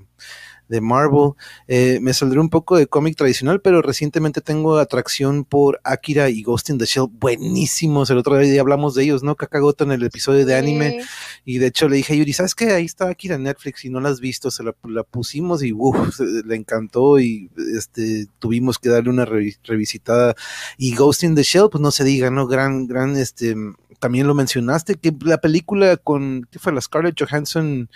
[0.73, 1.32] de Marvel.
[1.69, 6.43] Eh, me saldré un poco de cómic tradicional, pero recientemente tengo atracción por Akira y
[6.43, 7.09] Ghost in the Shell.
[7.12, 8.09] Buenísimos.
[8.09, 9.36] El otro día hablamos de ellos, ¿no?
[9.36, 11.03] Kakagoto en el episodio de anime.
[11.44, 12.73] Y de hecho le dije a Yuri, ¿sabes qué?
[12.73, 14.51] Ahí está Akira en Netflix y no la has visto.
[14.51, 14.73] Se la,
[15.03, 20.35] pusimos y uff, le encantó y este tuvimos que darle una revisitada.
[20.78, 22.47] Y Ghost in the Shell, pues no se diga, ¿no?
[22.47, 23.55] Gran, gran, este,
[24.03, 26.73] también lo mencionaste, que la película con, ¿qué fue?
[26.73, 27.89] La Scarlett Johansson,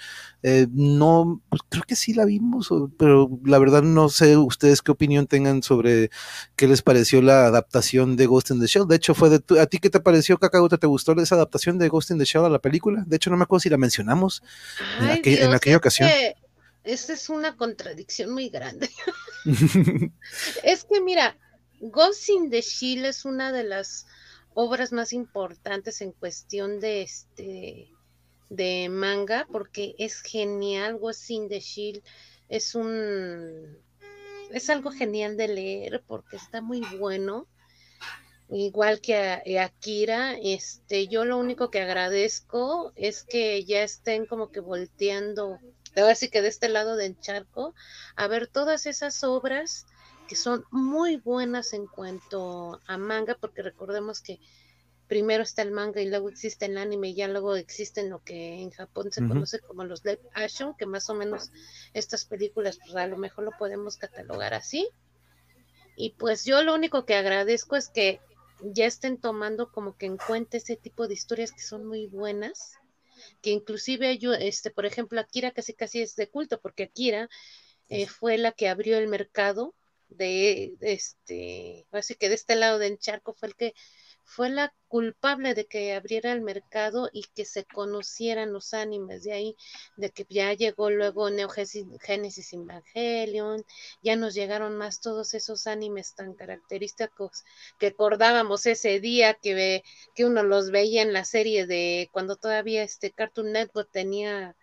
[0.44, 4.92] eh, no, pues creo que sí la vimos, pero la verdad no sé ustedes qué
[4.92, 6.12] opinión tengan sobre
[6.54, 8.86] qué les pareció la adaptación de Ghost in the Shell.
[8.86, 10.78] De hecho, fue de ¿a ti qué te pareció, Cacahuta?
[10.78, 13.02] ¿Te gustó esa adaptación de Ghost in the Shell a la película?
[13.04, 14.44] De hecho, no me acuerdo si la mencionamos
[15.00, 16.08] en, aquella ocasión.
[16.84, 18.88] esa es una contradicción muy grande.
[20.62, 21.36] es que mira,
[21.80, 24.06] Ghost in the Shell es una de las
[24.58, 27.90] obras más importantes en cuestión de este
[28.48, 32.02] de manga porque es genial Ghost in the Shield
[32.48, 33.76] es un
[34.50, 37.46] es algo genial de leer porque está muy bueno.
[38.48, 44.50] Igual que eh, Akira este yo lo único que agradezco es que ya estén como
[44.50, 45.58] que volteando
[45.96, 47.74] así que de este lado del charco
[48.14, 49.84] a ver todas esas obras
[50.26, 54.40] que son muy buenas en cuanto a manga, porque recordemos que
[55.06, 58.60] primero está el manga y luego existe el anime y ya luego existen lo que
[58.60, 61.52] en Japón se conoce como los live action, que más o menos
[61.94, 64.88] estas películas pues, a lo mejor lo podemos catalogar así.
[65.96, 68.20] Y pues yo lo único que agradezco es que
[68.60, 72.74] ya estén tomando como que en cuenta ese tipo de historias que son muy buenas,
[73.42, 77.28] que inclusive yo, este, por ejemplo, Akira casi casi es de culto, porque Akira
[77.88, 79.74] eh, fue la que abrió el mercado
[80.08, 83.74] de, este, así que de este lado del charco fue el que
[84.26, 89.22] fue la culpable de que abriera el mercado y que se conocieran los animes.
[89.22, 89.56] De ahí,
[89.96, 93.64] de que ya llegó luego Neo Genesis Evangelion,
[94.02, 97.44] ya nos llegaron más todos esos animes tan característicos
[97.78, 99.82] que acordábamos ese día que,
[100.14, 104.56] que uno los veía en la serie de cuando todavía este Cartoon Network tenía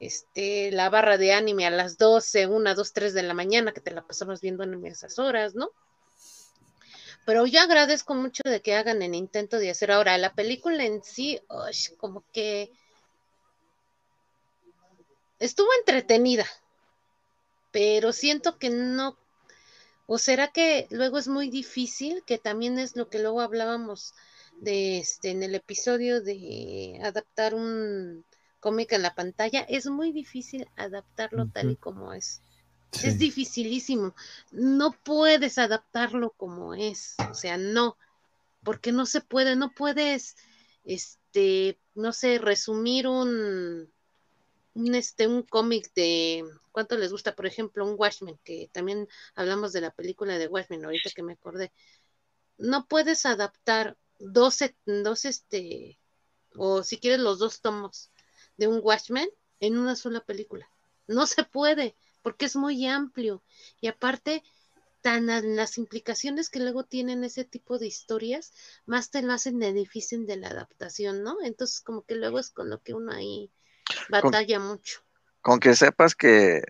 [0.00, 3.80] este, la barra de anime a las 12, 1, 2, 3 de la mañana, que
[3.80, 5.70] te la pasamos viendo en esas horas, ¿no?
[7.24, 11.02] Pero yo agradezco mucho de que hagan el intento de hacer ahora la película en
[11.02, 11.40] sí,
[11.96, 12.70] como que
[15.38, 16.46] estuvo entretenida,
[17.70, 19.16] pero siento que no,
[20.06, 24.14] o será que luego es muy difícil, que también es lo que luego hablábamos
[24.60, 28.24] de este en el episodio de adaptar un
[28.64, 32.40] cómic en la pantalla, es muy difícil adaptarlo tal y como es.
[33.02, 34.14] Es dificilísimo.
[34.52, 37.14] No puedes adaptarlo como es.
[37.30, 37.98] O sea, no.
[38.62, 40.36] Porque no se puede, no puedes,
[40.82, 43.92] este, no sé, resumir un,
[44.72, 47.36] un, este, un cómic de, ¿cuánto les gusta?
[47.36, 51.34] Por ejemplo, un Watchmen, que también hablamos de la película de Watchmen, ahorita que me
[51.34, 51.70] acordé.
[52.56, 55.98] No puedes adaptar dos, dos este,
[56.56, 58.10] o si quieres los dos tomos
[58.56, 59.28] de un Watchmen
[59.60, 60.68] en una sola película.
[61.06, 63.42] No se puede, porque es muy amplio.
[63.80, 64.42] Y aparte,
[65.02, 65.26] tan
[65.56, 68.52] las implicaciones que luego tienen ese tipo de historias,
[68.86, 71.36] más te lo hacen de difícil de la adaptación, ¿no?
[71.42, 73.50] Entonces, como que luego es con lo que uno ahí
[74.08, 75.00] batalla mucho.
[75.42, 76.62] Con que sepas que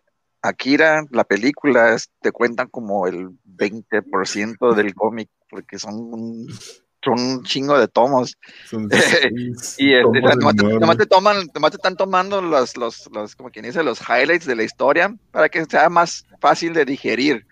[0.42, 6.46] Akira, la película, te cuentan como el 20% del cómic, porque son
[7.04, 8.36] son un chingo de tomos.
[9.78, 10.20] y este,
[10.96, 14.62] te, toman, te están tomando los, los, los, como quien dice, los highlights de la
[14.62, 17.46] historia para que sea más fácil de digerir.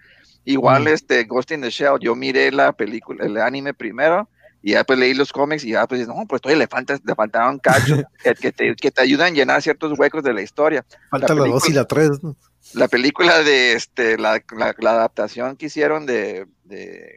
[0.44, 4.28] Igual este Ghost in the Shell, yo miré la película, el anime primero,
[4.62, 7.14] y ya pues leí los cómics y ya pues no, pues todavía le, falta, le
[7.14, 8.02] faltaron cachos
[8.40, 10.84] que, te, que te ayudan a llenar ciertos huecos de la historia.
[11.10, 12.36] Falta la 2 y la 3, ¿no?
[12.74, 16.46] La película de este, la, la, la adaptación que hicieron de,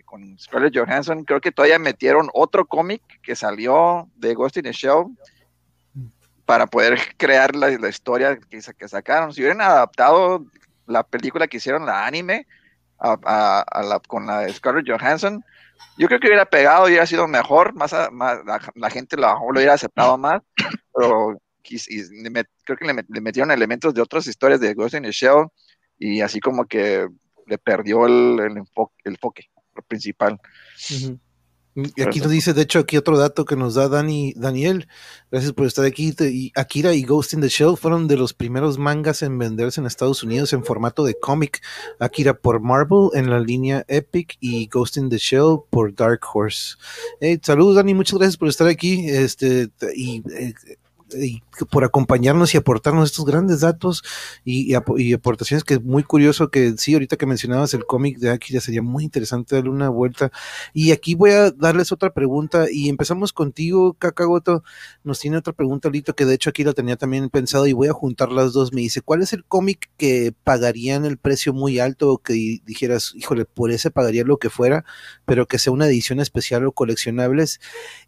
[0.06, 4.72] con Scarlett Johansson, creo que todavía metieron otro cómic que salió de Ghost in the
[4.72, 5.06] Shell
[6.46, 9.34] para poder crear la, historia que, que, sacaron.
[9.34, 10.46] Si hubieran adaptado
[10.88, 12.48] la película que hicieron, la anime,
[13.00, 15.44] a, la, con la de Scarlett Johansson,
[15.98, 18.40] yo creo que hubiera pegado y hubiera sido mejor, más, más
[18.76, 20.42] la, gente lo, lo, hubiera aceptado más,
[20.94, 25.48] pero creo que le, metieron elementos de otras historias de Ghost in the Shell
[25.98, 27.08] y así como que
[27.48, 29.50] le perdió el, el enfoque, el enfoque
[29.88, 30.40] principal.
[31.76, 34.88] Y aquí nos dice, de hecho, aquí otro dato que nos da Dani, Daniel.
[35.30, 36.16] Gracias por estar aquí.
[36.22, 39.88] Y Akira y Ghost in the Shell fueron de los primeros mangas en venderse en
[39.88, 41.62] Estados Unidos en formato de cómic.
[42.00, 46.76] Akira por Marvel en la línea Epic y Ghost in the Shell por Dark Horse.
[47.42, 47.94] saludos, Dani.
[47.94, 49.10] Muchas gracias por estar aquí.
[49.10, 50.54] Este, y eh,
[51.70, 54.04] por acompañarnos y aportarnos estos grandes datos
[54.44, 58.60] y, aportaciones que es muy curioso que sí, ahorita que mencionabas el cómic de Akira
[58.60, 60.32] sería muy interesante darle una vuelta.
[60.74, 64.64] Y aquí voy a darles otra pregunta y empezamos contigo, Kakagoto.
[65.04, 67.88] Nos tiene otra pregunta, Lito, que de hecho aquí la tenía también pensado y voy
[67.88, 68.74] a juntar las dos.
[68.74, 73.14] Me dice, ¿cuál es el cómic que pagarían el precio muy alto o que dijeras,
[73.16, 74.86] híjole, por ese pagaría lo que fuera,
[75.26, 77.60] pero que sea una edición especial o coleccionables?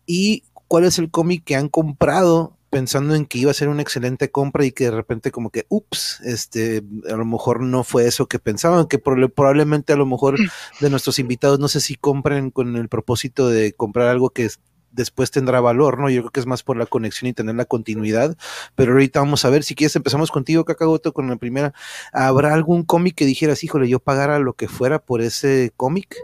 [0.05, 3.81] Y cuál es el cómic que han comprado pensando en que iba a ser una
[3.81, 8.05] excelente compra y que de repente como que, ups, este, a lo mejor no fue
[8.05, 10.47] eso que pensaban, que probablemente a lo mejor mm.
[10.81, 14.47] de nuestros invitados no sé si compren con el propósito de comprar algo que
[14.91, 16.07] después tendrá valor, ¿no?
[16.11, 18.37] Yo creo que es más por la conexión y tener la continuidad,
[18.75, 21.73] pero ahorita vamos a ver, si quieres empezamos contigo, Cacagoto, con la primera.
[22.13, 26.15] ¿Habrá algún cómic que dijeras, híjole, yo pagara lo que fuera por ese cómic?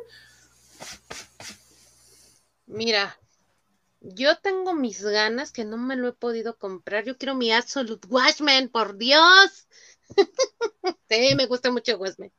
[2.67, 3.17] Mira,
[4.03, 7.05] yo tengo mis ganas que no me lo he podido comprar.
[7.05, 9.67] Yo quiero mi Absolute Watchmen, por Dios.
[11.09, 12.31] sí, me gusta mucho Watchmen.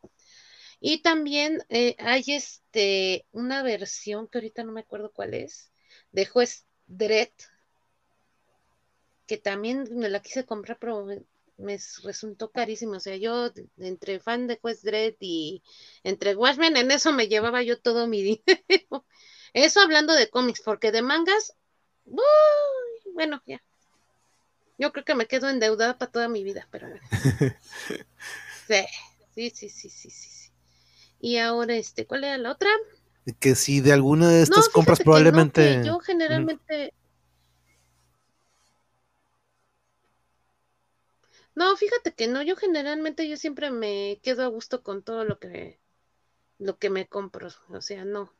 [0.79, 5.73] Y también eh, hay este una versión que ahorita no me acuerdo cuál es,
[6.13, 7.33] de Juez Dredd,
[9.27, 11.07] que también me la quise comprar, pero
[11.57, 12.93] me, resultó carísimo.
[12.97, 15.63] O sea, yo entre fan de Juez Dredd y
[16.03, 19.07] entre Watchmen, en eso me llevaba yo todo mi dinero.
[19.55, 21.55] Eso hablando de cómics, porque de mangas,
[23.15, 23.63] bueno, ya.
[24.77, 27.03] Yo creo que me quedo endeudada para toda mi vida, pero bueno.
[28.67, 28.85] sí,
[29.33, 30.51] sí, sí, sí, sí, sí.
[31.21, 32.69] Y ahora, este, ¿cuál era la otra?
[33.39, 35.83] Que si de alguna de estas compras probablemente.
[35.85, 36.93] yo generalmente.
[41.55, 45.39] No, fíjate que no, yo generalmente yo siempre me quedo a gusto con todo lo
[45.39, 45.79] que
[46.59, 48.33] lo que me compro, o sea, no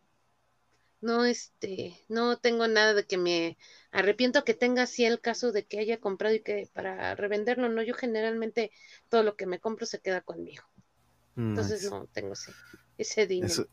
[1.05, 3.57] no, este, no tengo nada de que me
[3.93, 7.83] arrepiento que tenga así el caso de que haya comprado y que para revenderlo, no,
[7.83, 8.73] yo generalmente
[9.09, 10.65] todo lo que me compro se queda conmigo.
[11.37, 12.53] Entonces no tengo ese,
[12.97, 13.53] ese dinero.
[13.53, 13.69] Eso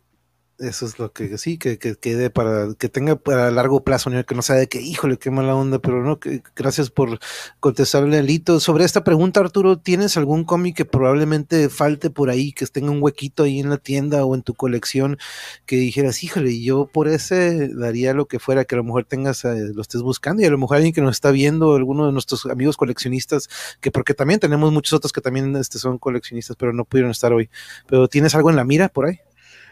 [0.59, 4.55] es lo que sí, que, quede para, que tenga para largo plazo, que no sea
[4.55, 7.19] de que, híjole, qué mala onda, pero no, que gracias por
[7.59, 8.59] contestarle, Alito.
[8.59, 13.01] Sobre esta pregunta, Arturo, ¿tienes algún cómic que probablemente falte por ahí, que tenga un
[13.01, 15.17] huequito ahí en la tienda o en tu colección,
[15.65, 19.43] que dijeras, híjole, yo por ese daría lo que fuera, que a lo mejor tengas,
[19.45, 22.11] eh, lo estés buscando, y a lo mejor alguien que nos está viendo, alguno de
[22.11, 23.49] nuestros amigos coleccionistas,
[23.79, 27.33] que porque también tenemos muchos otros que también este, son coleccionistas, pero no pudieron estar
[27.33, 27.49] hoy.
[27.87, 29.19] Pero ¿tienes algo en la mira por ahí?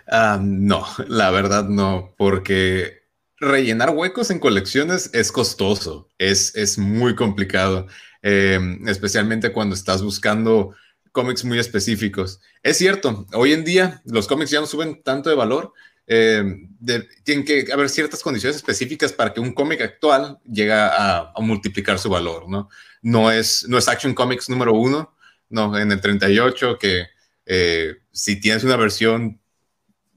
[0.10, 3.04] Ah, no, la verdad no, porque
[3.38, 7.88] rellenar huecos en colecciones es costoso, es, es muy complicado,
[8.22, 10.76] em, especialmente cuando estás buscando
[11.12, 12.42] cómics muy específicos.
[12.64, 15.74] Es cierto, hoy en día los cómics ya no suben tanto de valor,
[16.08, 16.76] em,
[17.24, 22.10] tienen que haber ciertas condiciones específicas para que un cómic actual llegue a, multiplicar su
[22.10, 22.70] valor, ¿no?
[23.02, 25.16] No es, no es Action Comics número uno,
[25.50, 27.08] no, en el 38, que
[27.46, 29.39] eh, si tienes una versión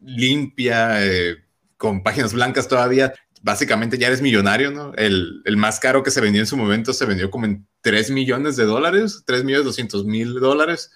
[0.04, 1.36] limpia, eh,
[1.76, 3.12] con páginas blancas todavía,
[3.42, 4.92] básicamente ya eres millonario, ¿no?
[4.94, 8.56] El, más caro que se vendió en su momento se vendió como en 3 millones
[8.56, 10.90] de dólares, 3 millones 200 mil dólares.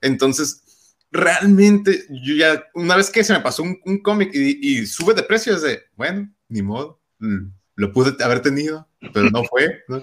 [0.00, 5.22] Entonces, realmente, yo ya, una vez que se me pasó un, cómic y, sube de
[5.22, 7.00] precio, de, bueno, ni modo,
[7.76, 10.02] lo pude haber tenido, pero no fue, ¿no?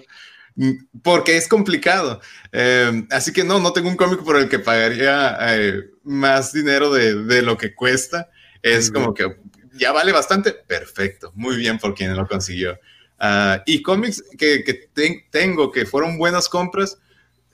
[1.03, 2.19] porque es complicado.
[2.51, 6.91] Eh, así que no, no tengo un cómic por el que pagaría eh, más dinero
[6.91, 8.29] de, de, lo que cuesta.
[8.75, 9.37] Es como que
[9.73, 12.79] ya vale bastante, perfecto, muy bien por quien lo consiguió.
[13.19, 14.89] Ah, y cómics que, que
[15.31, 16.99] tengo que fueron buenas compras,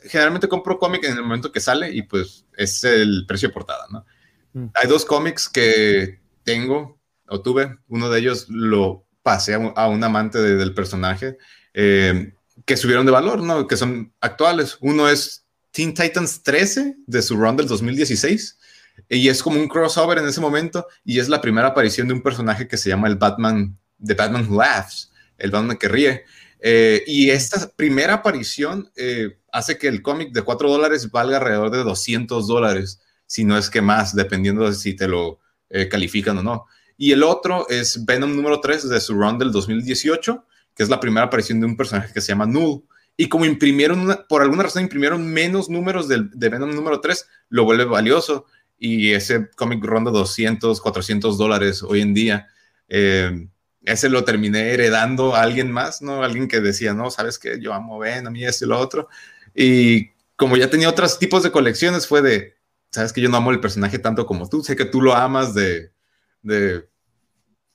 [0.03, 3.85] generalmente compro cómic en el momento que sale y pues es el precio de portada,
[3.89, 4.05] ¿no?
[4.53, 4.67] Mm.
[4.73, 10.39] Hay dos cómics que tengo o tuve, uno de ellos lo pasé a un, amante
[10.39, 11.37] del personaje,
[11.73, 12.33] eh,
[12.65, 13.67] que subieron de valor, ¿no?
[13.67, 14.77] Que son actuales.
[14.81, 18.59] Uno es Teen Titans 13 de su run del 2016
[19.09, 22.21] y es como un crossover en ese momento y es la primera aparición de un
[22.21, 26.23] personaje que se llama el Batman, de Batman Who Laughs, el Batman que ríe.
[26.59, 31.71] Eh, y esta primera aparición eh, hace que el cómic de 4 dólares valga alrededor
[31.71, 35.39] de 200 dólares, si no es que más, dependiendo de si te lo
[35.69, 36.65] eh, califican o no.
[36.97, 40.99] Y el otro es Venom número 3 de su run del 2018, que es la
[40.99, 42.83] primera aparición de un personaje que se llama Null.
[43.17, 47.85] Y como imprimieron, por alguna razón imprimieron menos números de Venom número 3, lo vuelve
[47.85, 48.45] valioso
[48.85, 52.49] y ese cómic ronda 200, 400 dólares hoy en día.
[52.89, 53.47] Eh,
[53.85, 56.21] ese lo terminé heredando a alguien más, ¿no?
[56.21, 59.07] Alguien que decía, no, sabes que yo amo Ben, a mí esto y lo otro.
[59.55, 62.55] Y como ya tenía otros tipos de colecciones, fue de,
[62.91, 65.53] sabes que yo no amo el personaje tanto como tú, sé que tú lo amas
[65.53, 65.93] de,
[66.41, 66.85] de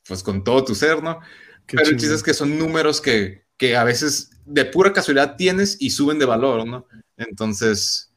[0.06, 1.20] pues con todo tu ser, ¿no?
[1.66, 5.78] Pero el chiste es que son números que, que a veces de pura casualidad tienes
[5.80, 6.86] y suben de valor, ¿no?
[7.16, 8.07] Entonces,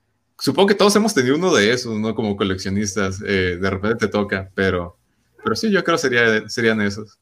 [0.42, 2.16] supongo que todos hemos tenido uno de esos, ¿no?
[2.16, 4.98] Como coleccionistas, eh, de repente te toca, pero,
[5.44, 7.20] pero sí, yo creo que sería, serían esos.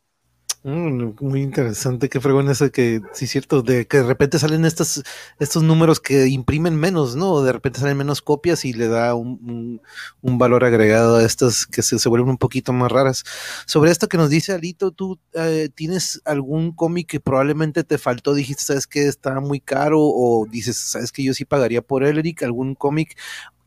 [0.62, 5.04] Mm, muy interesante, qué fregón eso que, sí, cierto, de que de repente salen estos,
[5.40, 7.42] estos números que imprimen menos, ¿no?
[7.42, 9.82] De repente salen menos copias y le da un,
[10.22, 13.24] valor agregado a estas que se, se, vuelven un poquito más raras.
[13.68, 18.34] Sobre esto que nos dice Alito, ¿tú eh, tienes algún cómic que probablemente te faltó?
[18.34, 20.00] Dijiste, ¿sabes que está muy caro?
[20.02, 22.44] O dices, ¿sabes que yo sí pagaría por él, Eric?
[22.44, 23.16] ¿Algún cómic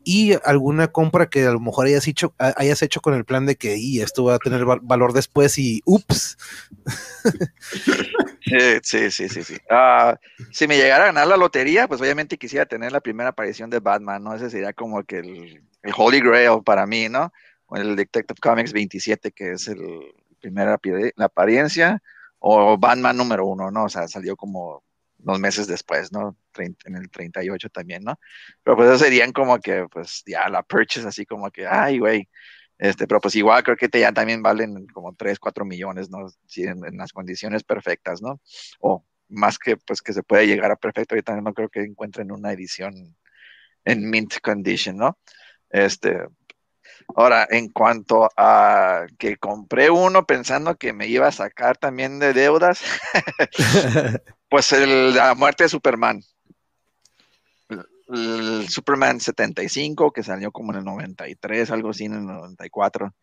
[0.03, 3.55] y alguna compra que a lo mejor hayas hecho, hayas hecho con el plan de
[3.55, 6.37] que y esto va a tener valor después y ups.
[8.83, 9.57] Sí, sí, sí, sí.
[9.69, 10.19] Ah,
[10.51, 13.79] si me llegara a ganar la lotería, pues obviamente quisiera tener la primera aparición de
[13.79, 14.35] Batman, ¿no?
[14.35, 15.63] Ese sería como que el,
[15.95, 17.31] Holy Grail para mí, ¿no?
[17.67, 19.79] O el Detective Comics 27, que es el
[20.41, 20.77] primera
[21.15, 22.03] la apariencia,
[22.39, 23.85] o Batman número uno, ¿no?
[23.85, 24.83] O sea, salió como
[25.23, 26.37] unos meses después, ¿no?
[26.57, 28.19] en el 38 también, ¿no?
[28.63, 32.29] Pero pues eso serían como que, pues ya la purchase así como que, ay, güey.
[32.77, 36.27] Este, pero pues igual creo que te ya también valen como 3, 4 millones, ¿no?
[36.47, 38.41] Si en, las condiciones perfectas, ¿no?
[38.79, 41.81] O más que pues que se puede llegar a perfecto, yo también no creo que
[41.81, 43.15] encuentren una edición
[43.85, 45.17] en mint condition, ¿no?
[45.69, 46.19] Este,
[47.15, 52.33] Ahora, en cuanto a que compré uno pensando que me iba a sacar también de
[52.33, 52.81] deudas,
[54.53, 56.21] pues la muerte de Superman
[58.07, 63.15] el Superman 75, que salió como en el 93, algo así, en el 94.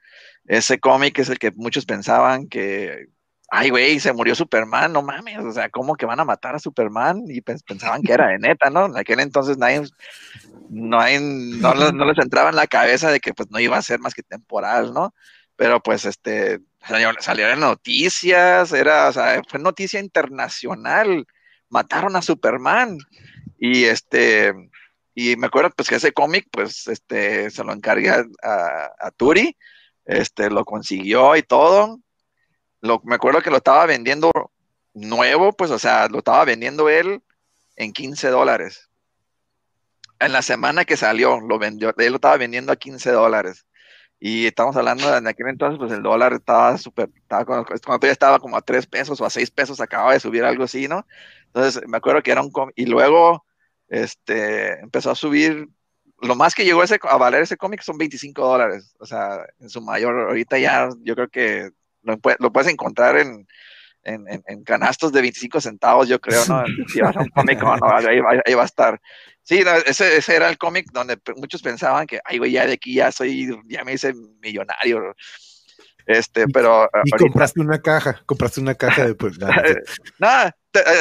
[0.46, 3.06] Ese cómic es el que muchos pensaban que,
[3.48, 6.58] ay, güey, se murió Superman, no mames, o sea, ¿cómo que van a matar a
[6.58, 7.22] Superman?
[7.28, 8.86] Y pensaban que era de neta, ¿no?
[8.86, 9.82] En aquel entonces nadie,
[10.68, 10.98] no,
[11.92, 14.24] no, les entraba en la cabeza de que pues no iba a ser más que
[14.24, 15.14] temporal, ¿no?
[15.54, 21.26] Pero pues este, salieron noticias, era, o sea, fue noticia internacional,
[21.68, 22.98] mataron a Superman.
[23.58, 24.54] Y este,
[25.14, 29.56] y me acuerdo pues que ese cómic, pues, este, se lo encargué a, Turi,
[30.04, 32.00] este, lo consiguió y todo.
[32.80, 34.30] Lo, me acuerdo que lo estaba vendiendo
[34.94, 37.22] nuevo, pues, o sea, lo estaba vendiendo él
[37.76, 38.88] en 15 dólares.
[40.18, 43.66] En la semana que salió, lo vendió, él lo estaba vendiendo a 15 dólares.
[44.20, 48.38] Y estamos hablando de aquel entonces, pues el dólar estaba súper, estaba cuando, cuando estaba
[48.38, 51.06] como a 3 pesos o a 6 pesos, acababa de subir algo así, ¿no?
[51.46, 53.46] Entonces me acuerdo que era un cómic, y luego
[53.88, 55.68] este, empezó a subir,
[56.20, 59.70] lo más que llegó ese, a valer ese cómic son 25 dólares, o sea, en
[59.70, 61.70] su mayor, ahorita ya yo creo que
[62.02, 63.46] lo, lo puedes encontrar en,
[64.04, 66.64] en, en, canastos de 25 centavos, yo creo, ¿no?
[66.88, 69.00] Si vas a un cómic, no, ahí, ahí, va a estar.
[69.42, 72.94] Sí, ese, ese, era el cómic donde muchos pensaban que, ay, güey, ya de aquí
[72.94, 75.14] ya soy, ya me hice millonario.
[76.06, 76.88] Este, pero.
[77.04, 79.38] Y compraste una caja, compraste una caja de pues.
[80.18, 80.52] Nada, eh,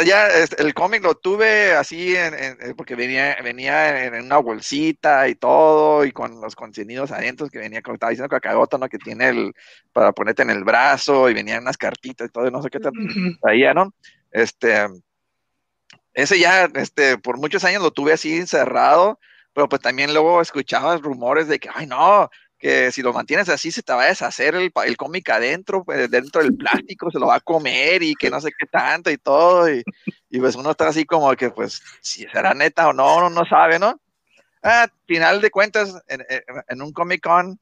[0.06, 0.28] ya
[0.58, 6.06] el cómic lo tuve así en, eh, porque venía, venía en una bolsita y todo,
[6.06, 8.90] y con los contenidos adentro que venía, como estaba diciendo Cacagoto, ¿no?
[8.90, 9.54] Que tiene el,
[9.94, 12.94] para ponerte en el brazo, y venían unas cartitas y todo, no sé qué tal,
[13.42, 13.94] traía, ¿no?
[14.32, 14.88] Este,
[16.14, 19.20] ese ya, este, por muchos años lo tuve así encerrado,
[19.54, 22.30] pero pues también luego escuchaba rumores de que, ay, no,
[22.60, 26.12] que si lo mantienes así se te va a deshacer el, el cómic adentro, pues,
[26.12, 29.18] dentro del plástico, se lo va a comer y que no sé qué tanto y
[29.18, 29.74] todo.
[29.74, 29.82] Y,
[30.30, 33.46] y pues uno está así como que, pues, si será neta o no, uno no
[33.46, 34.00] sabe, ¿no?
[34.62, 36.26] Ah, final de cuentas, en,
[36.68, 37.58] en, un Comic Con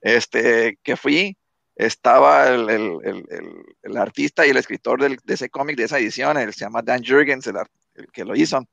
[0.00, 1.36] este, que fui,
[1.76, 5.98] estaba el, el, el, el, artista y el escritor del, de ese cómic, de esa
[5.98, 7.54] edición, él se llama Dan Jurgens, el,
[8.12, 8.66] que lo hizo,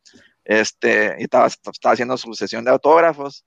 [0.43, 3.45] este, y estaba, estaba haciendo su sesión de autógrafos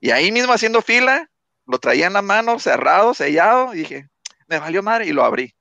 [0.00, 1.30] y ahí mismo haciendo fila,
[1.66, 4.08] lo traía en la mano, cerrado, sellado, y dije,
[4.46, 5.54] me valió madre, y lo abrí.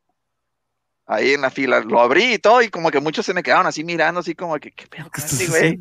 [1.06, 3.66] Ahí en la fila, lo abrí y todo, y como que muchos se me quedaron
[3.66, 5.80] así mirando, así como que, ¿qué pedo, ¿Qué, estás güey?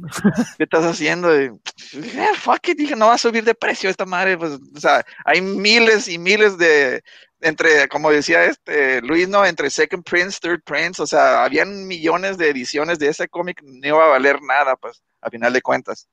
[0.57, 1.35] ¿Qué estás haciendo?
[1.35, 1.51] Y
[1.93, 4.81] dije, eh, fuck it, dije, no va a subir de precio esta madre, pues, o
[4.81, 7.03] sea, hay miles y miles de,
[7.41, 9.45] entre, como decía este Luis, ¿no?
[9.45, 13.87] Entre Second Prince, Third Prince, o sea, habían millones de ediciones de ese cómic, no
[13.89, 16.09] iba a valer nada, pues, a final de cuentas.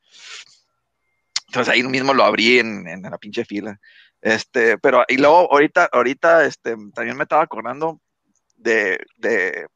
[1.54, 3.80] Entonces ahí mismo lo abrí en, en, la pinche fila.
[4.22, 8.02] Este, pero, y luego ahorita, ahorita, este, también me estaba acordando
[8.58, 9.68] de, de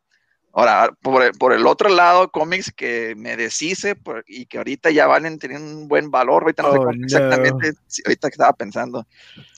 [0.53, 3.95] Ahora, por por el, otro lado, cómics que me deshice
[4.25, 6.41] y que ahorita ya valen, tienen un buen valor.
[6.41, 7.73] Ahorita no sé oh, exactamente,
[8.05, 9.05] ahorita que estaba pensando.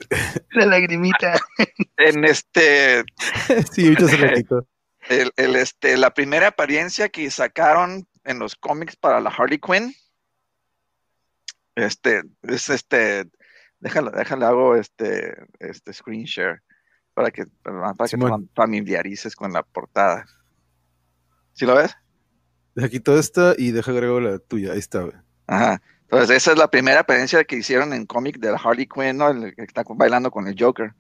[0.51, 1.39] La lagrimita.
[1.95, 3.05] En este.
[3.71, 4.67] sí, ahorita se lo.
[5.07, 9.95] El, el, este, la primera apariencia que sacaron en los cómics para la Harley Quinn.
[11.85, 13.29] Este, es este.
[13.79, 16.61] Déjalo, déjale, hago este, este screen share
[17.13, 20.25] para que, para, que te familiarices con la portada.
[21.53, 21.95] ¿Sí lo ves?
[22.75, 24.73] Deja quito esta y deja agregar la tuya.
[24.73, 25.05] Ahí está.
[25.47, 25.81] Ajá.
[26.03, 29.29] Entonces, esa es la primera apariencia que hicieron en cómic de Harley Quinn, ¿no?
[29.29, 30.93] El que está bailando con el Joker.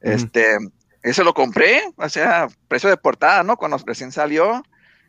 [0.00, 0.56] Este,
[1.02, 3.56] ese lo compré, o sea, precio de portada, ¿no?
[3.56, 4.62] Cuando recién salió.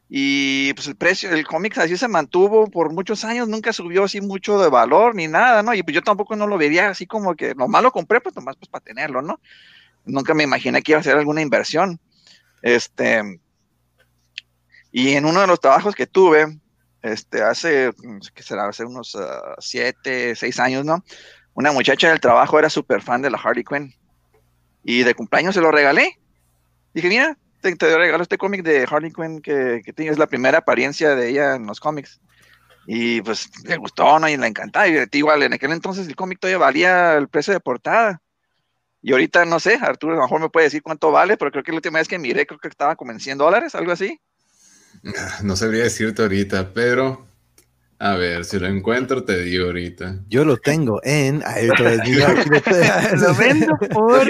[0.09, 4.21] Y pues el precio, el cómic así se mantuvo por muchos años, nunca subió así
[4.21, 5.73] mucho de valor ni nada, ¿no?
[5.73, 8.55] Y pues yo tampoco no lo veía así como que, nomás lo compré, pues nomás
[8.55, 9.39] pues para tenerlo, ¿no?
[10.05, 11.99] Nunca me imaginé que iba a ser alguna inversión.
[12.61, 13.39] Este,
[14.91, 16.57] y en uno de los trabajos que tuve,
[17.01, 17.91] este, hace,
[18.33, 18.67] ¿qué será?
[18.67, 21.03] Hace unos uh, siete, seis años, ¿no?
[21.53, 23.93] Una muchacha del trabajo era súper fan de la Harley Quinn.
[24.83, 26.17] Y de cumpleaños se lo regalé.
[26.93, 27.37] Dije, mira,
[27.75, 31.29] te, te regalo este cómic de Harley Quinn que, que es la primera apariencia de
[31.29, 32.19] ella en los cómics.
[32.85, 34.29] Y pues le gustó, ¿no?
[34.29, 34.87] Y le encantaba.
[34.87, 38.21] Y igual, en aquel entonces el cómic todavía valía el precio de portada.
[39.01, 41.63] Y ahorita no sé, Arturo a lo mejor me puede decir cuánto vale, pero creo
[41.63, 44.19] que la última vez que miré, creo que estaba como en 100 dólares, algo así.
[45.43, 47.26] No sabría decirte ahorita, pero
[47.99, 50.19] a ver, si lo encuentro, te digo ahorita.
[50.29, 51.39] Yo lo tengo en.
[53.19, 54.27] lo vendo por.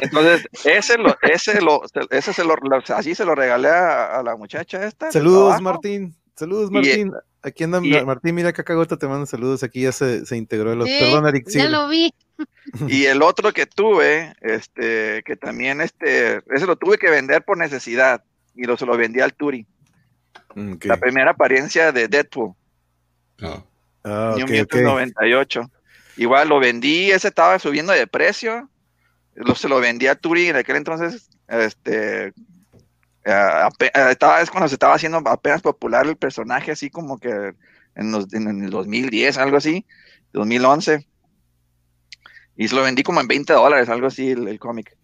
[0.00, 2.56] Entonces, ese lo, ese lo, ese se lo,
[2.88, 5.12] así se lo regalé a, la muchacha esta.
[5.12, 6.16] Saludos, Martín.
[6.36, 7.12] Saludos, Martín.
[7.42, 9.62] Aquí anda Martín, mira, Cacagota te manda saludos.
[9.62, 10.74] Aquí ya se, se integró.
[10.74, 11.46] Los, perdón, Eric.
[11.50, 12.14] Ya lo vi.
[12.88, 17.58] Y el otro que tuve, este, que también, este, ese lo tuve que vender por
[17.58, 18.24] necesidad
[18.54, 19.66] y lo, se lo vendí al Turi.
[20.54, 22.54] Mm, La primera apariencia de Deadpool.
[23.42, 23.64] Oh.
[24.04, 25.70] Ah, 98.
[26.16, 28.68] Igual lo vendí, ese estaba subiendo de precio.
[29.34, 31.28] Lo, se lo vendí a Turi en aquel entonces.
[31.48, 32.32] Este,
[33.24, 33.68] eh,
[34.10, 37.54] estaba, es cuando se estaba haciendo apenas popular el personaje, así como que
[37.96, 39.86] en, los, en, el 2010, algo así,
[40.32, 41.06] 2011.
[42.56, 44.96] Y se lo vendí como en 20 dólares, algo así, el, el cómic.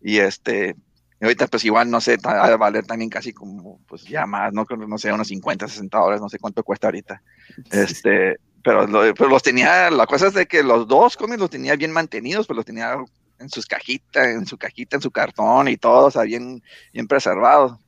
[0.00, 0.76] Y este,
[1.24, 4.64] ahorita pues igual, no sé, va a valer también casi como, pues ya más, no,
[4.86, 7.22] no sé, unos 50, 60 dólares, no sé cuánto cuesta ahorita.
[7.70, 11.76] Este, pero, pero los tenía, la cosa es de que los dos cómics los tenía
[11.76, 12.96] bien mantenidos, pues los tenía
[13.38, 17.06] en sus cajitas, en su cajita, en su cartón y todo, o sea, bien, bien
[17.06, 17.78] preservados.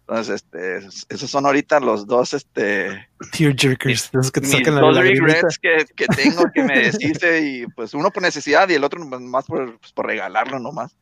[0.00, 0.78] Entonces, este,
[1.14, 3.08] esos son ahorita los dos, este...
[3.30, 7.66] Tearjerkers, los que te sacan la dos regrets que, que, tengo, que me deshice, y
[7.68, 10.96] pues uno por necesidad y el otro más por, pues, por regalarlo nomás.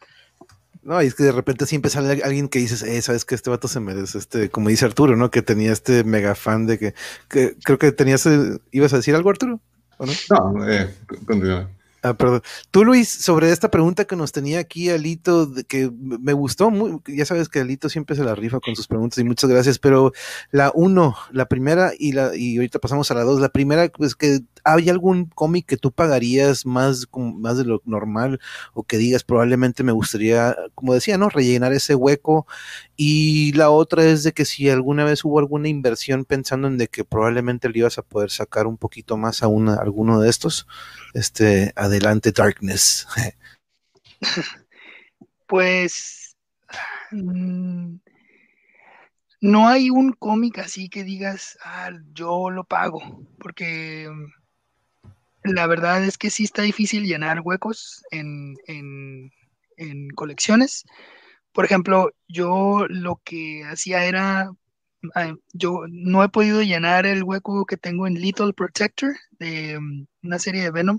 [0.82, 3.50] No, y es que de repente siempre sale alguien que dices, eh, sabes que este
[3.50, 5.30] vato se merece, este, como dice Arturo, ¿no?
[5.30, 6.94] Que tenía este mega fan de que,
[7.28, 9.60] que creo que tenías, eh, ¿ibas a decir algo, Arturo?
[9.98, 10.12] ¿O no?
[10.30, 10.94] No, eh,
[11.26, 11.68] continúa.
[12.02, 12.42] Ah, perdón.
[12.70, 17.24] Tú, Luis, sobre esta pregunta que nos tenía aquí Alito, que me gustó, muy, ya
[17.24, 20.12] sabes que Alito siempre se la rifa con sus preguntas y muchas gracias, pero
[20.52, 23.40] la uno, la primera y la y ahorita pasamos a la dos.
[23.40, 24.40] La primera, pues que
[24.74, 28.40] hay algún cómic que tú pagarías más, más de lo normal
[28.74, 31.28] o que digas probablemente me gustaría, como decía, ¿no?
[31.28, 32.47] Rellenar ese hueco.
[32.97, 36.89] Y la otra es de que si alguna vez hubo alguna inversión pensando en de
[36.89, 40.66] que probablemente le ibas a poder sacar un poquito más a, una, alguno de estos,
[41.15, 43.07] este, adelante Darkness.
[45.47, 46.36] pues
[47.11, 47.97] mm,
[49.40, 53.01] no hay un cómic así que digas, ah, yo lo pago,
[53.39, 54.09] porque
[55.44, 58.56] la verdad es que sí está difícil llenar huecos en,
[60.15, 60.85] colecciones.
[61.52, 64.51] Por ejemplo, yo lo que hacía era,
[65.52, 70.39] yo no he podido llenar el hueco que tengo en Little Protector, de mm, una
[70.39, 70.98] serie de Venom,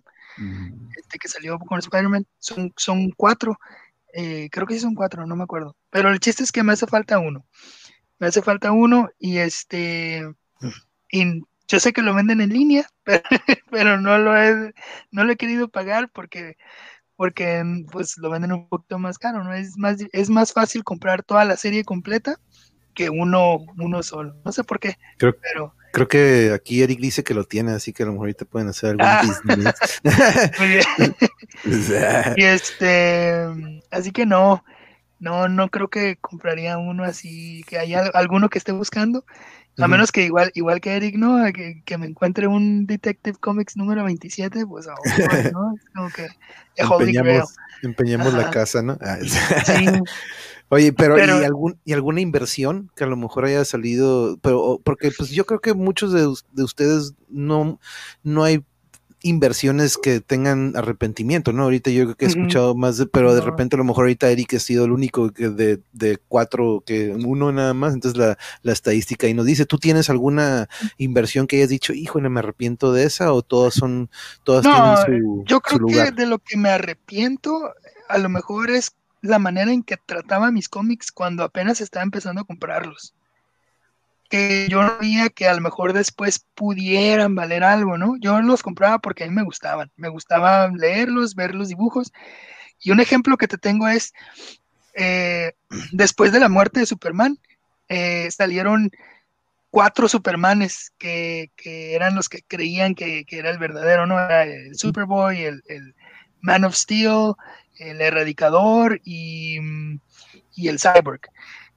[0.97, 2.25] este, que salió con Spider-Man.
[2.39, 3.57] Son, son cuatro,
[4.13, 5.75] eh, creo que sí son cuatro, no me acuerdo.
[5.89, 7.45] Pero el chiste es que me hace falta uno.
[8.19, 10.23] Me hace falta uno y este...
[11.11, 11.41] Mm.
[11.69, 12.89] Yo sé que lo venden en línea,
[13.71, 14.73] pero, no lo he,
[15.11, 16.57] no lo he querido pagar porque,
[17.15, 19.53] porque pues lo venden un poquito más caro, ¿no?
[19.53, 22.37] Es más, es más fácil comprar toda la serie completa
[22.95, 24.35] que uno, uno solo.
[24.43, 24.97] No sé por qué.
[25.17, 28.25] Creo, pero, creo que aquí Eric dice que lo tiene, así que a lo mejor
[28.25, 29.21] ahorita pueden hacer algún ah.
[29.23, 30.01] business.
[30.59, 31.15] Muy bien.
[32.35, 33.45] y este,
[33.91, 34.63] así que no,
[35.19, 39.23] no, no creo que compraría uno así, que haya alguno que esté buscando.
[39.79, 41.37] A menos que igual, igual que Eric, ¿no?
[41.53, 45.01] Que, me encuentre un Detective Comics número 27, pues ahora,
[45.53, 45.73] ¿no?
[45.75, 46.27] Es como que
[46.75, 48.97] empeñamos, empeñamos la casa, ¿no?
[49.01, 49.17] Ah,
[49.65, 49.85] sí.
[50.71, 54.37] Oye, pero, ¿y, algún, ¿y alguna inversión que a lo mejor haya salido?
[54.41, 57.79] Pero porque pues yo creo que muchos de, de ustedes no,
[58.21, 58.63] no hay
[59.21, 61.63] inversiones que tengan arrepentimiento, ¿no?
[61.63, 64.29] Ahorita yo creo que he escuchado más, de, pero de repente a lo mejor ahorita
[64.29, 68.37] Eric ha sido el único que de, de cuatro, que uno nada más, entonces la,
[68.61, 72.93] la, estadística y nos dice, ¿tú tienes alguna inversión que hayas dicho, híjole, me arrepiento
[72.93, 74.09] de esa o todas son,
[74.43, 77.73] todas tienen su Yo creo que de lo que me arrepiento,
[78.07, 82.41] a lo mejor es la manera en que trataba mis cómics cuando apenas estaba empezando
[82.41, 83.13] a comprarlos
[84.29, 88.15] que yo no veía que a lo mejor después pudieran valer algo, ¿no?
[88.19, 92.13] Yo los compraba porque a mí me gustaban, me gustaba leerlos, ver los dibujos.
[92.79, 94.13] Y un ejemplo que te tengo es,
[94.93, 95.53] eh,
[95.91, 97.39] después de la muerte de Superman,
[97.89, 98.91] eh, salieron
[99.71, 104.19] cuatro Supermanes que, eran los que creían que, era el verdadero, ¿no?
[104.19, 105.95] Era el Superboy, el, el
[106.41, 107.33] Man of Steel,
[107.79, 109.57] el Erradicador y,
[110.55, 111.21] y el Cyborg.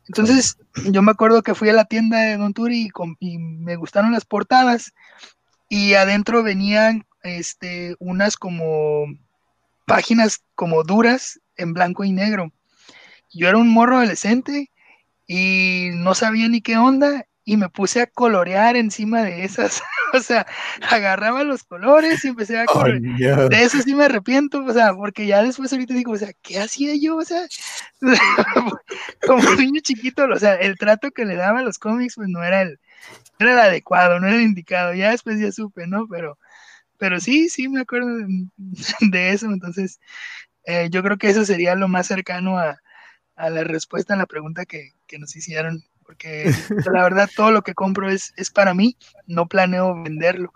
[0.08, 0.58] Entonces,
[0.90, 4.24] yo me acuerdo que fui a la tienda de Don Turi y, me gustaron las
[4.24, 4.92] portadas
[5.68, 9.06] y adentro venían este, unas como
[9.86, 12.52] páginas como duras en blanco y negro.
[13.32, 14.70] Yo era un morro adolescente
[15.26, 19.82] y no sabía ni qué onda y me puse a colorear encima de esas.
[20.12, 20.46] o sea,
[20.90, 23.48] agarraba los colores y empecé a colorear.
[23.48, 26.60] de eso sí me arrepiento, o sea, porque ya después ahorita digo, o sea, ¿qué
[26.60, 27.16] hacía yo?
[27.16, 27.46] O sea,
[29.26, 32.42] como niño chiquito, o sea, el trato que le daba a los cómics, pues no
[32.44, 32.78] era el,
[33.38, 34.94] era el adecuado, no era el indicado.
[34.94, 36.06] Ya después ya supe, ¿no?
[36.08, 36.38] Pero,
[36.98, 38.08] pero sí, sí me acuerdo
[39.00, 39.46] de, eso.
[39.46, 40.00] Entonces,
[40.64, 42.80] eh, yo creo que eso sería lo más cercano a,
[43.34, 46.52] a la respuesta a la pregunta que, que nos hicieron porque
[46.92, 48.96] la verdad todo lo que compro es, es para mí,
[49.26, 50.52] no planeo venderlo,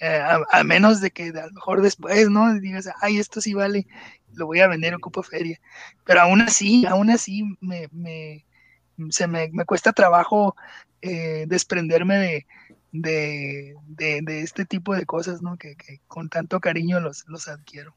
[0.00, 2.52] eh, a, menos de que a lo mejor después, ¿no?
[2.60, 3.86] Digas, ay, esto sí vale,
[4.32, 5.60] lo voy a vender, ocupo feria,
[6.04, 8.44] pero aún así, aún así me, me
[9.10, 10.56] se me, me, cuesta trabajo
[11.02, 12.46] eh, desprenderme de,
[12.92, 15.56] de, de, este tipo de cosas, ¿no?
[15.56, 17.96] Que, que con tanto cariño los, los adquiero.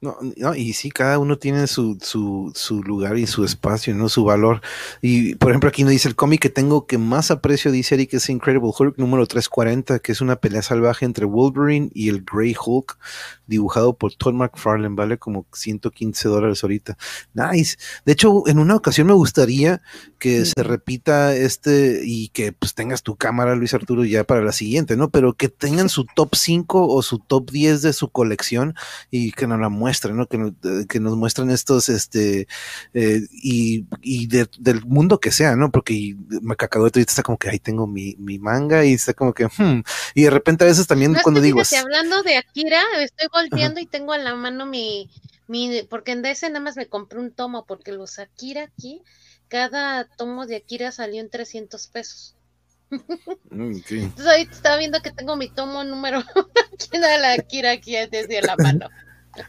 [0.00, 4.08] No, no, y sí, cada uno tiene su, su, su, lugar y su espacio, ¿no?
[4.08, 4.60] Su valor.
[5.02, 8.14] Y, por ejemplo, aquí nos dice el cómic que tengo que más aprecio, dice Eric,
[8.14, 12.54] es Incredible Hulk número 340, que es una pelea salvaje entre Wolverine y el Grey
[12.64, 12.96] Hulk,
[13.48, 16.96] dibujado por Todd McFarlane, vale como 115 dólares ahorita.
[17.34, 17.76] Nice.
[18.04, 19.82] De hecho, en una ocasión me gustaría
[20.20, 24.52] que se repita este y que pues tengas tu cámara, Luis Arturo, ya para la
[24.52, 25.08] siguiente, ¿no?
[25.08, 28.74] Pero que tengan su top 5 o su top 10 de su colección
[29.10, 30.26] y que nos la muestren, ¿no?
[30.26, 30.52] Que,
[30.88, 32.46] que nos muestren estos, este,
[32.94, 35.70] eh, y, y del mundo que sea, ¿no?
[35.70, 39.46] Porque me ahorita está como que ahí tengo mi, mi manga y está como que,
[39.46, 39.82] hmm.
[40.14, 41.60] y de repente a veces también cuando digo...
[41.78, 45.10] hablando de Akira, estoy volviendo y tengo a la mano mi,
[45.46, 49.02] mi, porque en DS nada más me compré un tomo, porque los Akira aquí,
[49.48, 52.34] cada tomo de Akira salió en 300 pesos.
[53.50, 56.22] Mm, Entonces ahorita estaba viendo que tengo mi tomo número
[56.90, 58.88] ¿Quién da la Akira aquí desde la mano.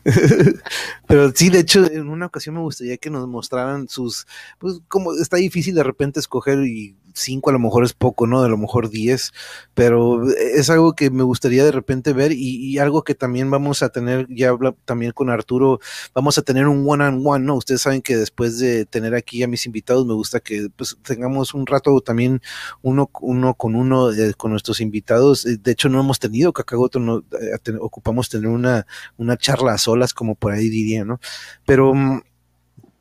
[1.07, 5.13] Pero sí, de hecho, en una ocasión me gustaría que nos mostraran sus, pues como
[5.13, 8.41] está difícil de repente escoger y cinco a lo mejor es poco, ¿no?
[8.41, 9.31] De lo mejor diez,
[9.73, 13.89] pero es algo que me gustaría de repente ver y, algo que también vamos a
[13.89, 15.79] tener, ya habla también con Arturo,
[16.13, 17.55] vamos a tener un one on one, ¿no?
[17.55, 21.53] Ustedes saben que después de tener aquí a mis invitados, me gusta que pues tengamos
[21.53, 22.41] un rato también
[22.81, 25.45] uno, uno con uno eh, con nuestros invitados.
[25.45, 28.85] Eh, de hecho, no hemos tenido Cacagoto, no, eh, ocupamos tener una,
[29.17, 31.19] una charla a solas, como por ahí diría, ¿no?
[31.65, 32.21] Pero mm,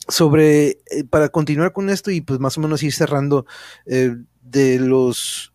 [0.09, 3.47] sobre, eh, para continuar con esto y pues más o menos ir cerrando,
[3.87, 5.53] eh, de los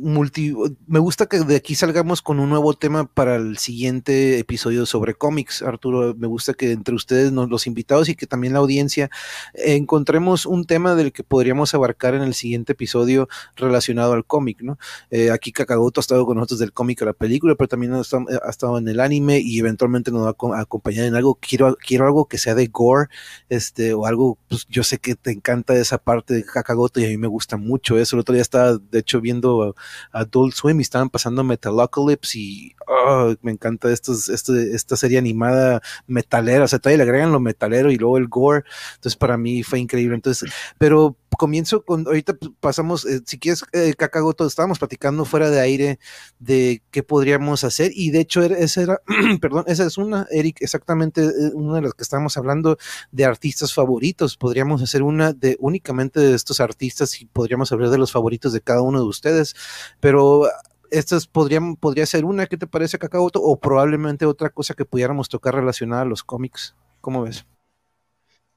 [0.00, 0.54] multi,
[0.86, 5.14] me gusta que de aquí salgamos con un nuevo tema para el siguiente episodio sobre
[5.14, 6.14] cómics, Arturo.
[6.16, 9.10] Me gusta que entre ustedes, los invitados y que también la audiencia,
[9.54, 14.78] encontremos un tema del que podríamos abarcar en el siguiente episodio relacionado al cómic, ¿no?
[15.10, 18.00] Eh, aquí Kakagoto ha estado con nosotros del cómic a la película, pero también ha
[18.00, 21.38] estado, en el anime y eventualmente nos va a acompañar en algo.
[21.40, 23.08] Quiero, quiero algo que sea de gore,
[23.48, 27.08] este, o algo, pues yo sé que te encanta esa parte de Kakagoto y a
[27.08, 28.16] mí me gusta mucho eso.
[28.16, 29.74] El otro día estaba, de hecho, viendo
[30.12, 35.80] Adult Swim y estaban pasando Metalocalypse y oh, me encanta estos, este, esta serie animada
[36.06, 39.62] metalera, o sea, todavía le agregan lo metalero y luego el gore, entonces para mí
[39.62, 45.24] fue increíble, entonces, pero comienzo con, ahorita pasamos, eh, si quieres, eh, Cacagoto, estábamos platicando
[45.24, 45.98] fuera de aire
[46.38, 49.00] de qué podríamos hacer y de hecho esa era,
[49.40, 52.76] perdón, esa es una, Eric, exactamente eh, una de las que estábamos hablando
[53.12, 57.98] de artistas favoritos, podríamos hacer una de únicamente de estos artistas y podríamos hablar de
[57.98, 59.54] los favoritos de cada uno de ustedes,
[60.00, 60.48] pero
[60.90, 63.40] estas podrían, podría ser una, ¿qué te parece, Cacagoto?
[63.42, 66.74] O probablemente otra cosa que pudiéramos tocar relacionada a los cómics.
[67.00, 67.46] ¿Cómo ves?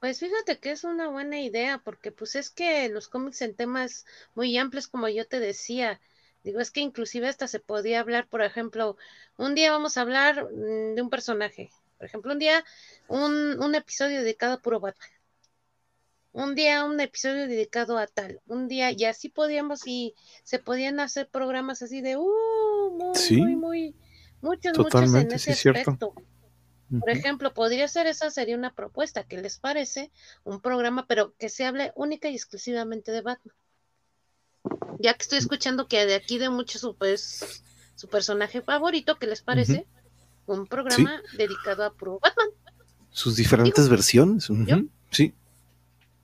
[0.02, 4.08] Pues fíjate que es una buena idea, porque pues es que los cómics en temas
[4.34, 6.02] muy amplios, como yo te decía,
[6.44, 8.98] digo, es que inclusive hasta se podía hablar, por ejemplo,
[9.38, 11.70] un día vamos a hablar mm, de un personaje,
[12.00, 12.66] por ejemplo, un día
[13.10, 15.08] un, un episodio dedicado a puro Batman,
[16.32, 21.00] un día un episodio dedicado a tal, un día, y así podíamos, y se podían
[21.00, 23.96] hacer programas así de, uh, muy, muy, muy,
[24.42, 26.16] muchos, muchos en ese aspecto.
[27.00, 30.12] Por ejemplo, podría ser esa sería una propuesta, ¿qué les parece?
[30.44, 33.56] Un programa, pero que se hable única y exclusivamente de Batman.
[35.00, 37.64] Ya que estoy escuchando que de aquí de muchos su, pues,
[37.96, 39.88] su personaje favorito, ¿qué les parece?
[40.46, 42.50] Un programa dedicado a puro Batman.
[43.10, 44.50] Sus diferentes versiones.
[45.12, 45.34] Sí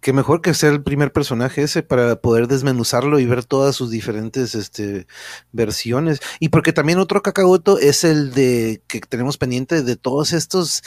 [0.08, 3.92] que mejor que ser el primer personaje ese para poder desmenuzarlo y ver todas sus
[3.92, 5.06] diferentes este,
[5.52, 6.22] versiones.
[6.40, 10.82] Y porque también otro cacagoto es el de que tenemos pendiente de todos estos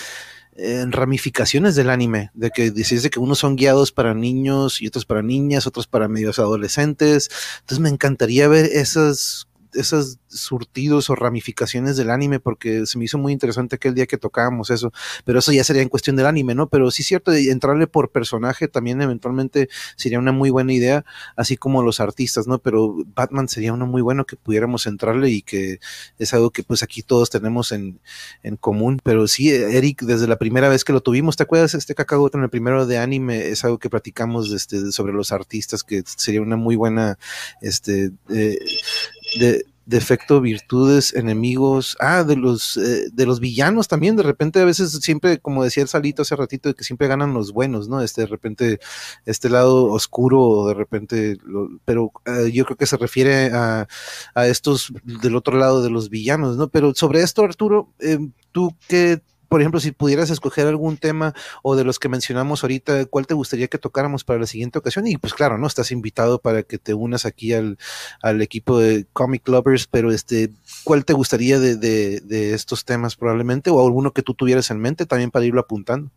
[0.57, 5.05] eh, ramificaciones del anime, de que dice que unos son guiados para niños y otros
[5.05, 7.29] para niñas, otros para medios adolescentes.
[7.59, 13.19] Entonces me encantaría ver esas esos surtidos o ramificaciones del anime, porque se me hizo
[13.19, 14.93] muy interesante aquel día que tocábamos eso,
[15.25, 16.69] pero eso ya sería en cuestión del anime, ¿no?
[16.69, 21.05] Pero sí es cierto, entrarle por personaje también eventualmente sería una muy buena idea,
[21.37, 22.59] así como los artistas, ¿no?
[22.59, 25.81] Pero Batman sería uno muy bueno que pudiéramos entrarle y que
[26.19, 28.01] es algo que pues aquí todos tenemos en,
[28.43, 31.95] en común, pero sí, Eric, desde la primera vez que lo tuvimos, ¿te acuerdas este
[31.95, 33.49] cacagote en el primero de anime?
[33.49, 37.19] Es algo que platicamos este, sobre los artistas, que sería una muy buena,
[37.61, 38.59] este, eh,
[39.39, 44.65] de, defecto, virtudes, enemigos, ah, de los, eh, de los villanos también, de repente a
[44.65, 48.01] veces siempre, como decía el Salito hace ratito, de que siempre ganan los buenos, ¿no?
[48.01, 48.81] Este, de repente,
[49.27, 51.39] este lado oscuro, de repente,
[51.85, 53.89] pero eh, yo creo que se refiere a,
[54.35, 56.69] a, estos del otro lado de los villanos, ¿no?
[56.69, 58.19] Pero sobre esto, Arturo, eh,
[58.53, 59.21] ¿tú qué
[59.51, 63.35] por ejemplo, si pudieras escoger algún tema o de los que mencionamos ahorita, ¿cuál te
[63.35, 65.09] gustaría que tocáramos para la siguiente ocasión?
[65.09, 65.67] Y pues claro, ¿no?
[65.67, 67.77] Estás invitado para que te unas aquí al,
[68.43, 70.53] equipo de Comic Lovers, pero este,
[70.85, 73.71] ¿cuál te gustaría de, de, estos temas probablemente?
[73.71, 76.13] O alguno que tú tuvieras en mente también para irlo apuntando.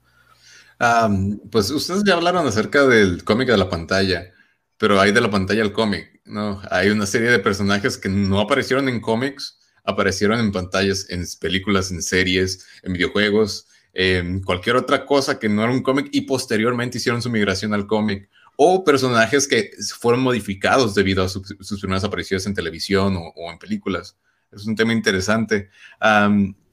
[1.49, 4.31] pues ustedes ya hablaron acerca del cómic de la pantalla,
[4.77, 6.61] pero hay de la pantalla al cómic, ¿no?
[6.69, 11.91] Hay una serie de personajes que no aparecieron en cómics, aparecieron en pantallas, en películas,
[11.91, 16.97] en series, en videojuegos, en cualquier otra cosa que no era un cómic y posteriormente
[16.97, 18.29] hicieron su migración al cómic.
[18.55, 24.15] O personajes que fueron modificados debido a sus primeras apariciones en televisión o, en películas.
[24.51, 25.69] Es un tema interesante.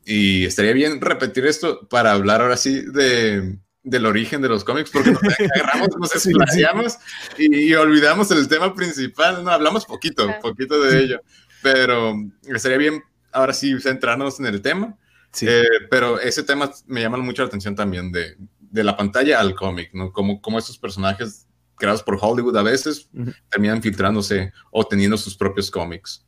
[0.04, 4.90] y estaría bien repetir esto para hablar ahora sí de, del origen de los cómics,
[4.90, 6.98] porque nos agarramos, nos explayamos
[7.38, 11.20] y, y, olvidamos el tema principal, no hablamos poquito, poquito de ello
[11.62, 14.96] pero estaría bien ahora sí centrarnos en el tema.
[15.42, 19.54] Eh, pero ese tema me llama mucho la atención también de, de la pantalla al
[19.54, 20.12] cómic, ¿no?
[20.12, 21.46] Como, como estos personajes
[21.76, 23.08] creados por Hollywood a veces
[23.48, 26.24] terminan filtrándose o teniendo sus propios cómics.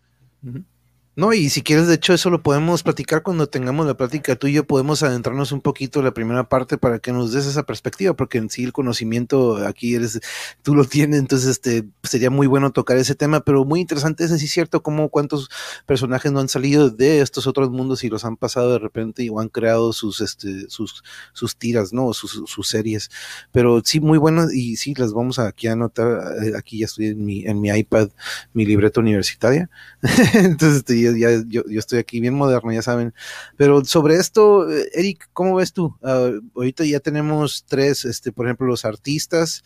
[1.15, 4.47] No, y si quieres, de hecho, eso lo podemos platicar cuando tengamos la plática tú
[4.47, 7.65] y yo, podemos adentrarnos un poquito en la primera parte para que nos des esa
[7.65, 10.21] perspectiva, porque en sí el conocimiento aquí eres,
[10.63, 14.31] tú lo tienes, entonces este sería muy bueno tocar ese tema, pero muy interesante, es
[14.41, 15.51] sí cierto, como cuántos
[15.85, 19.29] personajes no han salido de estos otros mundos y los han pasado de repente y
[19.29, 22.15] o han creado sus, este, sus, sus tiras, ¿no?
[22.15, 23.11] Sus, sus series.
[23.53, 27.09] Pero sí, muy bueno, y sí, las vamos aquí a anotar, eh, aquí ya estoy
[27.09, 28.09] en mi, en mi iPad,
[28.55, 29.69] mi libreta universitaria.
[30.33, 33.15] entonces, este, yo, estoy aquí bien moderno, ya saben.
[33.57, 35.97] Pero sobre esto, Eric, ¿cómo ves tú?
[36.03, 39.65] Ah, ahorita ya tenemos tres, este, por ejemplo, los artistas.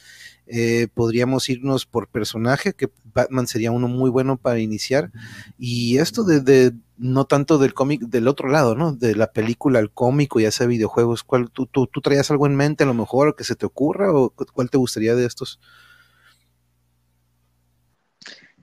[0.48, 5.10] Eh, podríamos irnos por personaje, que Batman sería uno muy bueno para iniciar.
[5.58, 8.92] Y esto de, no tanto del cómic, del otro lado, ¿no?
[8.92, 11.24] De la película al cómico, ya sea videojuegos.
[11.24, 14.12] ¿Cuál, tú, tú, tú traías algo en mente a lo mejor que se te ocurra
[14.12, 15.60] o cuál te gustaría de estos?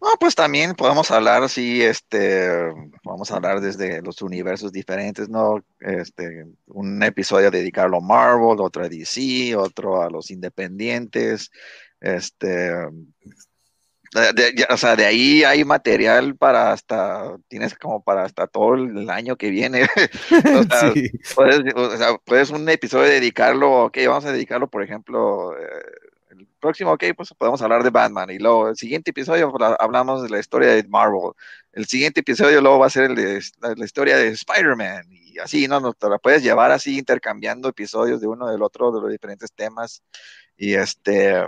[0.04, 2.50] No, pues también podemos hablar, sí, este,
[3.06, 5.64] vamos a hablar desde los universos diferentes, ¿no?
[5.80, 11.52] Este, un episodio dedicado a Marvel, otro a DC, otro a los independientes,
[12.02, 12.74] este,
[14.70, 19.38] o sea, de ahí hay material para hasta, tienes como para hasta todo el año
[19.38, 19.84] que viene.
[20.54, 20.94] o, sea,
[21.34, 25.64] puedes, o sea, puedes, un episodio dedicarlo, ok, vamos a dedicarlo, por ejemplo, eh,
[26.64, 28.30] próximo, ok, pues podemos hablar de Batman.
[28.30, 31.34] Y luego el siguiente episodio pues, hablamos de la historia de Marvel.
[31.74, 33.42] El siguiente episodio luego va a ser el de
[33.76, 35.08] la, historia de Spider-Man.
[35.12, 35.94] Y así, ¿no?
[35.94, 40.04] Te la puedes llevar así intercambiando episodios de uno del otro, de los diferentes temas.
[40.58, 41.46] Y este...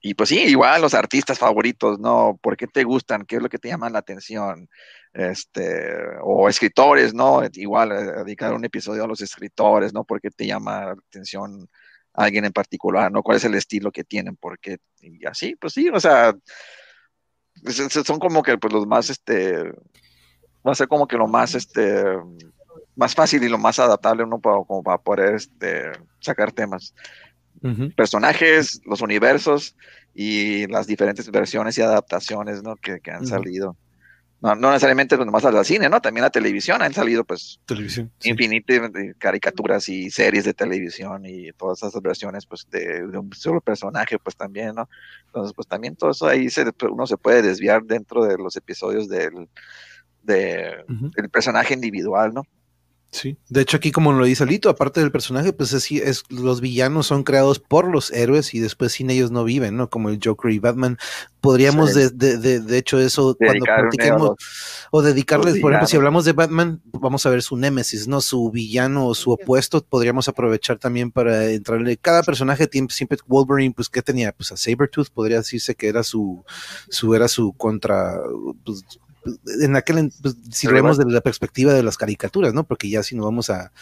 [0.00, 2.38] Y pues sí, igual los artistas favoritos, ¿no?
[2.40, 3.26] ¿Por qué te gustan?
[3.26, 4.68] ¿Qué es lo que te llama la atención?
[5.12, 5.92] Este,
[6.22, 7.42] o escritores, ¿no?
[7.54, 10.04] Igual, eh, dedicar un episodio a los escritores, ¿no?
[10.04, 11.68] ¿Por qué te llama la atención
[12.18, 13.22] alguien en particular, ¿no?
[13.22, 14.36] ¿Cuál es el estilo que tienen?
[14.36, 16.36] Porque, y así, pues sí, o sea,
[18.04, 19.62] son como que pues, los más, este,
[20.66, 22.04] va a ser como que lo más, este,
[22.96, 26.94] más fácil y lo más adaptable uno para, como para poder este, sacar temas.
[27.96, 29.74] Personajes, los universos
[30.14, 32.76] y las diferentes versiones y adaptaciones ¿no?
[32.76, 33.76] que, que han salido.
[34.40, 36.00] No, no, necesariamente pues, nomás al cine, ¿no?
[36.00, 41.82] También la televisión han salido, pues, televisión, infinitas caricaturas y series de televisión y todas
[41.82, 44.88] esas versiones, pues, de, un solo personaje, pues, también, ¿no?
[45.26, 49.08] Entonces, pues, también todo eso ahí se, uno se puede desviar dentro de los episodios
[49.08, 49.48] del,
[50.22, 50.84] de,
[51.16, 52.44] del personaje individual, ¿no?
[53.10, 56.60] Sí, de hecho aquí como lo dice Lito, aparte del personaje, pues así es, los
[56.60, 59.88] villanos son creados por los héroes y después sin ellos no viven, ¿no?
[59.88, 60.98] Como el Joker y Batman.
[61.40, 64.32] Podríamos de, de, de, hecho eso cuando practiquemos
[64.90, 68.20] o dedicarles, por ejemplo, si hablamos de Batman, vamos a ver su némesis, ¿no?
[68.20, 71.96] Su villano o su opuesto, podríamos aprovechar también para entrarle.
[71.96, 74.32] Cada personaje siempre Wolverine, pues ¿qué tenía?
[74.32, 76.44] Pues a Sabretooth podría decirse que era su,
[76.90, 78.20] su era su contra,
[78.64, 78.84] pues,
[79.60, 82.64] en aquel, pues, si lo vemos desde la perspectiva de las caricaturas, ¿no?
[82.64, 83.72] Porque ya si nos vamos a,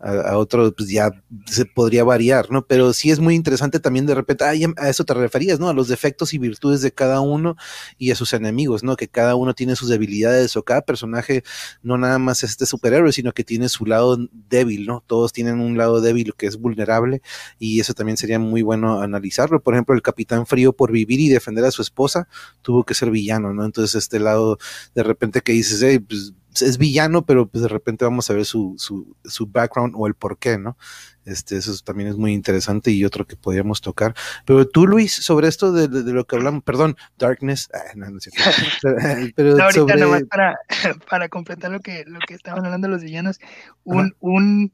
[0.00, 1.10] a, otro, pues ya
[1.46, 2.66] se podría variar, ¿no?
[2.66, 5.68] Pero sí es muy interesante también de repente, ah, a eso te referías, ¿no?
[5.68, 7.56] A los defectos y virtudes de cada uno
[7.98, 8.96] y a sus enemigos, ¿no?
[8.96, 11.42] Que cada uno tiene sus debilidades o cada personaje
[11.82, 14.16] no nada más es este superhéroe, sino que tiene su lado
[14.48, 15.04] débil, ¿no?
[15.06, 17.20] Todos tienen un lado débil que es vulnerable
[17.58, 19.60] y eso también sería muy bueno analizarlo.
[19.60, 22.26] Por ejemplo, el Capitán Frío por vivir y defender a su esposa
[22.62, 23.64] tuvo que ser villano, ¿no?
[23.66, 24.58] Entonces este lado
[24.94, 28.44] de repente que dices, hey, pues es villano, pero pues de repente vamos a ver
[28.44, 30.76] su, su, su, background o el por qué, ¿no?
[31.24, 34.14] Este, eso también es muy interesante y otro que podríamos tocar.
[34.44, 38.18] Pero tú, Luis, sobre esto de, de, lo que hablamos, perdón, Darkness, ah, no, no
[38.18, 38.50] es cierto.
[39.36, 40.58] pero no, ahorita nomás para,
[41.08, 43.38] para completar lo que, lo que estaban hablando los villanos,
[43.84, 44.72] un, un,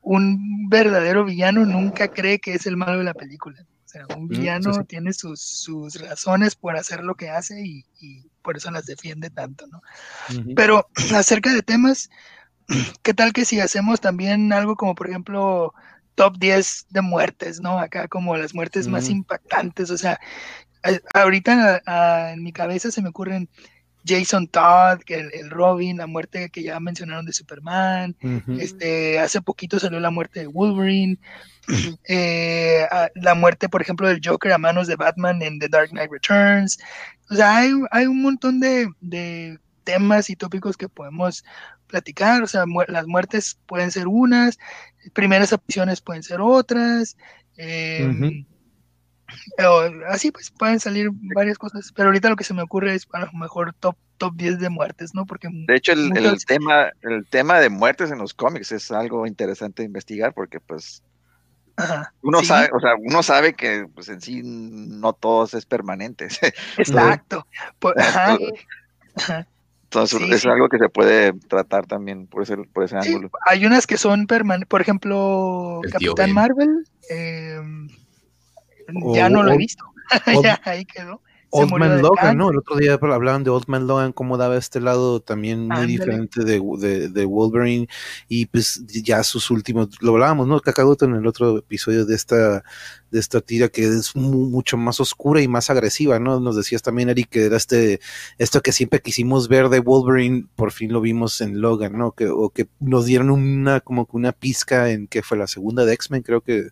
[0.00, 3.66] un verdadero villano nunca cree que es el malo de la película.
[3.84, 7.84] O sea, un mm, villano tiene sus, sus razones por hacer lo que hace y,
[8.00, 9.82] y por eso las defiende tanto, ¿no?
[10.54, 12.10] Pero acerca de temas,
[13.02, 15.74] ¿qué tal que si hacemos también algo como, por ejemplo,
[16.14, 17.78] top 10 de muertes, ¿no?
[17.78, 20.20] Acá como las muertes más impactantes, o sea,
[21.14, 23.48] ahorita en mi cabeza se me ocurren
[24.06, 28.16] Jason Todd, el, el, Robin, la muerte que ya mencionaron de Superman,
[28.58, 31.18] este, hace poquito salió la muerte de Wolverine,
[32.08, 36.10] eh, la muerte, por ejemplo, del Joker a manos de Batman en The Dark Knight
[36.10, 36.78] Returns.
[37.30, 41.44] O sea, hay, hay un montón de, de, temas y tópicos que podemos
[41.86, 42.42] platicar.
[42.42, 44.58] O sea, las muertes pueden ser unas,
[45.12, 47.16] primeras opciones pueden ser otras.
[47.56, 48.44] Eh,
[50.08, 53.20] así pues pueden salir varias cosas, pero ahorita lo que se me ocurre es a
[53.20, 55.26] lo mejor top top 10 de muertes, ¿no?
[55.26, 56.12] Porque de hecho el,
[56.46, 61.02] tema el tema de muertes en los cómics es algo interesante de investigar porque pues
[62.20, 66.28] uno sabe, o sea, uno sabe que pues en sí no todos es permanente.
[66.76, 67.46] Exacto.
[69.84, 73.30] Entonces es algo que se puede tratar también por ese, por ese ángulo.
[73.46, 77.60] Hay unas que son permanentes, por ejemplo, Capitán Marvel, eh,
[79.14, 79.84] ya no lo he visto.
[80.42, 81.20] ya ahí quedó.
[81.54, 82.50] Old Man Logan, ¿no?
[82.50, 86.44] El otro día hablaban de Old Man Logan, cómo daba este lado también muy diferente
[86.44, 87.88] de, de, de, Wolverine
[88.26, 90.60] y pues ya sus últimos, lo hablábamos, ¿no?
[90.60, 92.64] Kakagoto en el otro episodio de esta
[93.12, 96.40] de esta tira que es mucho más oscura y más agresiva, ¿no?
[96.40, 98.00] Nos decías también, Eric, que era este,
[98.38, 102.12] esto que siempre quisimos ver de Wolverine, por fin lo vimos en Logan, ¿no?
[102.12, 105.84] Que, o que nos dieron una, como que una pizca en que fue la segunda
[105.84, 106.70] de X-Men, creo que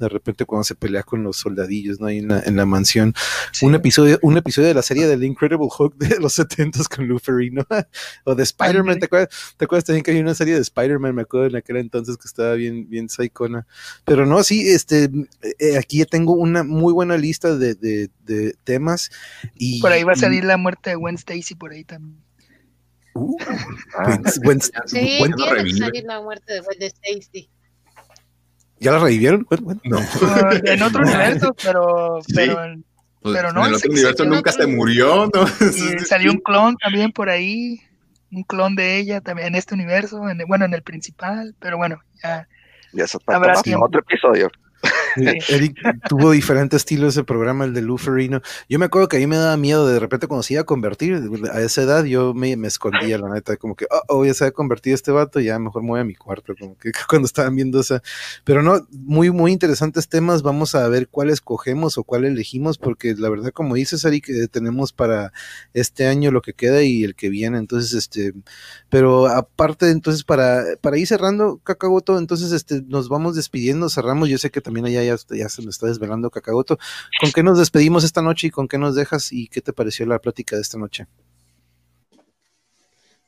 [0.00, 2.06] de repente cuando se pelea con los soldadillos, ¿no?
[2.06, 3.12] Ahí en la, en la mansión.
[3.60, 7.18] Un episodio, un episodio de la serie del Incredible Hulk de los 70 con Lou
[7.18, 7.66] Ferrigno,
[8.24, 9.28] o de Spider-Man, ¿te acuerdas?
[9.56, 12.26] ¿te acuerdas también que hay una serie de Spider-Man, me acuerdo en aquel entonces que
[12.26, 13.66] estaba bien, bien psychona?
[14.04, 15.10] Pero no, sí, este,
[15.58, 19.10] eh, aquí ya tengo una muy buena lista de, de, de temas.
[19.54, 22.22] Y, por ahí va a salir la muerte de Gwen Stacy, por ahí también.
[23.14, 23.36] Uh,
[23.98, 27.50] ah, Gwen, sí, Gwen, tiene que salir la muerte de Gwen Stacy.
[28.78, 29.46] ¿Ya la revivieron?
[29.84, 29.98] No.
[30.64, 32.56] en otro universo, pero, pero,
[33.20, 33.66] pues, pero no.
[33.66, 35.44] En el otro universo nunca se murió, ¿no?
[35.76, 37.80] Y salió un clon también por ahí,
[38.32, 42.00] un clon de ella también en este universo, en, bueno, en el principal, pero bueno,
[42.22, 42.48] ya.
[42.92, 44.50] Ya eso habrá otro episodio.
[45.16, 45.76] Eric
[46.08, 48.40] tuvo diferente estilo ese programa, el de Luferino.
[48.68, 50.64] Yo me acuerdo que a mí me daba miedo de repente cuando se iba a
[50.64, 51.20] convertir,
[51.52, 54.44] a esa edad yo me, me escondía, la neta, como que, oh, oh, ya se
[54.44, 57.54] ha convertido este vato, ya mejor me voy a mi cuarto, como que cuando estaban
[57.56, 58.02] viendo esa.
[58.44, 63.14] Pero no, muy, muy interesantes temas, vamos a ver cuál escogemos o cuál elegimos, porque
[63.16, 65.32] la verdad, como dices, Eric, eh, tenemos para
[65.74, 68.32] este año lo que queda y el que viene, entonces, este,
[68.88, 74.38] pero aparte, entonces, para, para ir cerrando, Cacagoto, entonces, este, nos vamos despidiendo, cerramos, yo
[74.38, 76.78] sé que también hay ya, ya, se lo está desvelando Cacagoto.
[77.20, 80.06] ¿Con qué nos despedimos esta noche y con qué nos dejas y qué te pareció
[80.06, 81.08] la plática de esta noche?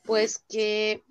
[0.03, 1.03] Pues que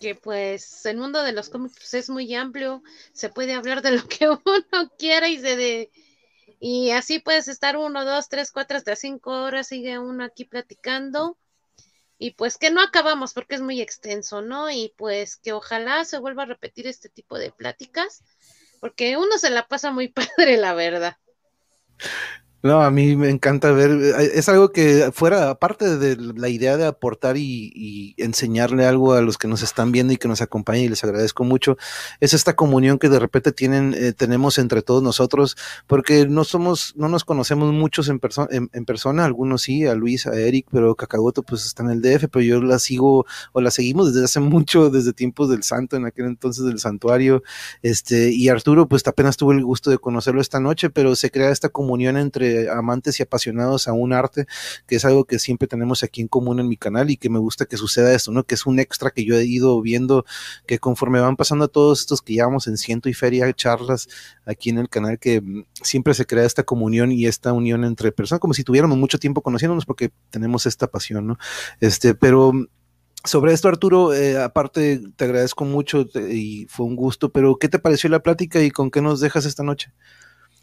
[0.00, 2.82] que pues el mundo de los cómics pues, es muy amplio,
[3.12, 5.90] se puede hablar de lo que uno quiera y se de,
[6.58, 11.36] y así puedes estar uno, dos, tres, cuatro, hasta cinco horas, sigue uno aquí platicando.
[12.18, 14.70] Y pues que no acabamos porque es muy extenso, ¿no?
[14.70, 18.22] Y pues que ojalá se vuelva a repetir este tipo de pláticas,
[18.80, 21.16] porque uno se la pasa muy padre, la verdad.
[22.62, 26.76] No, a mí me encanta ver, eh, es algo que fuera, aparte de la idea
[26.76, 30.84] de aportar y, enseñarle algo a los que nos están viendo y que nos acompañan
[30.84, 31.78] y les agradezco mucho,
[32.20, 35.56] es esta comunión que de repente tienen, eh, tenemos entre todos nosotros,
[35.86, 38.20] porque no somos, no nos conocemos muchos en,
[38.50, 42.26] en, persona, algunos sí, a Luis, a Eric, pero Cacagoto pues está en el DF,
[42.30, 46.04] pero yo la sigo o la seguimos desde hace mucho, desde tiempos del santo, en
[46.04, 47.42] aquel entonces del santuario,
[47.80, 51.50] este, y Arturo pues apenas tuve el gusto de conocerlo esta noche, pero se crea
[51.50, 54.46] esta comunión entre amantes y apasionados a un arte,
[54.86, 57.38] que es algo que siempre tenemos aquí en común en mi canal y que me
[57.38, 58.44] gusta que suceda esto, ¿no?
[58.44, 60.24] Que es un extra que yo he ido viendo
[60.66, 64.08] que conforme van pasando todos estos que llevamos en ciento y feria charlas
[64.46, 68.12] aquí en el canal, que mm, siempre se crea esta comunión y esta unión entre
[68.12, 71.38] personas, como si tuviéramos mucho tiempo conociéndonos porque tenemos esta pasión, ¿no?
[71.80, 72.66] Este, pero mm,
[73.24, 77.78] sobre esto, Arturo, eh, aparte te agradezco mucho y fue un gusto, pero ¿qué te
[77.78, 79.92] pareció la plática y con qué nos dejas esta noche?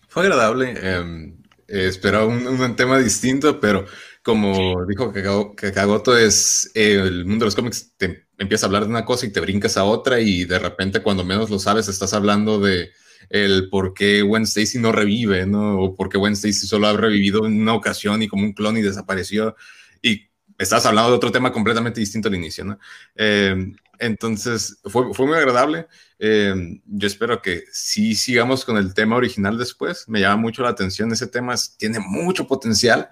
[0.08, 0.74] Fue agradable.
[0.82, 3.85] Em, eh, esperaba un, tema distinto, pero
[4.23, 5.11] como dijo
[5.56, 9.26] Kakagoto, es eh, el mundo de los cómics, te empieza a hablar de una cosa
[9.26, 12.91] y te brincas a otra y de repente cuando menos lo sabes estás hablando de
[13.30, 15.80] el por qué Gwen Stacy no revive, ¿no?
[15.80, 18.77] O por qué Gwen Stacy solo ha revivido en una ocasión y como un clon
[18.77, 19.56] y desapareció.
[20.02, 22.80] Y estás hablando de otro tema completamente distinto al inicio, ¿no?
[23.15, 25.88] Eh, entonces, fue, fue, muy agradable.
[26.19, 30.07] Eh, yo espero que sí sigamos con el tema original después.
[30.07, 33.10] Me llama mucho la atención ese tema, tiene mucho potencial.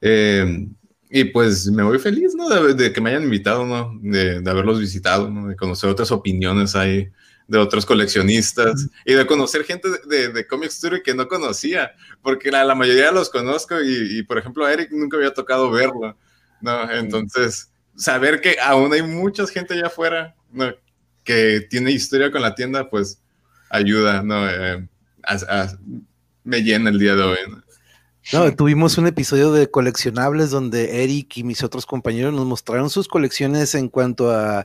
[0.00, 0.68] Eh,
[1.10, 2.48] y pues me voy feliz, ¿no?
[2.48, 3.98] De, que me hayan invitado, ¿no?
[4.02, 5.48] De, de, haberlos visitado, ¿no?
[5.48, 7.10] De conocer otras opiniones ahí
[7.46, 11.92] de otros coleccionistas y de conocer gente de, de, Comic Story que no conocía,
[12.22, 15.70] porque la, la mayoría los conozco y, y, por ejemplo, a Eric nunca había tocado
[15.70, 16.16] verlo,
[16.62, 16.90] ¿no?
[16.90, 20.34] Entonces saber que aún hay mucha gente allá afuera
[21.24, 23.20] que tiene historia con la tienda, pues
[23.70, 24.48] ayuda, ¿no?
[24.48, 24.86] Eh,
[26.44, 27.38] me llena el día de hoy.
[27.48, 27.63] ¿no?
[28.32, 33.06] No, tuvimos un episodio de coleccionables donde Eric y mis otros compañeros nos mostraron sus
[33.06, 34.64] colecciones en cuanto a,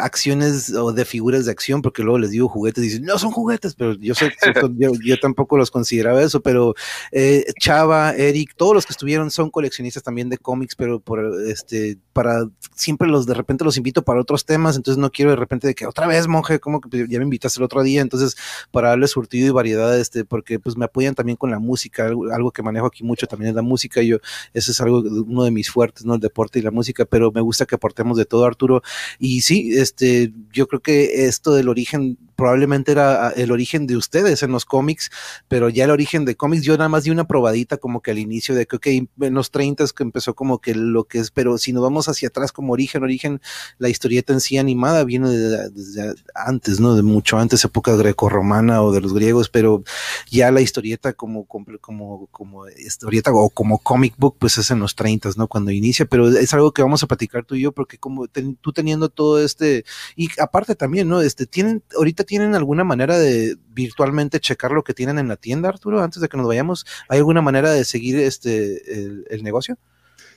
[0.00, 3.30] acciones o de figuras de acción, porque luego les digo juguetes y dicen, no son
[3.30, 4.32] juguetes, pero yo sé,
[5.04, 6.74] yo, tampoco los consideraba eso, pero
[7.12, 11.96] eh, Chava, Eric, todos los que estuvieron son coleccionistas también de cómics, pero por este,
[12.12, 12.44] para
[12.74, 15.74] siempre los de repente los invito para otros temas, entonces no quiero de repente de
[15.76, 18.36] que otra vez, monje, como que ya me invitaste el otro día, entonces
[18.72, 22.32] para darles surtido y variedad, este, porque pues me apoyan también con la música, algo,
[22.32, 24.18] algo que manejo aquí mucho también es la música, yo,
[24.54, 26.14] eso es algo, uno de mis fuertes, ¿no?
[26.14, 28.82] El deporte y la música, pero me gusta que aportemos de todo, Arturo.
[29.18, 33.98] Y sí, este, yo creo que esto del origen probablemente era ah, el origen de
[33.98, 35.10] ustedes en los cómics,
[35.46, 38.18] pero ya el origen de cómics, yo nada más di una probadita como que al
[38.18, 38.86] inicio de que, ok,
[39.20, 42.28] en los 30 que empezó como que lo que es, pero si nos vamos hacia
[42.28, 43.40] atrás como origen, origen,
[43.78, 46.96] la historieta en sí animada viene desde, antes, ¿no?
[46.96, 49.82] De mucho antes, época greco-romana o de los griegos, pero
[50.30, 54.94] ya la historieta como, como, como historieta o como comic book, pues es en los
[54.94, 55.48] 30, ¿no?
[55.48, 58.26] Cuando inicia, pero es algo que vamos a platicar tú y yo, porque como
[58.60, 59.84] tú teniendo todo este,
[60.16, 61.20] y aparte también, ¿no?
[61.20, 65.68] Este, tienen, ahorita tienen alguna manera de virtualmente checar lo que tienen en la tienda,
[65.68, 66.86] Arturo, antes de que nos vayamos?
[67.08, 69.78] ¿Hay alguna manera de seguir este el, negocio?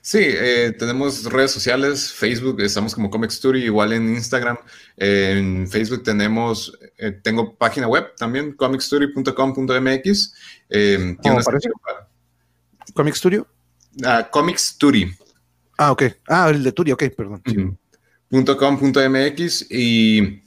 [0.02, 4.58] Sí, eh, tenemos redes sociales, Facebook, estamos como Comic Story, igual en Instagram.
[4.98, 10.34] en Facebook tenemos, eh, tengo página web también, comicstory.com.mx.
[10.70, 11.18] Eh,
[12.94, 13.48] ¿Comic Studio?
[13.98, 15.16] Uh, Comic Story.
[15.78, 16.04] Ah, ok.
[16.28, 17.42] Ah, el de Turi, ok, perdón.
[19.70, 20.44] y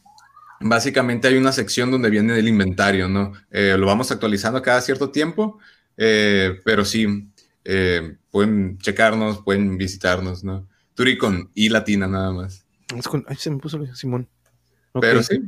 [0.61, 3.33] básicamente hay una sección donde viene el inventario, ¿no?
[3.51, 5.59] Eh, lo vamos actualizando cada cierto tiempo,
[5.97, 7.31] eh, pero sí,
[7.65, 10.67] eh, pueden checarnos, pueden visitarnos, ¿no?
[10.95, 12.65] Turi con I latina nada más.
[13.27, 14.29] Ay, se me puso Simón.
[14.99, 15.43] Pero sí.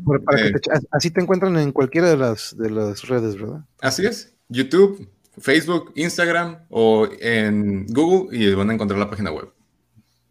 [0.90, 3.64] así te encuentran en cualquiera de las, de las redes, ¿verdad?
[3.80, 4.34] Así es.
[4.50, 5.08] YouTube,
[5.40, 9.52] Facebook, Instagram o en Google y van a encontrar la página web.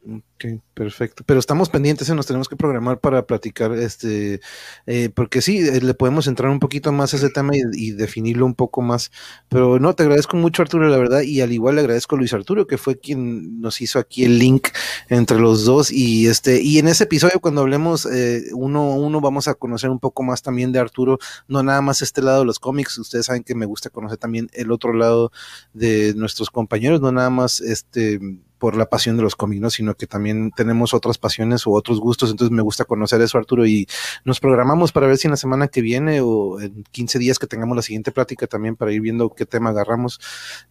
[0.09, 1.23] Ok, perfecto.
[1.25, 2.15] Pero estamos pendientes, ¿eh?
[2.15, 4.39] nos tenemos que programar para platicar, este,
[4.85, 8.45] eh, porque sí, eh, le podemos entrar un poquito más a ese tema y, definirlo
[8.45, 9.11] un poco más.
[9.49, 12.31] Pero no, te agradezco mucho, Arturo, la verdad, y al igual le agradezco a Luis
[12.31, 14.69] Arturo, que fue quien nos hizo aquí el link
[15.09, 15.91] entre los dos.
[15.91, 18.07] Y este, y en ese episodio, cuando hablemos
[18.53, 21.19] uno a uno, vamos a conocer un poco más también de Arturo,
[21.49, 22.97] no nada más este lado de los cómics.
[22.97, 25.31] Ustedes saben que me gusta conocer también el otro lado
[25.73, 28.19] de nuestros compañeros, no nada más este
[28.57, 32.31] por la pasión de los cómics, sino que también tenemos otras pasiones o otros gustos,
[32.31, 33.87] entonces me gusta conocer eso, Arturo, y
[34.25, 37.47] nos programamos para ver si en la semana que viene o en 15 días que
[37.47, 40.19] tengamos la siguiente plática también para ir viendo qué tema agarramos.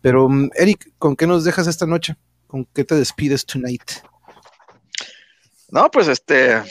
[0.00, 2.16] Pero, mm, Eric, ¿con qué nos dejas esta noche?
[2.46, 3.90] ¿Con qué te despides tonight?
[5.68, 6.62] No, pues este,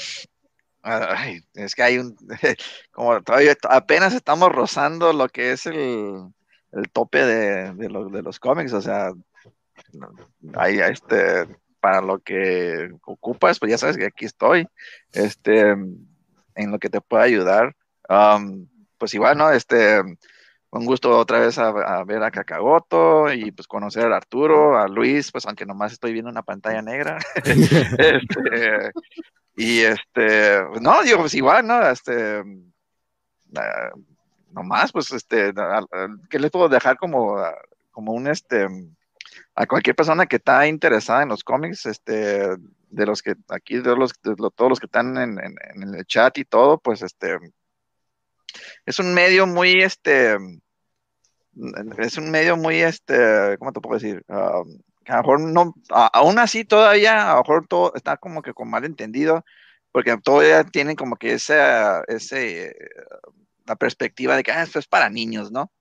[1.53, 2.15] es que hay un,
[2.91, 6.29] como todavía apenas estamos rozando lo que es el,
[6.71, 9.11] el tope de, de, de los cómics, o sea,
[10.55, 11.47] ahí, este,
[11.79, 14.67] para lo que ocupas, pues ya sabes que aquí estoy,
[15.11, 17.75] este, en lo que te pueda ayudar.
[18.09, 18.67] Um,
[18.97, 19.51] pues igual, ¿no?
[19.51, 20.01] Este,
[20.71, 25.31] un gusto otra vez a, ver a Cacagoto y pues conocer a Arturo, a Luis,
[25.31, 27.17] pues aunque nomás estoy viendo una pantalla negra.
[27.45, 28.91] este,
[29.55, 31.87] y este, no, digo, pues igual, ¿no?
[31.87, 34.03] Este, uh,
[34.51, 35.53] nomás, pues este,
[36.29, 37.37] ¿qué les puedo dejar como,
[37.91, 38.67] como un, este,
[39.55, 42.57] a cualquier persona que está interesada en los cómics, este,
[42.89, 45.39] de los que aquí, de, los, todos los que están en,
[45.95, 47.37] el chat y todo, pues este,
[48.85, 50.37] es un medio muy, este,
[51.97, 54.23] es un medio muy, este, ¿cómo te puedo decir?
[54.27, 58.69] a lo mejor no, aún así todavía, a lo mejor todo está como que con
[58.69, 59.45] mal entendido,
[59.91, 62.75] porque todavía tienen como que esa, ese,
[63.65, 65.71] la perspectiva de que ah, esto es para niños, ¿no?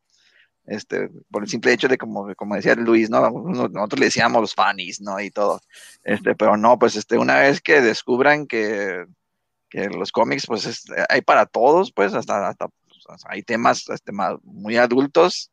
[0.66, 3.30] Este, por el simple hecho de, como, como decía Luis, ¿no?
[3.30, 5.20] Nosotros le decíamos los funnies, ¿no?
[5.20, 5.60] Y todo,
[6.02, 9.04] este, pero no, pues, este, una vez que descubran que,
[9.68, 14.12] que los cómics, pues, hay para todos, pues, hasta, hasta pues, hay temas este,
[14.42, 15.50] muy adultos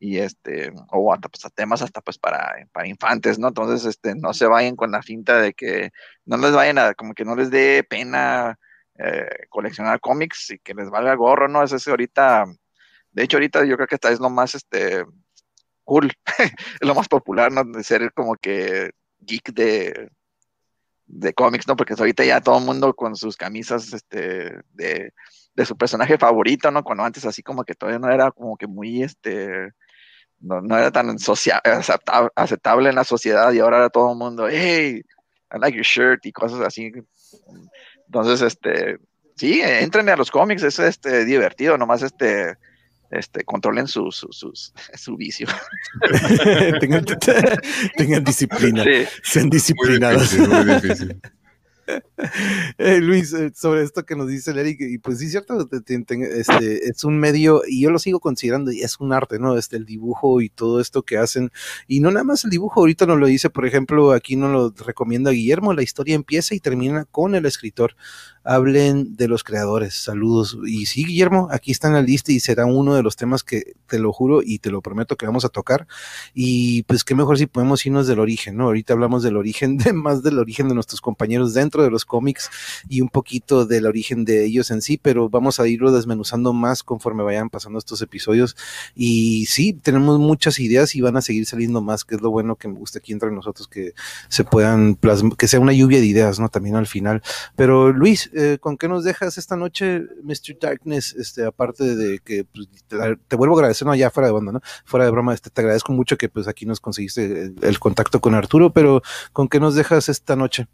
[0.00, 3.48] y este, o hasta pues, temas hasta pues para, para infantes, ¿no?
[3.48, 5.92] Entonces, este, no se vayan con la finta de que
[6.24, 8.58] no les vayan a, como que no les dé pena
[8.98, 11.62] eh, coleccionar cómics y que les valga gorro, ¿no?
[11.62, 12.44] Es ahorita
[13.14, 15.04] de hecho, ahorita yo creo que esta es lo más este,
[15.84, 16.12] cool,
[16.80, 17.64] lo más popular, ¿no?
[17.64, 20.10] De ser como que geek de,
[21.06, 21.76] de cómics, ¿no?
[21.76, 25.12] Porque ahorita ya todo el mundo con sus camisas este, de,
[25.54, 26.82] de, su personaje favorito, ¿no?
[26.82, 29.70] Cuando antes así como que todavía no era como que muy, este,
[30.40, 31.14] no, no era tan
[32.34, 35.02] aceptable, en la sociedad y ahora era todo el mundo, hey,
[35.52, 36.90] I like your shirt y cosas así.
[38.06, 38.98] Entonces, este,
[39.36, 42.56] sí, entren a los cómics, es este, divertido, nomás este
[43.10, 45.46] este, controlen su, su, su vicio.
[46.80, 48.84] tengan, disciplina,
[49.22, 50.36] sean disciplinados.
[52.78, 56.88] Eh, Luis, eh, sobre esto que nos dice el Eric, y pues sí, cierto, este,
[56.88, 59.56] es un medio, y yo lo sigo considerando, y es un arte, ¿no?
[59.58, 61.50] Este, el dibujo y todo esto que hacen,
[61.86, 64.84] y no nada más el dibujo, ahorita nos lo dice, por ejemplo, aquí nos lo
[64.84, 67.96] recomienda Guillermo, la historia empieza y termina con el escritor
[68.44, 69.94] hablen de los creadores.
[69.94, 70.58] Saludos.
[70.66, 73.74] Y sí, Guillermo, aquí está en la lista y será uno de los temas que
[73.86, 75.86] te lo juro y te lo prometo que vamos a tocar.
[76.34, 78.64] Y pues qué mejor si podemos irnos del origen, ¿no?
[78.64, 82.50] Ahorita hablamos del origen, de más del origen de nuestros compañeros dentro de los cómics
[82.88, 86.82] y un poquito del origen de ellos en sí, pero vamos a irlo desmenuzando más
[86.82, 88.56] conforme vayan pasando estos episodios.
[88.94, 92.56] Y sí, tenemos muchas ideas y van a seguir saliendo más, que es lo bueno
[92.56, 93.94] que me gusta aquí entre nosotros, que
[94.28, 96.48] se puedan plasmar, que sea una lluvia de ideas, ¿no?
[96.48, 97.22] También al final.
[97.56, 100.58] Pero Luis, eh, ¿con qué nos dejas esta noche, Mr.
[100.60, 101.14] Darkness?
[101.14, 104.60] Este, aparte de que pues, te, vuelvo a agradecer, no, ya fuera de banda, ¿no?
[104.84, 108.34] Fuera de broma, este, te agradezco mucho que pues aquí nos conseguiste el, contacto con
[108.34, 109.02] Arturo, pero
[109.32, 110.66] ¿con qué nos dejas esta noche?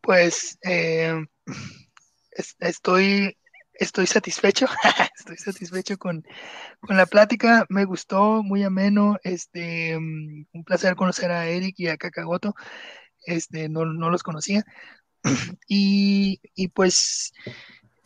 [0.00, 1.24] Pues eh,
[2.58, 3.38] estoy,
[3.74, 4.66] estoy satisfecho,
[5.18, 6.24] estoy satisfecho con,
[6.80, 11.88] con, la plática, me gustó, muy ameno, este, mm, un placer conocer a Eric y
[11.88, 12.54] a Kakagoto,
[13.26, 14.64] este, no, no los conocía,
[15.68, 16.40] y,
[16.74, 17.32] pues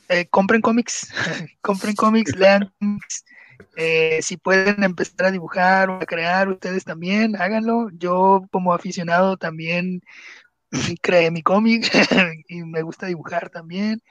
[0.08, 1.12] eh, compren cómics,
[1.60, 3.24] compren cómics, lean cómics.
[3.76, 7.88] Eh, si pueden empezar a dibujar o a crear ustedes también, háganlo.
[7.92, 10.02] Yo como aficionado también
[11.02, 11.90] creé mi cómic
[12.48, 14.02] y me gusta dibujar también.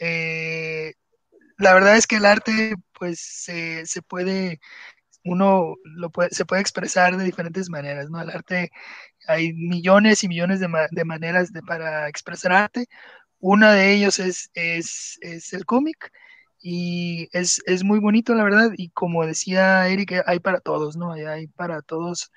[0.00, 0.94] Eh,
[1.58, 4.60] la verdad es que el arte pues se, se puede
[5.24, 8.20] uno lo puede, se puede expresar de diferentes maneras, ¿no?
[8.20, 8.70] El arte,
[9.28, 12.86] hay millones y millones de, de maneras de, para expresar arte.
[13.38, 16.10] Una de ellos es, es, es el cómic
[16.60, 21.12] y es, es, muy bonito, la verdad, y como decía Eric, hay para todos, ¿no?
[21.12, 22.32] Hay, para todos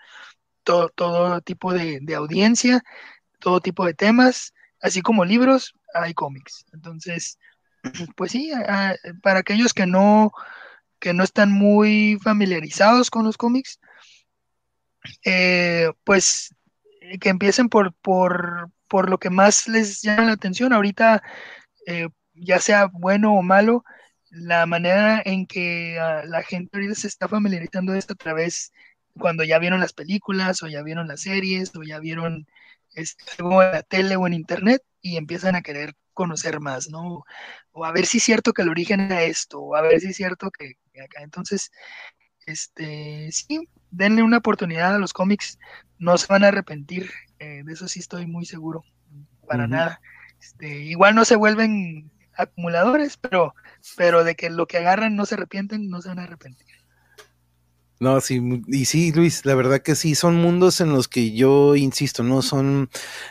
[0.64, 2.84] todo, todo tipo de, audiencia,
[3.40, 6.66] todo tipo de temas, así como libros, hay cómics.
[6.74, 7.40] Entonces,
[8.16, 8.52] pues sí,
[9.24, 10.32] para aquellos que no,
[11.00, 13.80] que no están muy familiarizados con los cómics,
[15.26, 16.54] eh, pues
[17.20, 20.74] que empiecen por, por, por, lo que más les llama la atención.
[20.74, 21.24] Ahorita,
[21.88, 23.84] eh, ya sea bueno o malo,
[24.30, 28.72] la manera en que ah, la gente ahorita se está familiarizando esto a través
[29.18, 32.48] cuando ya vieron las películas o ya vieron las series o ya vieron
[32.94, 37.24] este, algo en la tele o en internet y empiezan a querer conocer más, ¿no?
[37.72, 40.10] O a ver si es cierto que el origen era esto, o a ver si
[40.10, 41.24] es cierto que, acá.
[41.24, 41.72] Entonces,
[42.46, 45.60] este, sí, denle una oportunidad a los cómics,
[46.00, 47.10] no se van a arrepentir,
[47.40, 48.84] eh, de eso sí estoy muy seguro,
[49.48, 50.02] para nada.
[50.42, 53.54] Este, igual no se vuelven acumuladores, pero,
[53.96, 56.68] pero de que lo que agarran no se arrepienten, no se van a arrepentir.
[58.00, 61.76] No, sí, y sí, Luis, la verdad que sí, son mundos en los que yo
[61.76, 62.90] insisto, no son,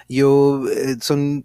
[0.09, 1.45] yo, eh, son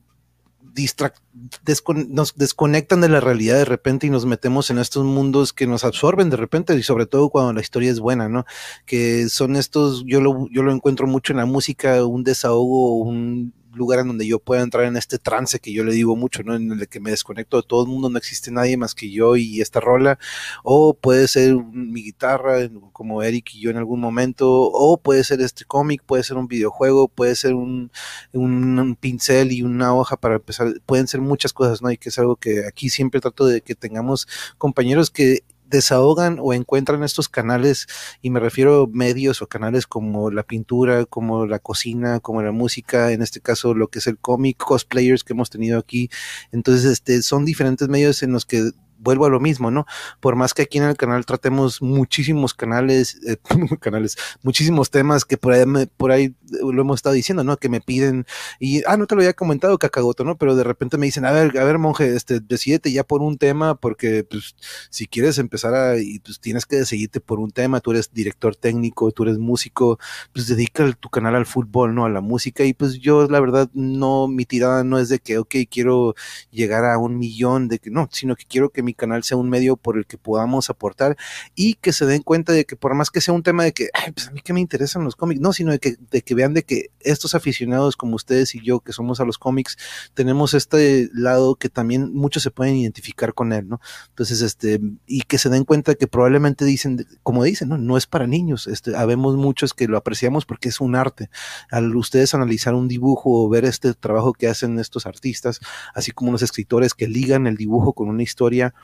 [2.07, 5.83] nos desconectan de la realidad de repente y nos metemos en estos mundos que nos
[5.83, 8.45] absorben de repente y sobre todo cuando la historia es buena, ¿no?
[8.85, 13.53] Que son estos, yo lo, yo lo encuentro mucho en la música, un desahogo, un
[13.75, 16.55] lugar en donde yo pueda entrar en este trance que yo le digo mucho, ¿no?
[16.55, 19.35] En el que me desconecto de todo el mundo, no existe nadie más que yo
[19.35, 20.17] y esta rola,
[20.63, 25.41] o puede ser mi guitarra, como Eric y yo en algún momento, o puede ser
[25.41, 27.91] este cómic, puede ser un videojuego, puede ser un,
[28.33, 31.91] un, pincel y una hoja para empezar, pueden ser muchas cosas, ¿no?
[31.91, 34.27] Y que es algo que aquí siempre trato de que tengamos
[34.57, 37.87] compañeros que desahogan o encuentran estos canales,
[38.21, 42.51] y me refiero a medios o canales como la pintura, como la cocina, como la
[42.51, 46.09] música, en este caso lo que es el cómic, cosplayers que hemos tenido aquí.
[46.51, 49.85] Entonces, este, son diferentes medios en los que vuelvo a lo mismo, ¿no?
[50.19, 53.37] Por más que aquí en el canal tratemos muchísimos canales, eh,
[53.79, 55.65] canales, muchísimos temas que por ahí,
[55.97, 57.57] por ahí lo hemos estado diciendo, ¿no?
[57.57, 58.25] Que me piden,
[58.59, 60.37] y, ah, no te lo había comentado, Cacagoto, ¿no?
[60.37, 63.37] Pero de repente me dicen, a ver, a ver, monje, este, decidete ya por un
[63.37, 64.55] tema, porque, pues,
[64.89, 68.55] si quieres empezar a, y pues tienes que decidirte por un tema, tú eres director
[68.55, 69.99] técnico, tú eres músico,
[70.33, 72.05] pues dedica tu canal al fútbol, ¿no?
[72.05, 75.37] A la música, y pues yo, la verdad, no, mi tirada no es de que,
[75.37, 76.15] ok, quiero
[76.51, 79.49] llegar a un millón, de que, no, sino que quiero que mi canal sea un
[79.49, 81.17] medio por el que podamos aportar
[81.55, 83.89] y que se den cuenta de que por más que sea un tema de que,
[84.13, 86.53] pues a mí que me interesan los cómics, no, sino de que, de que vean
[86.53, 89.77] de que estos aficionados como ustedes y yo, que somos a los cómics,
[90.13, 93.81] tenemos este lado que también muchos se pueden identificar con él, ¿no?
[94.09, 98.05] Entonces, este, y que se den cuenta que probablemente dicen, como dicen, no, no es
[98.05, 101.29] para niños, este, habemos muchos que lo apreciamos porque es un arte.
[101.71, 105.59] Al ustedes analizar un dibujo o ver este trabajo que hacen estos artistas,
[105.93, 108.74] así como los escritores que ligan el dibujo con una historia,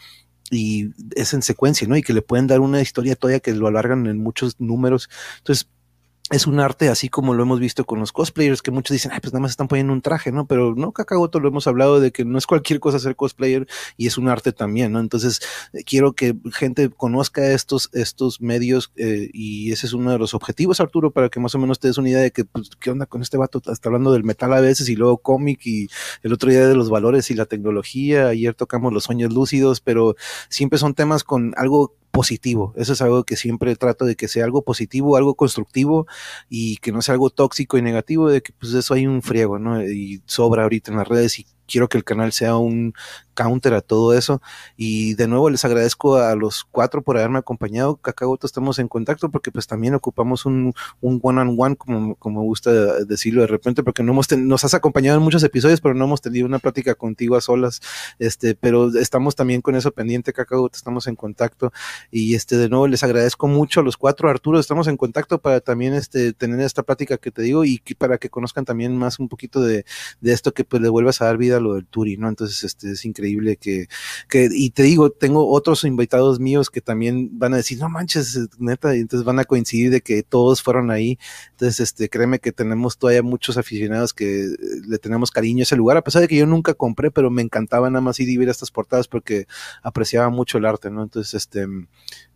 [0.52, 1.96] y es en secuencia, ¿no?
[1.96, 5.10] Y que le pueden dar una historia todavía que lo alargan en muchos números.
[5.38, 5.70] Entonces,
[6.32, 9.20] es un arte así como lo hemos visto con los cosplayers, que muchos dicen, ay,
[9.20, 10.48] pues nada más están poniendo un traje, ¿no?
[10.48, 13.68] Pero no, Kakagoto lo hemos hablado de que no es cualquier cosa ser cosplayer
[13.98, 15.02] y es un arte también, ¿no?
[15.02, 15.42] Entonces,
[15.74, 20.34] eh, quiero que gente conozca estos, estos medios eh, y ese es uno de los
[20.34, 22.92] objetivos, Arturo, para que más o menos te des una idea de que, pues, ¿qué
[22.92, 23.62] onda con este vato?
[23.72, 25.90] Está hablando del metal a veces y luego cómic y
[26.24, 28.28] el otro día de los valores y la tecnología.
[28.28, 30.16] Ayer tocamos los sueños lúcidos, pero
[30.48, 32.74] siempre son temas con algo positivo.
[32.76, 36.08] Eso es algo que siempre trato de que sea algo positivo, algo constructivo
[36.50, 39.60] y que no sea algo tóxico y negativo, de que pues eso hay un friego,
[39.60, 39.82] ¿no?
[39.84, 42.94] Y sobra ahorita en las redes y quiero que el canal sea un
[43.34, 44.42] counter a todo eso.
[44.78, 47.96] Y de nuevo les agradezco a los cuatro por haberme acompañado.
[47.96, 52.72] Cacagoto, estamos en contacto porque pues también ocupamos un, one on one, como, como gusta
[53.06, 56.22] decirlo de repente, porque no hemos nos has acompañado en muchos episodios, pero no hemos
[56.22, 57.82] tenido una plática contigo a solas.
[58.20, 61.72] Este, pero estamos también con eso pendiente, Cacagoto, estamos en contacto.
[62.12, 64.30] Y este, de nuevo les agradezco mucho a los cuatro.
[64.30, 68.18] Arturo, estamos en contacto para también este, tener esta plática que te digo y para
[68.18, 69.86] que conozcan también más un poquito de,
[70.20, 72.28] de esto que pues le vuelvas a dar vida lo del Turi, ¿no?
[72.30, 73.88] Entonces, este es increíble que,
[74.30, 78.40] que, y te digo, tengo otros invitados míos que también van a decir, no manches,
[78.60, 81.18] neta, y entonces van a coincidir de que todos fueron ahí.
[81.52, 84.58] Entonces, este, créeme que tenemos todavía muchos aficionados que eh,
[84.88, 87.42] le tenemos cariño a ese lugar, a pesar de que yo nunca compré, pero me
[87.42, 89.48] encantaba nada más ir y ver estas portadas porque
[89.84, 91.04] apreciaba mucho el arte, ¿no?
[91.04, 91.68] Entonces, este,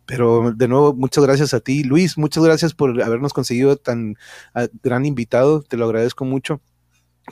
[0.06, 4.16] pero de nuevo, muchas gracias a ti, Luis, muchas gracias por habernos conseguido tan
[4.54, 6.60] ah, gran invitado, te lo agradezco mucho.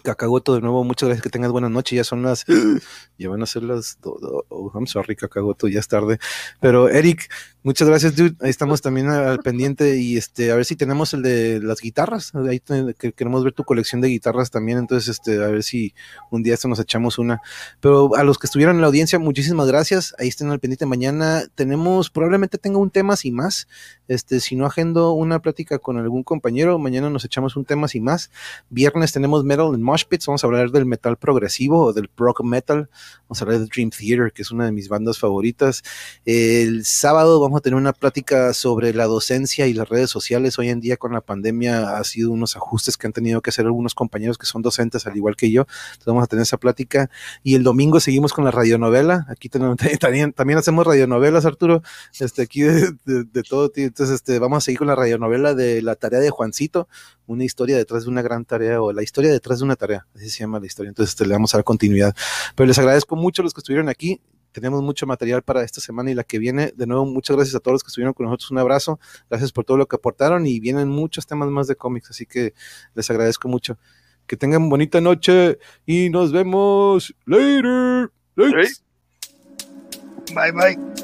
[0.02, 2.44] Cacagoto, de nuevo, muchas gracias, que tengas buena noche, ya son las,
[3.18, 6.18] ya van a ser las, oh, I'm sorry, Cacagoto, ya es tarde,
[6.60, 7.30] pero Eric,
[7.62, 11.22] muchas gracias, dude, ahí estamos también al pendiente y este, a ver si tenemos el
[11.22, 12.60] de las guitarras, ahí
[12.98, 15.94] que queremos ver tu colección de guitarras también, entonces, este, a ver si
[16.30, 17.40] un día esto nos echamos una,
[17.80, 21.44] pero a los que estuvieron en la audiencia, muchísimas gracias, ahí estén al pendiente, mañana
[21.54, 23.68] tenemos, probablemente tenga un tema sin más,
[24.08, 28.02] este, si no agendo una plática con algún compañero, mañana nos echamos un tema sin
[28.02, 28.30] más,
[28.70, 32.42] viernes tenemos Metal en Mosh Pits, vamos a hablar del metal progresivo o del prog
[32.42, 32.88] metal,
[33.28, 35.82] vamos a hablar de Dream Theater, que es una de mis bandas favoritas.
[36.24, 40.58] El sábado vamos a tener una plática sobre la docencia y las redes sociales.
[40.58, 43.66] Hoy en día con la pandemia ha sido unos ajustes que han tenido que hacer
[43.66, 45.62] algunos compañeros que son docentes al igual que yo.
[45.62, 47.10] Entonces vamos a tener esa plática.
[47.42, 49.26] Y el domingo seguimos con la radionovela.
[49.28, 51.82] Aquí tenemos, también, también hacemos radionovelas, Arturo,
[52.18, 53.70] este, aquí de, todo.
[53.76, 56.88] Entonces este, vamos a seguir con la radionovela de la tarea de Juancito,
[57.26, 60.30] una historia detrás de una gran tarea o la historia detrás de una tarea, así
[60.30, 60.88] se llama la historia.
[60.88, 62.14] Entonces este, le vamos a dar continuidad.
[62.54, 64.20] Pero les agradezco mucho a los que estuvieron aquí.
[64.52, 66.72] Tenemos mucho material para esta semana y la que viene.
[66.76, 68.52] De nuevo, muchas gracias a todos los que estuvieron con nosotros.
[68.52, 69.00] Un abrazo.
[69.28, 72.54] Gracias por todo lo que aportaron y vienen muchos temas más de cómics, así que
[72.94, 73.78] les agradezco mucho.
[74.26, 78.10] Que tengan bonita noche y nos vemos later.
[80.34, 81.03] Bye bye.